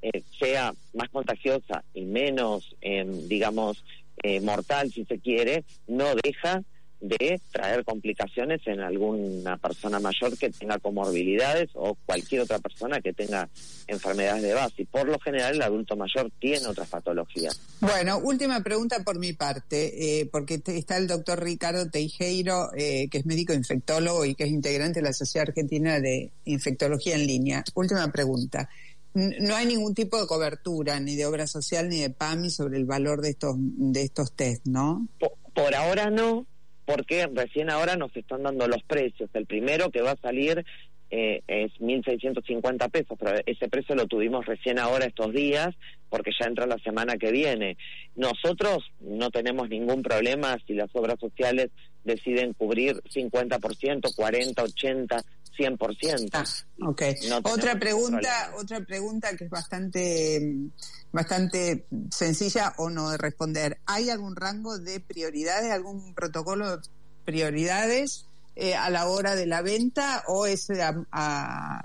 eh, 0.00 0.22
sea 0.38 0.72
más 0.94 1.08
contagiosa 1.10 1.84
y 1.94 2.02
menos, 2.02 2.76
eh, 2.80 3.04
digamos, 3.26 3.84
eh, 4.22 4.40
mortal, 4.40 4.90
si 4.92 5.04
se 5.04 5.18
quiere, 5.18 5.64
no 5.86 6.14
deja 6.14 6.62
de 7.00 7.40
traer 7.52 7.84
complicaciones 7.84 8.60
en 8.66 8.80
alguna 8.80 9.56
persona 9.56 10.00
mayor 10.00 10.36
que 10.36 10.50
tenga 10.50 10.78
comorbilidades 10.78 11.70
o 11.74 11.96
cualquier 12.06 12.40
otra 12.40 12.58
persona 12.58 13.00
que 13.00 13.12
tenga 13.12 13.48
enfermedades 13.86 14.42
de 14.42 14.54
base. 14.54 14.82
Y 14.82 14.84
por 14.84 15.06
lo 15.06 15.18
general 15.20 15.54
el 15.54 15.62
adulto 15.62 15.96
mayor 15.96 16.30
tiene 16.40 16.66
otras 16.66 16.88
patologías. 16.88 17.60
Bueno, 17.80 18.18
última 18.18 18.62
pregunta 18.62 19.04
por 19.04 19.18
mi 19.18 19.32
parte, 19.32 20.20
eh, 20.20 20.28
porque 20.30 20.60
está 20.66 20.96
el 20.96 21.06
doctor 21.06 21.42
Ricardo 21.42 21.88
Teijeiro, 21.88 22.70
eh, 22.76 23.08
que 23.08 23.18
es 23.18 23.26
médico 23.26 23.52
infectólogo 23.52 24.24
y 24.24 24.34
que 24.34 24.44
es 24.44 24.50
integrante 24.50 25.00
de 25.00 25.06
la 25.06 25.12
Sociedad 25.12 25.48
Argentina 25.48 26.00
de 26.00 26.32
Infectología 26.44 27.14
en 27.14 27.26
Línea. 27.26 27.64
Última 27.74 28.10
pregunta. 28.10 28.68
No 29.14 29.56
hay 29.56 29.66
ningún 29.66 29.94
tipo 29.94 30.20
de 30.20 30.26
cobertura, 30.26 31.00
ni 31.00 31.16
de 31.16 31.26
obra 31.26 31.46
social, 31.46 31.88
ni 31.88 32.00
de 32.00 32.10
PAMI 32.10 32.50
sobre 32.50 32.76
el 32.76 32.84
valor 32.84 33.20
de 33.20 33.30
estos, 33.30 33.56
de 33.58 34.02
estos 34.02 34.32
test, 34.32 34.66
¿no? 34.66 35.08
por 35.54 35.74
ahora 35.74 36.08
no, 36.08 36.46
porque 36.84 37.26
recién 37.34 37.68
ahora 37.68 37.96
nos 37.96 38.14
están 38.16 38.44
dando 38.44 38.68
los 38.68 38.82
precios. 38.84 39.28
El 39.34 39.46
primero 39.46 39.90
que 39.90 40.02
va 40.02 40.12
a 40.12 40.20
salir 40.20 40.64
eh, 41.10 41.42
es 41.48 41.72
1.650 41.80 42.90
pesos, 42.90 43.18
pero 43.18 43.40
ese 43.44 43.68
precio 43.68 43.94
lo 43.96 44.06
tuvimos 44.06 44.46
recién 44.46 44.78
ahora 44.78 45.06
estos 45.06 45.32
días 45.32 45.74
porque 46.08 46.30
ya 46.38 46.46
entra 46.46 46.66
la 46.66 46.78
semana 46.78 47.16
que 47.16 47.32
viene. 47.32 47.76
Nosotros 48.14 48.84
no 49.00 49.30
tenemos 49.30 49.68
ningún 49.68 50.02
problema 50.02 50.56
si 50.66 50.74
las 50.74 50.90
obras 50.94 51.18
sociales 51.18 51.70
deciden 52.04 52.54
cubrir 52.54 53.02
50%, 53.14 54.14
40, 54.14 54.62
80, 54.62 55.24
100%. 55.58 56.30
Ah, 56.32 56.44
ok. 56.86 57.02
otra 57.42 57.78
pregunta, 57.78 58.52
otra 58.56 58.80
pregunta 58.80 59.36
que 59.36 59.44
es 59.44 59.50
bastante 59.50 60.70
bastante 61.12 61.86
sencilla 62.10 62.74
o 62.76 62.90
no 62.90 63.10
de 63.10 63.18
responder. 63.18 63.80
¿Hay 63.86 64.10
algún 64.10 64.36
rango 64.36 64.78
de 64.78 65.00
prioridades, 65.00 65.70
algún 65.72 66.14
protocolo 66.14 66.76
de 66.76 66.88
prioridades 67.24 68.26
eh, 68.56 68.74
a 68.74 68.90
la 68.90 69.06
hora 69.08 69.34
de 69.34 69.46
la 69.46 69.62
venta 69.62 70.24
o 70.26 70.46
es, 70.46 70.68
a, 70.70 71.80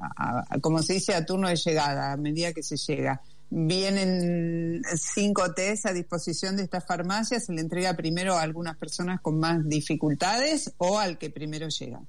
como 0.62 0.82
se 0.82 0.94
dice, 0.94 1.14
a 1.14 1.26
turno 1.26 1.48
de 1.48 1.56
llegada, 1.56 2.14
a 2.14 2.18
medida 2.18 2.54
que 2.54 2.64
se 2.64 2.78
llega? 2.78 3.22
Vienen 3.56 4.82
cinco 4.96 5.54
test 5.54 5.86
a 5.86 5.94
disposición 5.94 6.58
de 6.58 6.64
estas 6.64 6.86
farmacias, 6.86 7.46
se 7.46 7.54
le 7.54 7.62
entrega 7.62 7.94
primero 7.94 8.34
a 8.34 8.42
algunas 8.42 8.76
personas 8.78 9.22
con 9.22 9.40
más 9.40 9.68
dificultades 9.70 10.74
o 10.78 10.98
al 10.98 11.20
que 11.20 11.30
primero 11.30 11.70
llega. 11.70 12.02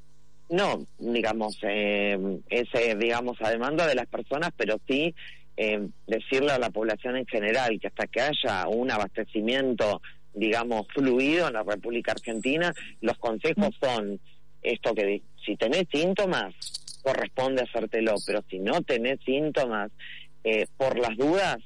No, 0.50 0.86
digamos, 0.98 1.58
eh, 1.62 2.18
es, 2.50 2.68
digamos, 2.98 3.40
a 3.40 3.50
demanda 3.50 3.86
de 3.86 3.94
las 3.94 4.06
personas, 4.06 4.50
pero 4.56 4.78
sí 4.86 5.14
eh, 5.56 5.88
decirle 6.06 6.52
a 6.52 6.58
la 6.58 6.70
población 6.70 7.16
en 7.16 7.26
general 7.26 7.78
que 7.80 7.86
hasta 7.86 8.06
que 8.06 8.20
haya 8.20 8.68
un 8.68 8.90
abastecimiento, 8.90 10.02
digamos, 10.34 10.86
fluido 10.94 11.48
en 11.48 11.54
la 11.54 11.62
República 11.62 12.12
Argentina, 12.12 12.74
los 13.00 13.16
consejos 13.18 13.68
mm. 13.68 13.84
son 13.84 14.20
esto 14.62 14.94
que 14.94 15.22
si 15.44 15.56
tenés 15.56 15.84
síntomas, 15.92 16.54
corresponde 17.02 17.62
hacértelo, 17.62 18.14
pero 18.26 18.42
si 18.48 18.58
no 18.58 18.82
tenés 18.82 19.20
síntomas, 19.24 19.92
eh, 20.42 20.66
por 20.76 20.98
las 20.98 21.16
dudas, 21.16 21.58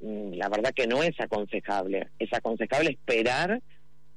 mm, 0.00 0.34
la 0.34 0.48
verdad 0.48 0.72
que 0.74 0.86
no 0.86 1.02
es 1.02 1.18
aconsejable. 1.18 2.08
Es 2.18 2.32
aconsejable 2.32 2.90
esperar, 2.90 3.60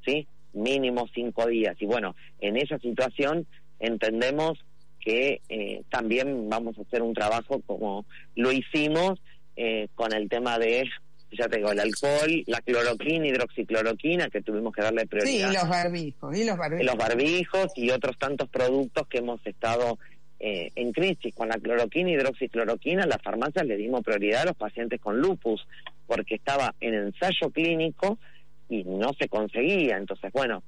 ¿sí? 0.06 0.28
Mínimo 0.54 1.08
cinco 1.14 1.48
días. 1.48 1.76
Y 1.80 1.86
bueno, 1.86 2.16
en 2.40 2.58
esa 2.58 2.78
situación 2.80 3.48
entendemos 3.80 4.60
que 5.08 5.42
eh, 5.48 5.84
también 5.90 6.50
vamos 6.50 6.78
a 6.78 6.82
hacer 6.82 7.02
un 7.02 7.14
trabajo 7.14 7.62
como 7.66 8.06
lo 8.36 8.52
hicimos 8.52 9.22
eh, 9.56 9.88
con 9.96 10.12
el 10.14 10.28
tema 10.28 10.60
de, 10.60 10.84
ya 11.32 11.48
tengo 11.48 11.72
el 11.72 11.80
alcohol, 11.80 12.44
la 12.46 12.60
cloroquina, 12.60 13.26
hidroxicloroquina, 13.26 14.28
que 14.28 14.42
tuvimos 14.42 14.76
que 14.76 14.82
darle 14.82 15.08
prioridad. 15.08 15.48
Sí, 15.48 15.54
y 15.54 15.58
los 15.58 15.70
barbijos, 15.70 16.38
y 16.38 16.44
los 16.44 16.58
barbijos. 16.58 16.86
Los 16.86 16.96
barbijos 16.98 17.68
y 17.78 17.90
otros 17.92 18.20
tantos 18.20 18.50
productos 18.50 19.08
que 19.08 19.20
hemos 19.20 19.40
estado 19.48 19.98
eh, 20.42 20.72
en 20.76 20.92
crisis. 20.92 21.34
Con 21.34 21.48
la 21.48 21.58
cloroquina, 21.58 22.12
hidroxicloroquina, 22.12 23.06
las 23.06 23.22
farmacias 23.22 23.66
le 23.66 23.78
dimos 23.78 24.04
prioridad 24.04 24.42
a 24.42 24.46
los 24.48 24.58
pacientes 24.58 25.00
con 25.00 25.20
lupus, 25.20 25.66
porque 26.06 26.36
estaba 26.36 26.76
en 26.82 26.94
ensayo 26.94 27.50
clínico 27.52 28.20
y 28.68 28.84
no 28.84 29.14
se 29.14 29.30
conseguía. 29.30 29.96
Entonces, 29.96 30.34
bueno, 30.34 30.64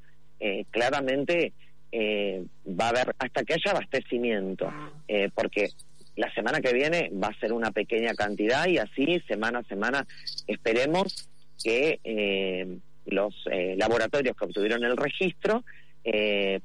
claramente 0.71 1.51
eh, 1.91 2.45
va 2.67 2.85
a 2.85 2.89
haber 2.89 3.15
hasta 3.17 3.43
que 3.43 3.53
haya 3.53 3.71
abastecimiento, 3.71 4.71
eh, 5.07 5.29
porque 5.33 5.69
la 6.15 6.31
semana 6.33 6.61
que 6.61 6.73
viene 6.73 7.11
va 7.11 7.27
a 7.29 7.39
ser 7.39 7.53
una 7.53 7.71
pequeña 7.71 8.13
cantidad 8.13 8.67
y 8.67 8.77
así 8.77 9.21
semana 9.27 9.59
a 9.59 9.63
semana 9.63 10.05
esperemos 10.45 11.29
que 11.63 11.99
eh, 12.03 12.77
los 13.05 13.33
laboratorios 13.77 14.35
que 14.35 14.45
obtuvieron 14.45 14.83
el 14.83 14.95
registro 14.95 15.63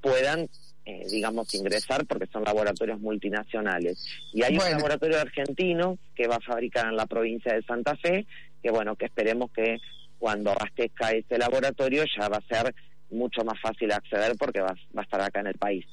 puedan 0.00 0.48
digamos, 1.10 1.54
ingresar 1.54 2.04
porque 2.04 2.26
son 2.26 2.44
laboratorios 2.44 3.00
multinacionales. 3.00 4.06
Y 4.34 4.42
hay 4.42 4.58
un 4.58 4.70
laboratorio 4.70 5.18
argentino 5.18 5.96
que 6.14 6.26
va 6.26 6.36
a 6.36 6.40
fabricar 6.40 6.86
en 6.86 6.96
la 6.96 7.06
provincia 7.06 7.54
de 7.54 7.62
Santa 7.62 7.96
Fe, 7.96 8.26
que 8.62 8.70
bueno, 8.70 8.94
que 8.94 9.06
esperemos 9.06 9.50
que 9.52 9.78
cuando 10.18 10.50
abastezca 10.50 11.12
ese 11.12 11.38
laboratorio 11.38 12.04
ya 12.18 12.28
va 12.28 12.38
a 12.38 12.54
ser 12.54 12.74
mucho 13.10 13.44
más 13.44 13.60
fácil 13.60 13.92
acceder 13.92 14.36
porque 14.38 14.60
va, 14.60 14.74
va 14.96 15.00
a 15.00 15.04
estar 15.04 15.20
acá 15.20 15.40
en 15.40 15.48
el 15.48 15.58
país. 15.58 15.84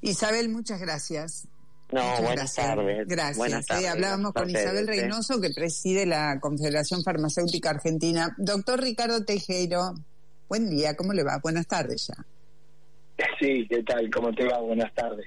Isabel, 0.00 0.48
muchas 0.48 0.80
gracias. 0.80 1.48
No, 1.92 2.02
buenas 2.20 2.54
tardes. 2.54 3.06
Gracias. 3.06 3.70
hablábamos 3.86 4.32
con 4.32 4.50
Isabel 4.50 4.86
Reynoso, 4.88 5.40
que 5.40 5.50
preside 5.50 6.04
la 6.04 6.40
Confederación 6.40 7.02
Farmacéutica 7.04 7.70
Argentina. 7.70 8.34
Doctor 8.38 8.80
Ricardo 8.80 9.24
Tejero, 9.24 9.94
buen 10.48 10.68
día, 10.68 10.96
¿cómo 10.96 11.12
le 11.12 11.22
va? 11.22 11.38
Buenas 11.42 11.66
tardes 11.66 12.08
ya. 12.08 12.26
Sí, 13.38 13.66
¿qué 13.70 13.82
tal? 13.84 14.10
¿Cómo 14.10 14.32
te 14.34 14.44
va? 14.46 14.60
Buenas 14.60 14.92
tardes. 14.94 15.26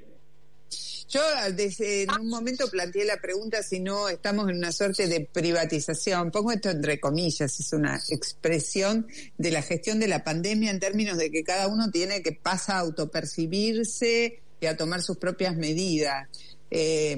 Yo 1.10 1.22
desde 1.56 2.04
en 2.04 2.12
un 2.22 2.30
momento 2.30 2.70
planteé 2.70 3.04
la 3.04 3.18
pregunta 3.18 3.64
si 3.64 3.80
no 3.80 4.10
estamos 4.10 4.48
en 4.48 4.58
una 4.58 4.72
suerte 4.72 5.08
de 5.08 5.22
privatización. 5.22 6.30
Pongo 6.30 6.52
esto 6.52 6.70
entre 6.70 7.00
comillas, 7.00 7.60
es 7.60 7.74
una 7.74 8.00
expresión 8.10 9.08
de 9.36 9.50
la 9.50 9.64
gestión 9.64 10.00
de 10.00 10.08
la 10.08 10.24
pandemia 10.24 10.70
en 10.70 10.80
términos 10.80 11.18
de 11.18 11.32
que 11.32 11.44
cada 11.44 11.68
uno 11.68 11.90
tiene 11.90 12.22
que 12.22 12.34
pasar 12.34 12.76
a 12.76 12.80
autopercibirse 12.82 14.44
y 14.62 14.66
a 14.68 14.78
tomar 14.78 15.02
sus 15.02 15.18
propias 15.18 15.56
medidas. 15.56 16.28
Eh, 16.72 17.18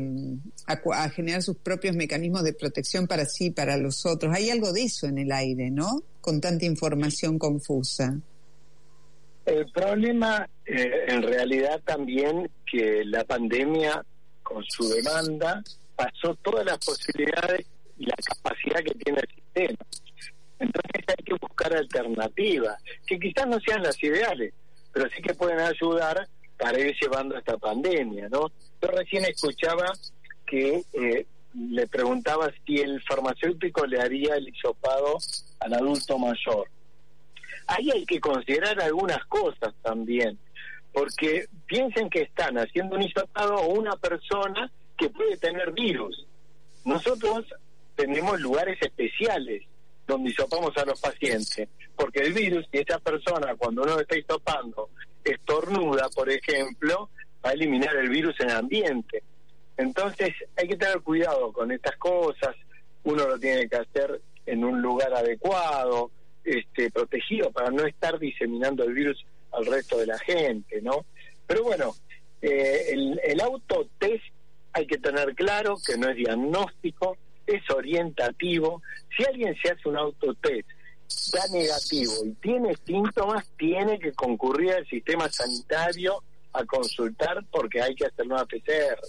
a, 0.65 1.09
generar 1.09 1.43
sus 1.43 1.57
propios 1.57 1.93
mecanismos 1.93 2.43
de 2.43 2.53
protección 2.53 3.05
para 3.05 3.25
sí 3.25 3.51
para 3.51 3.75
los 3.75 4.05
otros. 4.05 4.33
Hay 4.33 4.49
algo 4.49 4.71
de 4.71 4.83
eso 4.83 5.07
en 5.07 5.17
el 5.17 5.33
aire, 5.33 5.69
¿no? 5.69 6.03
Con 6.21 6.39
tanta 6.39 6.63
información 6.63 7.37
confusa. 7.37 8.17
El 9.45 9.71
problema 9.71 10.47
eh, 10.65 11.05
en 11.07 11.23
realidad 11.23 11.81
también 11.83 12.49
que 12.65 13.03
la 13.05 13.23
pandemia 13.23 14.03
con 14.43 14.63
su 14.65 14.87
demanda 14.87 15.63
pasó 15.95 16.35
todas 16.35 16.65
las 16.65 16.77
posibilidades 16.77 17.65
y 17.97 18.05
la 18.05 18.15
capacidad 18.15 18.83
que 18.83 18.93
tiene 18.95 19.19
el 19.19 19.35
sistema. 19.35 19.85
Entonces 20.59 21.03
hay 21.07 21.23
que 21.25 21.33
buscar 21.33 21.75
alternativas, 21.75 22.77
que 23.07 23.19
quizás 23.19 23.47
no 23.47 23.59
sean 23.59 23.81
las 23.81 24.01
ideales, 24.03 24.53
pero 24.93 25.09
sí 25.09 25.21
que 25.21 25.33
pueden 25.33 25.59
ayudar 25.59 26.27
para 26.57 26.79
ir 26.79 26.95
llevando 27.01 27.37
esta 27.37 27.57
pandemia, 27.57 28.29
¿no? 28.29 28.51
Yo 28.81 28.87
recién 28.89 29.25
escuchaba 29.25 29.91
que 30.45 30.83
eh, 30.93 31.25
le 31.55 31.87
preguntaba 31.87 32.51
si 32.65 32.77
el 32.77 33.01
farmacéutico 33.01 33.85
le 33.87 33.99
haría 33.99 34.35
el 34.35 34.49
hisopado 34.49 35.17
al 35.59 35.73
adulto 35.73 36.17
mayor 36.19 36.67
ahí 37.71 37.89
hay 37.91 38.05
que 38.05 38.19
considerar 38.19 38.79
algunas 38.81 39.23
cosas 39.25 39.73
también, 39.81 40.37
porque 40.91 41.45
piensen 41.65 42.09
que 42.09 42.21
están 42.23 42.57
haciendo 42.57 42.95
un 42.95 43.03
hisopado 43.03 43.57
a 43.57 43.67
una 43.67 43.95
persona 43.95 44.71
que 44.97 45.09
puede 45.09 45.37
tener 45.37 45.71
virus. 45.71 46.27
Nosotros 46.83 47.45
tenemos 47.95 48.39
lugares 48.41 48.77
especiales 48.81 49.63
donde 50.05 50.31
hisopamos 50.31 50.75
a 50.77 50.85
los 50.85 50.99
pacientes, 50.99 51.69
porque 51.95 52.19
el 52.19 52.33
virus, 52.33 52.67
y 52.71 52.79
esa 52.79 52.99
persona 52.99 53.55
cuando 53.55 53.83
uno 53.83 53.99
está 53.99 54.17
hisopando 54.17 54.89
estornuda, 55.23 56.09
por 56.09 56.29
ejemplo, 56.29 57.09
va 57.45 57.51
a 57.51 57.53
eliminar 57.53 57.95
el 57.95 58.09
virus 58.09 58.37
en 58.39 58.49
el 58.49 58.57
ambiente. 58.57 59.23
Entonces 59.77 60.33
hay 60.57 60.67
que 60.67 60.75
tener 60.75 60.99
cuidado 61.01 61.53
con 61.53 61.71
estas 61.71 61.95
cosas, 61.97 62.55
uno 63.03 63.27
lo 63.27 63.39
tiene 63.39 63.69
que 63.69 63.77
hacer 63.77 64.21
en 64.45 64.65
un 64.65 64.81
lugar 64.81 65.13
adecuado, 65.13 66.11
este, 66.43 66.89
protegido 66.91 67.51
para 67.51 67.69
no 67.69 67.85
estar 67.85 68.17
diseminando 68.19 68.83
el 68.83 68.93
virus 68.93 69.25
al 69.51 69.65
resto 69.65 69.97
de 69.97 70.07
la 70.07 70.19
gente, 70.19 70.81
¿no? 70.81 71.05
Pero 71.45 71.63
bueno, 71.63 71.95
eh, 72.41 72.93
el, 72.93 73.41
autotest 73.41 74.23
hay 74.73 74.87
que 74.87 74.97
tener 74.97 75.35
claro 75.35 75.77
que 75.85 75.97
no 75.97 76.09
es 76.09 76.15
diagnóstico, 76.15 77.17
es 77.45 77.61
orientativo. 77.69 78.81
Si 79.15 79.23
alguien 79.25 79.55
se 79.61 79.71
hace 79.71 79.89
un 79.89 79.97
autotest, 79.97 80.67
da 81.33 81.45
negativo 81.51 82.13
y 82.25 82.31
tiene 82.35 82.75
síntomas, 82.85 83.45
tiene 83.57 83.99
que 83.99 84.13
concurrir 84.13 84.71
al 84.73 84.87
sistema 84.87 85.29
sanitario 85.29 86.23
a 86.53 86.65
consultar 86.65 87.45
porque 87.51 87.81
hay 87.81 87.95
que 87.95 88.05
hacer 88.05 88.25
una 88.25 88.45
PCR. 88.45 88.99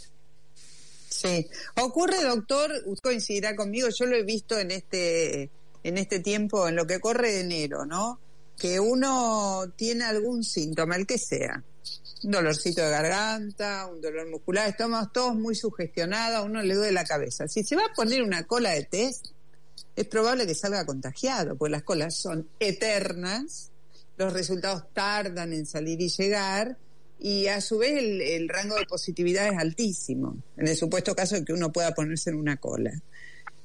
Sí, 1.09 1.47
ocurre, 1.81 2.23
doctor, 2.23 2.73
usted 2.87 3.03
coincidirá 3.03 3.55
conmigo, 3.55 3.89
yo 3.97 4.07
lo 4.07 4.17
he 4.17 4.25
visto 4.25 4.59
en 4.59 4.73
este 4.73 5.51
en 5.83 5.99
este 5.99 6.21
tiempo, 6.21 6.69
en 6.69 6.77
lo 6.77 6.87
que 6.87 7.01
corre 7.01 7.33
de 7.33 7.41
enero, 7.41 7.85
¿no? 7.85 8.21
Que 8.57 8.81
uno 8.81 9.65
tiene 9.77 10.05
algún 10.05 10.45
síntoma, 10.45 10.97
el 10.97 11.07
que 11.07 11.19
sea, 11.19 11.65
un 12.23 12.31
dolorcito 12.31 12.83
de 12.83 12.91
garganta, 12.91 13.87
un 13.87 14.01
dolor 14.01 14.31
muscular, 14.31 14.69
estamos 14.69 15.13
todos 15.13 15.35
muy 15.35 15.55
sugestionados, 15.55 16.39
a 16.39 16.43
uno 16.43 16.63
le 16.63 16.75
duele 16.75 16.93
la 16.93 17.05
cabeza. 17.05 17.49
Si 17.49 17.65
se 17.65 17.77
va 17.77 17.87
a 17.87 17.95
poner 17.95 18.23
una 18.23 18.45
cola 18.45 18.71
de 18.71 18.85
test, 18.85 19.27
es 19.97 20.07
probable 20.07 20.47
que 20.47 20.55
salga 20.55 20.87
contagiado, 20.87 21.57
porque 21.57 21.73
las 21.73 21.83
colas 21.83 22.17
son 22.17 22.49
eternas, 22.61 23.71
los 24.17 24.33
resultados 24.33 24.85
tardan 24.93 25.53
en 25.53 25.67
salir 25.67 26.01
y 26.01 26.09
llegar, 26.09 26.79
y 27.19 27.47
a 27.47 27.61
su 27.61 27.79
vez 27.79 27.93
el, 27.97 28.49
rango 28.49 28.77
de 28.77 28.85
positividad 28.85 29.49
es 29.49 29.59
altísimo, 29.59 30.37
en 30.57 30.69
el 30.69 30.77
supuesto 30.77 31.15
caso 31.15 31.37
de 31.37 31.45
que 31.45 31.53
uno 31.53 31.73
pueda 31.73 31.93
ponerse 31.93 32.31
en 32.31 32.37
una 32.37 32.57
cola. 32.57 32.93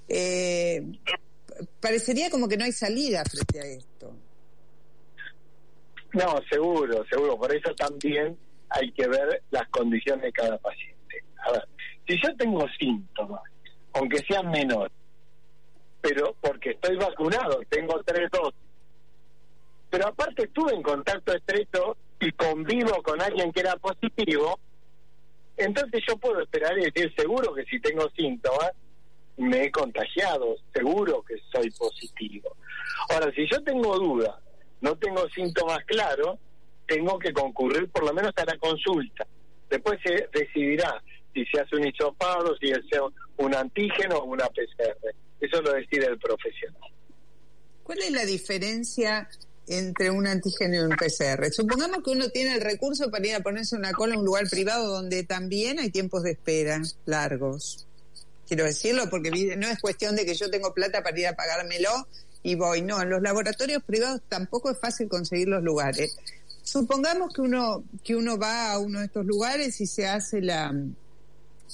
Eh, 0.07 0.83
parecería 1.79 2.29
como 2.29 2.47
que 2.47 2.57
no 2.57 2.65
hay 2.65 2.71
salida 2.71 3.23
frente 3.25 3.59
a 3.59 3.65
esto. 3.65 4.13
No, 6.13 6.41
seguro, 6.49 7.05
seguro. 7.09 7.37
Por 7.37 7.55
eso 7.55 7.73
también 7.75 8.37
hay 8.69 8.91
que 8.91 9.07
ver 9.07 9.43
las 9.51 9.67
condiciones 9.69 10.23
de 10.23 10.31
cada 10.31 10.57
paciente. 10.57 11.23
A 11.45 11.51
ver, 11.51 11.67
si 12.07 12.19
yo 12.21 12.35
tengo 12.35 12.65
síntomas, 12.79 13.41
aunque 13.93 14.19
sean 14.27 14.49
menores, 14.49 14.95
pero 16.01 16.35
porque 16.41 16.71
estoy 16.71 16.95
vacunado, 16.97 17.61
tengo 17.69 18.01
tres 18.03 18.29
dosis, 18.31 18.59
pero 19.89 20.07
aparte 20.07 20.43
estuve 20.43 20.73
en 20.73 20.81
contacto 20.81 21.33
estrecho 21.33 21.97
y 22.19 22.31
convivo 22.31 23.01
con 23.03 23.21
alguien 23.21 23.51
que 23.51 23.61
era 23.61 23.75
positivo, 23.77 24.59
entonces 25.55 26.01
yo 26.07 26.17
puedo 26.17 26.41
esperar 26.41 26.77
y 26.77 26.85
decir 26.85 27.13
seguro 27.15 27.53
que 27.53 27.63
si 27.65 27.79
tengo 27.79 28.09
síntomas, 28.15 28.71
me 29.37 29.65
he 29.65 29.71
contagiado, 29.71 30.57
seguro 30.73 31.23
que 31.23 31.35
soy 31.51 31.69
positivo. 31.71 32.55
Ahora, 33.09 33.31
si 33.33 33.47
yo 33.49 33.63
tengo 33.63 33.97
duda, 33.97 34.39
no 34.81 34.97
tengo 34.97 35.27
síntomas 35.29 35.83
claros, 35.85 36.39
tengo 36.87 37.19
que 37.19 37.33
concurrir 37.33 37.89
por 37.89 38.05
lo 38.05 38.13
menos 38.13 38.33
a 38.35 38.45
la 38.45 38.57
consulta. 38.57 39.27
Después 39.69 39.99
se 40.03 40.27
decidirá 40.33 41.01
si 41.33 41.45
se 41.45 41.59
hace 41.59 41.75
un 41.75 41.87
hisopado, 41.87 42.55
si 42.57 42.71
es 42.71 42.79
un 43.37 43.53
antígeno 43.53 44.17
o 44.17 44.25
una 44.25 44.47
PCR. 44.47 45.13
Eso 45.39 45.61
lo 45.61 45.73
decide 45.73 46.07
el 46.07 46.17
profesional. 46.17 46.91
¿Cuál 47.83 47.99
es 47.99 48.11
la 48.11 48.25
diferencia 48.25 49.29
entre 49.67 50.09
un 50.09 50.25
antígeno 50.25 50.75
y 50.75 50.79
un 50.79 50.95
PCR? 50.95 51.51
Supongamos 51.51 52.03
que 52.03 52.11
uno 52.11 52.29
tiene 52.29 52.55
el 52.55 52.61
recurso 52.61 53.11
para 53.11 53.27
ir 53.27 53.35
a 53.35 53.41
ponerse 53.41 53.75
una 53.75 53.91
cola 53.91 54.13
en 54.13 54.21
un 54.21 54.25
lugar 54.25 54.49
privado 54.49 54.87
donde 54.87 55.23
también 55.23 55.79
hay 55.79 55.91
tiempos 55.91 56.23
de 56.23 56.31
espera 56.31 56.81
largos 57.05 57.86
quiero 58.47 58.63
decirlo, 58.63 59.09
porque 59.09 59.29
no 59.57 59.67
es 59.67 59.79
cuestión 59.79 60.15
de 60.15 60.25
que 60.25 60.33
yo 60.33 60.49
tengo 60.49 60.73
plata 60.73 61.03
para 61.03 61.19
ir 61.19 61.27
a 61.27 61.35
pagármelo 61.35 62.07
y 62.43 62.55
voy. 62.55 62.81
No, 62.81 63.01
en 63.01 63.09
los 63.09 63.21
laboratorios 63.21 63.83
privados 63.83 64.21
tampoco 64.27 64.71
es 64.71 64.79
fácil 64.79 65.09
conseguir 65.09 65.47
los 65.47 65.63
lugares. 65.63 66.17
Supongamos 66.63 67.33
que 67.33 67.41
uno, 67.41 67.83
que 68.03 68.15
uno 68.15 68.37
va 68.37 68.71
a 68.71 68.79
uno 68.79 68.99
de 68.99 69.05
estos 69.05 69.25
lugares 69.25 69.79
y 69.81 69.87
se 69.87 70.07
hace 70.07 70.41
la... 70.41 70.73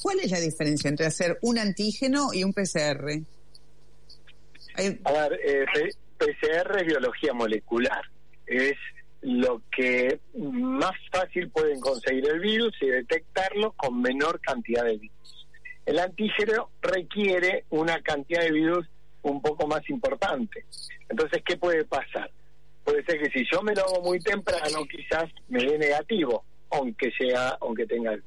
¿Cuál 0.02 0.20
es 0.20 0.32
la 0.32 0.40
diferencia 0.40 0.90
entre 0.90 1.06
hacer 1.06 1.38
un 1.42 1.58
antígeno 1.60 2.34
y 2.34 2.44
un 2.44 2.54
PCR? 2.54 3.22
A 4.76 5.12
ver, 5.12 5.40
eh, 5.46 5.66
PCR 6.18 6.80
es 6.80 6.86
biología 6.86 7.34
molecular. 7.34 8.02
Es 8.46 8.76
lo 9.22 9.62
que 9.76 10.20
más 10.38 10.94
fácil 11.12 11.50
pueden 11.50 11.80
conseguir 11.80 12.28
el 12.28 12.40
virus 12.40 12.74
y 12.82 12.88
detectarlo 12.88 13.72
con 13.74 14.02
menor 14.02 14.40
cantidad 14.42 14.84
de 14.84 14.98
virus. 14.98 15.43
El 15.86 16.00
antígeno 16.00 16.70
requiere 16.82 17.66
una 17.70 18.02
cantidad 18.02 18.42
de 18.42 18.52
virus 18.52 18.88
un 19.22 19.42
poco 19.42 19.68
más 19.68 19.88
importante. 19.90 20.66
Entonces, 21.10 21.42
¿qué 21.46 21.58
puede 21.58 21.86
pasar? 21.86 22.30
Puede 22.84 23.04
ser 23.06 23.22
que 23.22 23.30
si 23.30 23.46
yo 23.52 23.62
me 23.62 23.74
lo 23.74 23.84
hago 23.84 24.02
muy 24.02 24.20
temprano, 24.20 24.86
quizás 24.90 25.30
me 25.48 25.64
dé 25.64 25.78
negativo, 25.78 26.44
aunque 26.70 27.12
sea, 27.18 27.58
aunque 27.62 27.86
tenga 27.86 28.18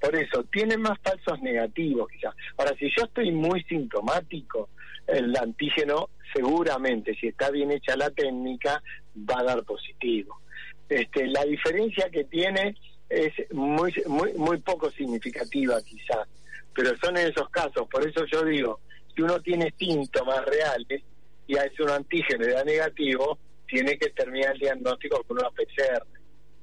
por 0.00 0.14
eso, 0.14 0.44
tiene 0.52 0.76
más 0.76 0.98
falsos 1.02 1.40
negativos 1.40 2.08
quizás. 2.10 2.34
Ahora, 2.58 2.76
si 2.78 2.90
yo 2.96 3.04
estoy 3.04 3.32
muy 3.32 3.62
sintomático, 3.64 4.68
el 5.06 5.34
antígeno 5.36 6.10
seguramente, 6.34 7.14
si 7.14 7.28
está 7.28 7.50
bien 7.50 7.70
hecha 7.70 7.96
la 7.96 8.10
técnica, 8.10 8.82
va 9.16 9.40
a 9.40 9.44
dar 9.44 9.64
positivo. 9.64 10.40
Este, 10.88 11.26
la 11.26 11.44
diferencia 11.44 12.10
que 12.10 12.24
tiene 12.24 12.76
es 13.08 13.32
muy, 13.52 13.92
muy, 14.06 14.32
muy 14.34 14.58
poco 14.58 14.90
significativa 14.90 15.80
quizás 15.82 16.28
pero 16.76 16.94
son 17.02 17.16
en 17.16 17.28
esos 17.28 17.48
casos. 17.48 17.88
Por 17.90 18.06
eso 18.06 18.24
yo 18.30 18.44
digo, 18.44 18.80
si 19.14 19.22
uno 19.22 19.40
tiene 19.40 19.72
síntomas 19.78 20.44
reales 20.44 21.02
y 21.46 21.56
hace 21.56 21.82
un 21.82 21.90
antígeno 21.90 22.46
y 22.46 22.52
da 22.52 22.62
negativo, 22.62 23.38
tiene 23.66 23.98
que 23.98 24.10
terminar 24.10 24.52
el 24.52 24.60
diagnóstico 24.60 25.24
con 25.24 25.38
una 25.38 25.50
PCR, 25.50 26.06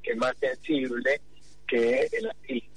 que 0.04 0.12
es 0.12 0.18
más 0.18 0.34
sensible 0.40 1.20
que 1.68 2.08
el 2.12 2.30
antígeno. 2.30 2.74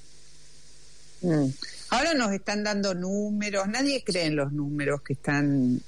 Mm. 1.20 1.50
Ahora 1.90 2.14
nos 2.14 2.32
están 2.32 2.64
dando 2.64 2.94
números, 2.94 3.68
nadie 3.68 4.02
cree 4.02 4.26
en 4.26 4.36
los 4.36 4.52
números 4.52 5.02
que 5.02 5.12
están 5.12 5.80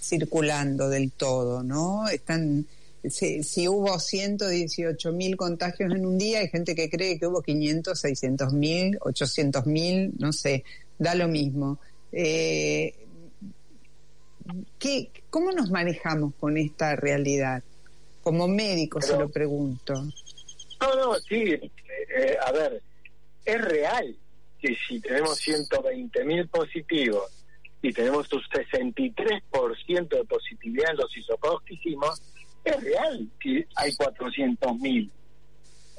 circulando 0.00 0.88
del 0.88 1.12
todo, 1.12 1.62
¿no? 1.62 2.08
Están 2.08 2.66
si, 3.08 3.44
si, 3.44 3.68
hubo 3.68 4.00
118 4.00 5.12
mil 5.12 5.36
contagios 5.36 5.92
en 5.94 6.04
un 6.04 6.18
día, 6.18 6.40
hay 6.40 6.48
gente 6.48 6.74
que 6.74 6.90
cree 6.90 7.20
que 7.20 7.26
hubo 7.26 7.40
500, 7.40 8.00
600 8.00 8.52
mil, 8.52 8.98
800 9.00 9.66
mil, 9.66 10.12
no 10.18 10.32
sé 10.32 10.64
da 10.98 11.14
lo 11.14 11.28
mismo. 11.28 11.78
Eh, 12.12 12.94
¿qué, 14.78 15.10
¿Cómo 15.30 15.52
nos 15.52 15.70
manejamos 15.70 16.34
con 16.38 16.56
esta 16.56 16.96
realidad? 16.96 17.62
Como 18.22 18.48
médico 18.48 19.00
se 19.00 19.16
lo 19.16 19.28
pregunto. 19.28 19.94
No, 20.80 20.94
no, 20.96 21.14
sí, 21.20 21.42
eh, 21.52 22.36
a 22.44 22.52
ver, 22.52 22.82
es 23.44 23.60
real 23.62 24.16
que 24.60 24.76
si 24.88 25.00
tenemos 25.00 25.38
120 25.38 26.24
mil 26.24 26.48
positivos 26.48 27.30
y 27.82 27.92
tenemos 27.92 28.30
un 28.32 28.42
63% 28.42 30.08
de 30.08 30.24
positividad 30.24 30.90
en 30.90 30.96
los 30.96 31.16
hisopados 31.16 31.62
que 31.62 31.74
hicimos, 31.74 32.20
es 32.64 32.82
real 32.82 33.28
que 33.38 33.66
hay 33.76 33.94
400 33.94 34.76
mil 34.78 35.10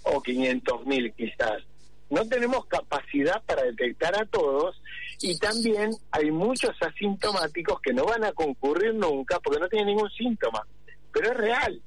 o 0.04 0.22
500 0.22 0.86
mil 0.86 1.14
quizás 1.14 1.64
no 2.10 2.28
tenemos 2.28 2.66
capacidad 2.66 3.44
para 3.44 3.64
detectar 3.64 4.20
a 4.20 4.26
todos 4.26 4.82
y 5.22 5.38
también 5.38 5.92
hay 6.12 6.32
muchos 6.32 6.76
asintomáticos 6.82 7.82
que 7.82 7.94
no 7.94 8.06
van 8.06 8.24
a 8.24 8.32
concurrir 8.32 8.94
nunca 8.94 9.40
porque 9.40 9.60
no 9.60 9.68
tienen 9.68 9.88
ningún 9.88 10.10
síntoma, 10.12 10.66
pero 11.12 11.32
es 11.32 11.38
real, 11.38 11.82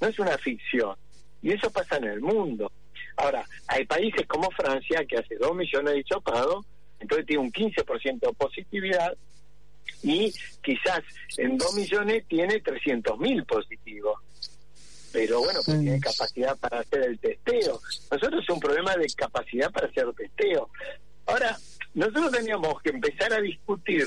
no 0.00 0.08
es 0.08 0.18
una 0.18 0.36
ficción. 0.38 0.96
Y 1.42 1.52
eso 1.52 1.70
pasa 1.70 1.96
en 1.96 2.04
el 2.04 2.20
mundo. 2.20 2.70
Ahora, 3.16 3.44
hay 3.66 3.84
países 3.84 4.26
como 4.26 4.50
Francia 4.50 5.04
que 5.08 5.18
hace 5.18 5.36
2 5.36 5.54
millones 5.54 5.94
de 5.94 6.04
chocados, 6.04 6.66
entonces 7.00 7.26
tiene 7.26 7.42
un 7.42 7.52
15% 7.52 8.20
de 8.20 8.32
positividad 8.34 9.16
y 10.02 10.32
quizás 10.62 11.02
en 11.36 11.56
2 11.56 11.74
millones 11.74 12.24
tiene 12.28 12.60
300 12.60 13.18
mil 13.18 13.44
positivos 13.44 14.20
pero 15.12 15.40
bueno, 15.40 15.60
pues 15.64 15.80
tiene 15.80 16.00
capacidad 16.00 16.56
para 16.58 16.80
hacer 16.80 17.02
el 17.02 17.18
testeo. 17.18 17.80
Nosotros 18.10 18.42
es 18.42 18.50
un 18.50 18.60
problema 18.60 18.94
de 18.96 19.06
capacidad 19.16 19.70
para 19.70 19.88
hacer 19.88 20.12
testeo. 20.14 20.70
Ahora, 21.26 21.56
nosotros 21.94 22.32
teníamos 22.32 22.80
que 22.82 22.90
empezar 22.90 23.32
a 23.32 23.40
discutir 23.40 24.06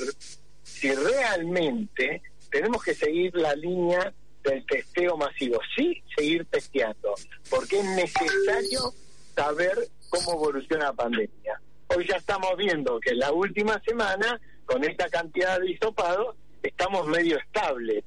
si 0.62 0.92
realmente 0.94 2.22
tenemos 2.50 2.82
que 2.82 2.94
seguir 2.94 3.34
la 3.34 3.54
línea 3.54 4.12
del 4.42 4.64
testeo 4.66 5.16
masivo. 5.16 5.58
Sí, 5.76 6.02
seguir 6.16 6.46
testeando, 6.46 7.14
porque 7.48 7.80
es 7.80 7.84
necesario 7.84 8.92
saber 9.34 9.76
cómo 10.08 10.34
evoluciona 10.34 10.86
la 10.86 10.92
pandemia. 10.92 11.60
Hoy 11.88 12.06
ya 12.08 12.16
estamos 12.16 12.56
viendo 12.56 12.98
que 13.00 13.10
en 13.10 13.18
la 13.18 13.32
última 13.32 13.80
semana 13.86 14.40
con 14.64 14.84
esta 14.84 15.08
cantidad 15.08 15.60
de 15.60 15.70
hisopados 15.70 16.36
estamos 16.62 17.06
medio 17.06 17.38
estables. 17.38 18.04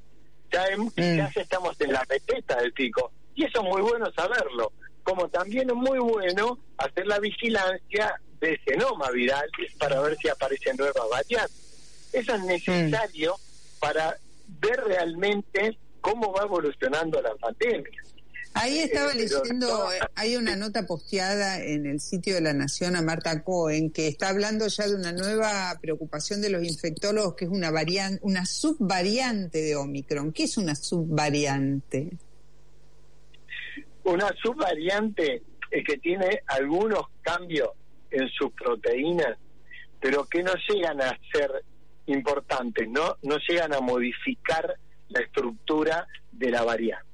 Ya 0.55 0.65
en, 0.67 0.89
quizás 0.91 1.35
estamos 1.35 1.75
en 1.81 1.91
la 1.91 2.05
peteta 2.05 2.55
del 2.55 2.71
pico. 2.71 3.11
Y 3.35 3.43
eso 3.43 3.61
es 3.61 3.65
muy 3.65 3.81
bueno 3.81 4.09
saberlo. 4.13 4.71
Como 5.03 5.27
también 5.27 5.69
es 5.69 5.75
muy 5.75 5.99
bueno 5.99 6.57
hacer 6.77 7.05
la 7.07 7.19
vigilancia 7.19 8.21
de 8.39 8.57
genoma 8.65 9.11
viral 9.11 9.49
para 9.77 9.99
ver 9.99 10.15
si 10.15 10.29
aparecen 10.29 10.77
nuevas 10.77 11.09
variantes. 11.11 12.09
Eso 12.13 12.35
es 12.35 12.43
necesario 12.43 13.35
para 13.79 14.15
ver 14.47 14.81
realmente 14.85 15.77
cómo 15.99 16.31
va 16.31 16.43
evolucionando 16.43 17.21
la 17.21 17.35
pandemia. 17.35 18.01
Ahí 18.57 18.79
estaba 18.79 19.11
Eh, 19.11 19.15
leyendo, 19.15 19.67
no- 19.67 19.91
eh, 19.91 19.99
hay 20.15 20.37
una 20.37 20.55
nota 20.55 20.85
posteada 20.85 21.61
en 21.61 21.85
el 21.85 21.99
sitio 21.99 22.35
de 22.35 22.41
la 22.41 22.53
Nación 22.53 22.95
a 22.95 23.01
Marta 23.01 23.43
Cohen 23.43 23.91
que 23.91 24.07
está 24.07 24.29
hablando 24.29 24.67
ya 24.67 24.87
de 24.87 24.95
una 24.95 25.11
nueva 25.11 25.77
preocupación 25.81 26.41
de 26.41 26.49
los 26.49 26.63
infectólogos 26.63 27.35
que 27.35 27.45
es 27.45 27.51
una 27.51 27.69
variante, 27.69 28.19
una 28.23 28.45
subvariante 28.45 29.61
de 29.61 29.75
Omicron. 29.75 30.31
¿Qué 30.31 30.43
es 30.43 30.57
una 30.57 30.73
subvariante? 30.73 32.11
Una 34.05 34.31
subvariante 34.41 35.41
es 35.71 35.83
que 35.85 35.97
tiene 35.97 36.41
algunos 36.47 37.01
cambios 37.23 37.69
en 38.11 38.29
sus 38.29 38.51
proteínas, 38.53 39.37
pero 39.99 40.25
que 40.25 40.41
no 40.43 40.53
llegan 40.69 41.01
a 41.01 41.19
ser 41.33 41.51
importantes, 42.05 42.87
no, 42.87 43.17
no 43.23 43.37
llegan 43.49 43.73
a 43.73 43.81
modificar 43.81 44.75
la 45.09 45.19
estructura 45.19 46.07
de 46.31 46.51
la 46.51 46.63
variante. 46.63 47.05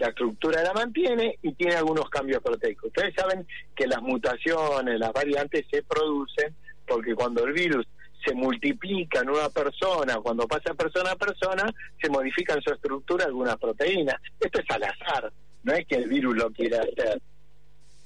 La 0.00 0.08
estructura 0.08 0.62
la 0.62 0.72
mantiene 0.72 1.38
y 1.42 1.52
tiene 1.52 1.74
algunos 1.76 2.08
cambios 2.08 2.42
proteicos. 2.42 2.86
Ustedes 2.86 3.14
saben 3.14 3.46
que 3.76 3.86
las 3.86 4.00
mutaciones, 4.00 4.98
las 4.98 5.12
variantes 5.12 5.66
se 5.70 5.82
producen 5.82 6.56
porque 6.88 7.14
cuando 7.14 7.44
el 7.44 7.52
virus 7.52 7.86
se 8.24 8.32
multiplica 8.32 9.20
en 9.20 9.28
una 9.28 9.50
persona, 9.50 10.16
cuando 10.22 10.48
pasa 10.48 10.72
persona 10.72 11.10
a 11.10 11.16
persona, 11.16 11.70
se 12.00 12.08
modifica 12.08 12.54
en 12.54 12.62
su 12.62 12.72
estructura 12.72 13.26
algunas 13.26 13.58
proteínas. 13.58 14.16
Esto 14.40 14.60
es 14.60 14.70
al 14.70 14.84
azar, 14.84 15.30
no 15.64 15.74
es 15.74 15.86
que 15.86 15.96
el 15.96 16.08
virus 16.08 16.34
lo 16.34 16.50
quiera 16.50 16.78
hacer. 16.78 17.20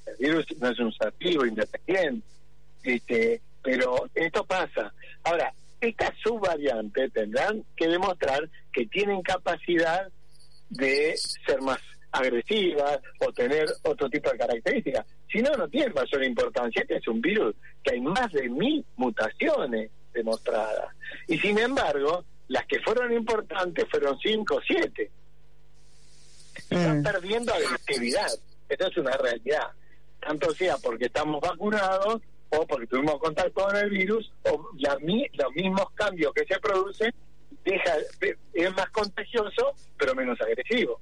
El 0.05 0.17
virus 0.19 0.45
no 0.59 0.69
es 0.69 0.79
un 0.79 0.91
ser 0.91 1.13
vivo 1.17 1.45
independiente, 1.45 2.27
este, 2.83 3.41
pero 3.63 4.09
esto 4.13 4.43
pasa. 4.43 4.93
Ahora, 5.23 5.53
estas 5.79 6.11
subvariantes 6.21 7.13
tendrán 7.13 7.63
que 7.77 7.87
demostrar 7.87 8.49
que 8.73 8.85
tienen 8.85 9.21
capacidad 9.21 10.09
de 10.69 11.15
ser 11.45 11.61
más 11.61 11.79
agresivas 12.11 12.99
o 13.19 13.31
tener 13.33 13.65
otro 13.83 14.09
tipo 14.09 14.31
de 14.31 14.37
características. 14.37 15.05
Si 15.31 15.41
no, 15.41 15.51
no 15.53 15.67
tiene 15.67 15.93
mayor 15.93 16.23
importancia. 16.23 16.81
Este 16.81 16.97
es 16.97 17.07
un 17.07 17.21
virus 17.21 17.55
que 17.83 17.93
hay 17.93 18.01
más 18.01 18.31
de 18.31 18.49
mil 18.49 18.85
mutaciones 18.95 19.91
demostradas. 20.13 20.95
Y 21.27 21.37
sin 21.39 21.59
embargo, 21.59 22.23
las 22.47 22.65
que 22.67 22.79
fueron 22.79 23.11
importantes 23.13 23.85
fueron 23.89 24.17
cinco 24.19 24.55
o 24.55 24.61
siete. 24.61 25.11
Están 26.69 27.03
perdiendo 27.03 27.53
agresividad. 27.53 28.31
Esto 28.69 28.87
es 28.87 28.97
una 28.97 29.17
realidad. 29.17 29.71
Tanto 30.19 30.51
sea 30.53 30.77
porque 30.77 31.05
estamos 31.05 31.41
vacunados 31.41 32.21
o 32.49 32.65
porque 32.65 32.87
tuvimos 32.87 33.19
contacto 33.19 33.63
con 33.63 33.75
el 33.75 33.89
virus 33.89 34.31
o 34.43 34.69
la 34.77 34.93
los 34.93 35.53
mismos 35.53 35.91
cambios 35.95 36.33
que 36.33 36.45
se 36.45 36.59
producen 36.59 37.13
deja 37.65 37.95
es 38.53 38.75
más 38.75 38.89
contagioso 38.91 39.73
pero 39.97 40.15
menos 40.15 40.39
agresivo. 40.41 40.99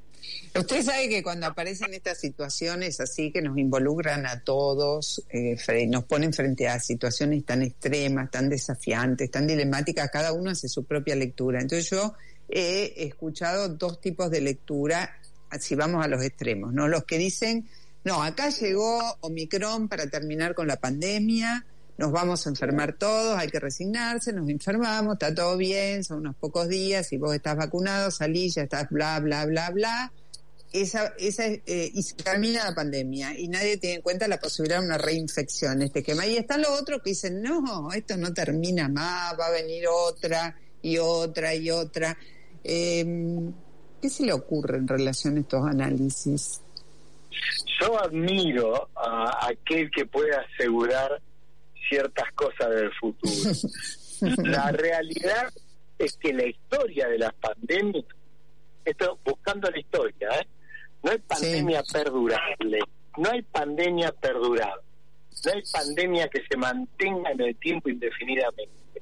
Usted 0.56 0.84
sabe 0.84 1.10
que 1.10 1.22
cuando 1.22 1.48
aparecen 1.48 1.94
estas 1.94 2.20
situaciones 2.20 3.00
así 3.00 3.32
que 3.32 3.42
nos 3.42 3.58
involucran 3.58 4.26
a 4.26 4.40
todos, 4.42 5.24
eh, 5.30 5.58
nos 5.88 6.06
ponen 6.06 6.32
frente 6.32 6.68
a 6.68 6.80
situaciones 6.80 7.44
tan 7.46 7.62
extremas, 7.62 8.32
tan 8.32 8.50
desafiantes, 8.50 9.30
tan 9.30 9.48
dilemáticas, 9.48 10.10
cada 10.10 10.32
uno 10.32 10.52
hace 10.52 10.70
su 10.70 10.86
propia 10.86 11.16
lectura. 11.16 11.60
Entonces 11.60 11.90
yo 11.90 12.14
he 12.50 12.94
escuchado 12.98 13.70
dos 13.70 14.00
tipos 14.00 14.30
de 14.32 14.42
lectura, 14.42 15.18
si 15.60 15.76
vamos 15.76 16.06
a 16.06 16.08
los 16.08 16.24
extremos, 16.24 16.74
¿no? 16.74 16.88
Los 16.88 17.04
que 17.04 17.18
dicen, 17.18 17.68
no, 18.04 18.22
acá 18.22 18.50
llegó 18.50 19.18
Omicron 19.22 19.88
para 19.88 20.08
terminar 20.08 20.54
con 20.54 20.68
la 20.68 20.78
pandemia, 20.78 21.66
nos 21.98 22.12
vamos 22.12 22.46
a 22.46 22.50
enfermar 22.50 22.94
todos, 22.94 23.38
hay 23.38 23.50
que 23.50 23.60
resignarse, 23.60 24.34
nos 24.34 24.50
enfermamos, 24.50 25.14
está 25.14 25.34
todo 25.34 25.58
bien, 25.58 26.04
son 26.04 26.20
unos 26.20 26.36
pocos 26.36 26.68
días, 26.68 27.08
si 27.08 27.18
vos 27.18 27.34
estás 27.36 27.56
vacunado, 27.56 28.10
salís, 28.10 28.56
ya 28.56 28.64
estás 28.64 28.90
bla, 28.90 29.20
bla, 29.20 29.46
bla, 29.46 29.70
bla. 29.70 30.12
Esa, 30.72 31.14
esa, 31.20 31.46
eh, 31.46 31.92
y 31.94 32.02
se 32.02 32.16
termina 32.16 32.64
la 32.64 32.74
pandemia 32.74 33.38
y 33.38 33.48
nadie 33.48 33.78
tiene 33.78 33.98
en 33.98 34.02
cuenta 34.02 34.28
la 34.28 34.40
posibilidad 34.40 34.80
de 34.80 34.88
una 34.88 34.98
reinfección, 34.98 35.84
este 35.84 36.02
quema. 36.02 36.26
Y 36.26 36.36
están 36.36 36.64
los 36.64 36.72
otros 36.72 37.04
que 37.04 37.12
dicen, 37.12 37.44
no, 37.44 37.92
esto 37.92 38.18
no 38.18 38.34
termina 38.34 38.90
más, 38.90 39.40
va 39.40 39.48
a 39.48 39.52
venir 39.52 39.86
otra 39.88 40.58
y 40.82 40.98
otra 40.98 41.54
y 41.54 41.70
otra. 41.70 42.18
Eh, 42.64 43.06
¿Qué 44.02 44.10
se 44.10 44.26
le 44.26 44.34
ocurre 44.34 44.80
en 44.80 44.88
relación 44.88 45.38
a 45.38 45.42
estos 45.42 45.66
análisis? 45.66 46.60
Yo 47.80 47.98
admiro 48.02 48.90
a 48.96 49.48
aquel 49.48 49.90
que 49.92 50.06
puede 50.06 50.36
asegurar 50.36 51.22
ciertas 51.90 52.32
cosas 52.34 52.70
del 52.70 52.92
futuro. 52.94 53.52
la 54.44 54.72
realidad 54.72 55.52
es 55.98 56.18
que 56.18 56.34
la 56.34 56.46
historia 56.46 57.08
de 57.08 57.20
las 57.20 57.34
pandemias, 57.36 58.06
esto 58.86 59.20
buscando 59.24 59.70
la 59.70 59.80
historia, 59.80 60.30
¿eh? 60.40 60.48
no 61.04 61.12
hay 61.12 61.20
pandemia 61.20 61.84
perdurable, 61.84 62.80
no 63.18 63.30
hay 63.30 63.42
pandemia 63.44 64.12
perdurable, 64.12 64.84
no 65.46 65.52
hay 65.54 65.64
pandemia 65.72 66.28
que 66.28 66.42
se 66.50 66.58
mantenga 66.58 67.32
en 67.32 67.42
el 67.42 67.56
tiempo 67.58 67.90
indefinidamente. 67.90 69.02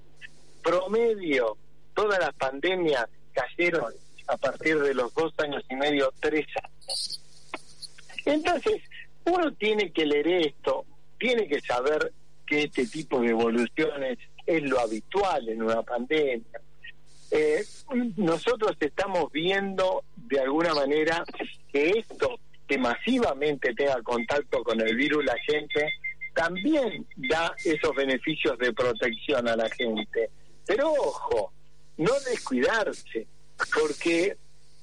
Promedio, 0.64 1.58
todas 1.96 2.20
las 2.20 2.34
pandemias 2.36 3.06
cayeron 3.34 3.94
a 4.28 4.38
partir 4.38 4.80
de 4.80 4.94
los 4.94 5.14
dos 5.14 5.34
años 5.40 5.64
y 5.70 5.76
medio, 5.76 6.14
tres 6.20 6.46
años. 6.64 7.22
Entonces, 8.26 8.82
uno 9.26 9.52
tiene 9.54 9.92
que 9.92 10.06
leer 10.06 10.28
esto, 10.28 10.86
tiene 11.20 11.48
que 11.48 11.60
saber 11.62 12.12
que 12.52 12.64
este 12.64 12.86
tipo 12.86 13.22
de 13.22 13.30
evoluciones 13.30 14.18
es 14.45 14.62
lo 14.64 14.78
habitual 14.82 15.47
en 15.47 15.64
una 15.64 15.82
pandemia. 15.84 16.60
Eh, 17.32 17.64
nosotros 18.18 18.76
estamos 18.78 19.32
viendo 19.32 20.04
de 20.18 20.41
alguna 20.41 20.74
manera 20.74 21.24
que 21.72 21.91
esto, 21.91 22.41
que 22.68 22.78
masivamente 22.78 23.74
tenga 23.74 24.02
contacto 24.02 24.66
con 24.66 24.82
el 24.82 24.97
virus 24.97 25.24
la 25.24 25.38
gente, 25.47 25.93
también 26.36 27.08
da 27.16 27.54
esos 27.64 27.95
beneficios 27.95 28.58
de 28.58 28.74
protección 28.74 29.47
a 29.47 29.56
la 29.56 29.70
gente. 29.70 30.30
Pero 30.68 30.91
ojo, 30.91 31.54
no 31.95 32.12
descuidarse, 32.30 33.28
porque 33.74 34.36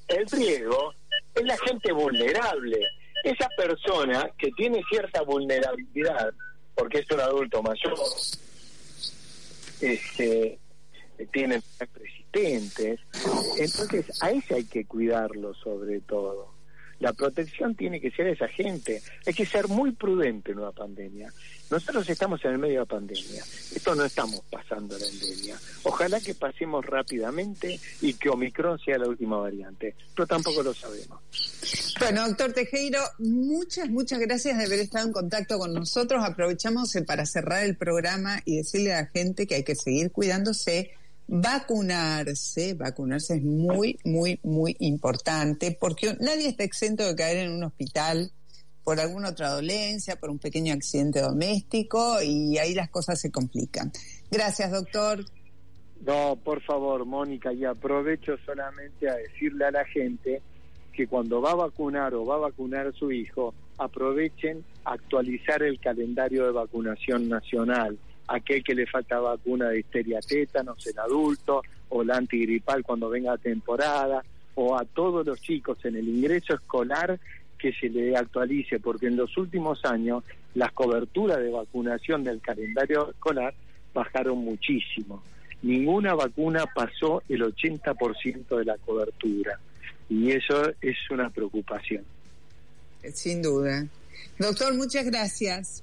el 0.09 0.27
riesgo 0.27 0.95
es 1.35 1.45
la 1.45 1.59
gente 1.59 1.93
vulnerable. 1.93 2.79
Esa 3.25 3.49
persona 3.59 4.31
que 4.39 4.51
tiene 4.53 4.81
cierta 4.89 5.21
vulnerabilidad, 5.21 6.33
porque 6.79 6.99
es 6.99 7.11
un 7.11 7.21
adulto 7.21 7.63
mayor, 7.63 7.99
este, 9.81 10.59
tiene 11.33 11.61
persistentes, 11.77 13.01
entonces 13.59 14.23
a 14.23 14.31
ese 14.31 14.55
hay 14.55 14.65
que 14.65 14.85
cuidarlo 14.85 15.55
sobre 15.55 16.01
todo. 16.01 16.58
La 17.01 17.13
protección 17.13 17.75
tiene 17.75 18.01
que 18.01 18.11
ser 18.11 18.27
esa 18.27 18.49
gente. 18.49 19.03
Hay 19.27 19.33
que 19.33 19.47
ser 19.47 19.69
muy 19.69 19.93
prudente 19.93 20.53
en 20.53 20.59
una 20.59 20.73
pandemia. 20.73 21.33
Nosotros 21.71 22.09
estamos 22.09 22.45
en 22.45 22.53
el 22.53 22.59
medio 22.59 22.75
de 22.75 22.81
la 22.81 22.87
pandemia. 22.87 23.43
Esto 23.75 23.95
no 23.95 24.05
estamos 24.05 24.41
pasando 24.51 24.99
la 24.99 25.07
endemia. 25.07 25.57
Ojalá 25.85 26.21
que 26.21 26.35
pasemos 26.35 26.85
rápidamente 26.85 27.79
y 28.01 28.15
que 28.15 28.29
Omicron 28.29 28.79
sea 28.79 28.99
la 28.99 29.09
última 29.09 29.37
variante. 29.39 29.95
Pero 30.15 30.27
tampoco 30.27 30.63
lo 30.63 30.75
sabemos. 30.75 31.21
Bueno, 32.01 32.27
doctor 32.27 32.53
Tejero, 32.53 33.01
muchas, 33.19 33.89
muchas 33.91 34.19
gracias 34.19 34.57
de 34.59 34.65
haber 34.65 34.81
estado 34.81 35.07
en 35.07 35.13
contacto 35.13 35.59
con 35.59 35.75
nosotros. 35.75 36.25
Aprovechamos 36.25 36.97
para 37.07 37.27
cerrar 37.27 37.65
el 37.65 37.77
programa 37.77 38.41
y 38.45 38.57
decirle 38.57 38.95
a 38.95 39.03
la 39.03 39.07
gente 39.07 39.47
que 39.47 39.57
hay 39.57 39.65
que 39.65 39.75
seguir 39.75 40.11
cuidándose, 40.11 40.91
vacunarse, 41.29 42.75
vacunarse 42.75 43.37
es 43.37 43.43
muy, 43.43 43.99
muy, 44.05 44.41
muy 44.43 44.75
importante 44.81 45.77
porque 45.79 46.17
nadie 46.21 46.49
está 46.49 46.65
exento 46.65 47.07
de 47.07 47.15
caer 47.15 47.37
en 47.47 47.53
un 47.53 47.65
hospital 47.65 48.33
por 48.83 48.99
alguna 48.99 49.29
otra 49.29 49.51
dolencia, 49.51 50.17
por 50.17 50.31
un 50.31 50.39
pequeño 50.39 50.73
accidente 50.73 51.21
doméstico 51.21 52.23
y 52.23 52.57
ahí 52.57 52.75
las 52.75 52.89
cosas 52.89 53.21
se 53.21 53.31
complican. 53.31 53.93
Gracias, 54.31 54.71
doctor. 54.71 55.25
No, 56.07 56.37
por 56.43 56.63
favor, 56.63 57.05
Mónica, 57.05 57.53
y 57.53 57.67
aprovecho 57.67 58.37
solamente 58.47 59.11
a 59.11 59.17
decirle 59.17 59.67
a 59.67 59.71
la 59.71 59.85
gente 59.85 60.41
que 60.95 61.07
cuando 61.07 61.43
va 61.43 61.51
a 61.51 61.57
vacunar 61.57 62.15
o 62.15 62.25
va 62.25 62.37
a 62.37 62.39
vacunar 62.39 62.87
a 62.87 62.93
su 62.93 63.13
hijo, 63.13 63.53
aprovechen 63.77 64.65
actualizar 64.85 65.63
el 65.63 65.79
calendario 65.79 66.47
de 66.47 66.53
vacunación 66.53 67.29
nacional. 67.29 67.99
Aquel 68.29 68.63
que 68.63 68.75
le 68.75 68.87
falta 68.87 69.19
vacuna 69.19 69.71
de 69.71 69.81
histeria 69.81 70.21
tétanos 70.21 70.87
en 70.87 70.99
adulto 70.99 71.63
o 71.89 72.05
la 72.05 72.17
antigripal 72.17 72.83
cuando 72.83 73.09
venga 73.09 73.33
la 73.33 73.39
temporada 73.39 74.23
o 74.55 74.77
a 74.77 74.85
todos 74.85 75.25
los 75.27 75.41
chicos 75.41 75.79
en 75.85 75.97
el 75.97 76.09
ingreso 76.09 76.55
escolar 76.55 77.19
que 77.59 77.73
se 77.73 77.89
le 77.89 78.17
actualice, 78.17 78.79
porque 78.79 79.07
en 79.07 79.17
los 79.17 79.37
últimos 79.37 79.85
años 79.85 80.25
las 80.55 80.73
coberturas 80.73 81.39
de 81.39 81.51
vacunación 81.51 82.25
del 82.25 82.41
calendario 82.41 83.11
escolar 83.11 83.55
bajaron 83.93 84.39
muchísimo. 84.39 85.23
ninguna 85.63 86.15
vacuna 86.15 86.67
pasó 86.73 87.23
el 87.29 87.43
80% 87.43 88.59
de 88.59 88.65
la 88.65 88.77
cobertura 88.79 89.59
y 90.09 90.31
eso 90.31 90.73
es 90.81 90.97
una 91.11 91.31
preocupación. 91.31 92.05
Sin 93.13 93.43
duda. 93.43 93.87
Doctor, 94.39 94.75
muchas 94.75 95.05
gracias. 95.07 95.83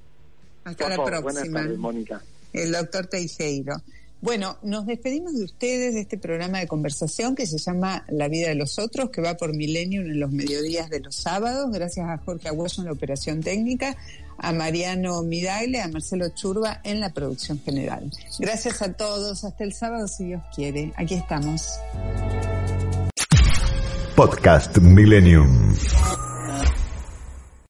Hasta 0.63 0.89
la 0.89 0.95
próxima. 0.95 1.21
Buenas 1.21 1.51
tardes, 1.51 1.77
Mónica. 1.77 2.21
El 2.55 2.71
doctor 2.71 3.07
Teijeiro. 3.07 3.75
Bueno, 4.21 4.57
nos 4.63 4.87
despedimos 4.87 5.37
de 5.37 5.43
ustedes 5.43 5.93
de 5.93 6.01
este 6.01 6.17
programa 6.17 6.59
de 6.59 6.67
conversación 6.67 7.35
que 7.35 7.45
se 7.45 7.59
llama 7.59 8.05
La 8.07 8.27
vida 8.27 8.49
de 8.49 8.55
los 8.55 8.79
otros, 8.79 9.11
que 9.11 9.21
va 9.21 9.35
por 9.35 9.55
Millennium 9.55 10.05
en 10.05 10.19
los 10.19 10.31
mediodías 10.31 10.89
de 10.89 11.01
los 11.01 11.15
sábados. 11.15 11.69
Gracias 11.71 12.07
a 12.07 12.17
Jorge 12.17 12.47
Aguayo 12.47 12.81
en 12.81 12.85
la 12.85 12.93
operación 12.93 13.41
técnica, 13.41 13.95
a 14.39 14.51
Mariano 14.51 15.21
Midagle, 15.21 15.81
a 15.81 15.89
Marcelo 15.89 16.29
Churba 16.29 16.81
en 16.83 17.01
la 17.01 17.13
producción 17.13 17.61
general. 17.63 18.09
Gracias 18.39 18.81
a 18.81 18.93
todos. 18.93 19.43
Hasta 19.43 19.63
el 19.63 19.73
sábado, 19.73 20.07
si 20.07 20.25
Dios 20.25 20.41
quiere. 20.55 20.91
Aquí 20.95 21.13
estamos. 21.13 21.67
Podcast 24.15 24.77
Millennium. 24.77 25.75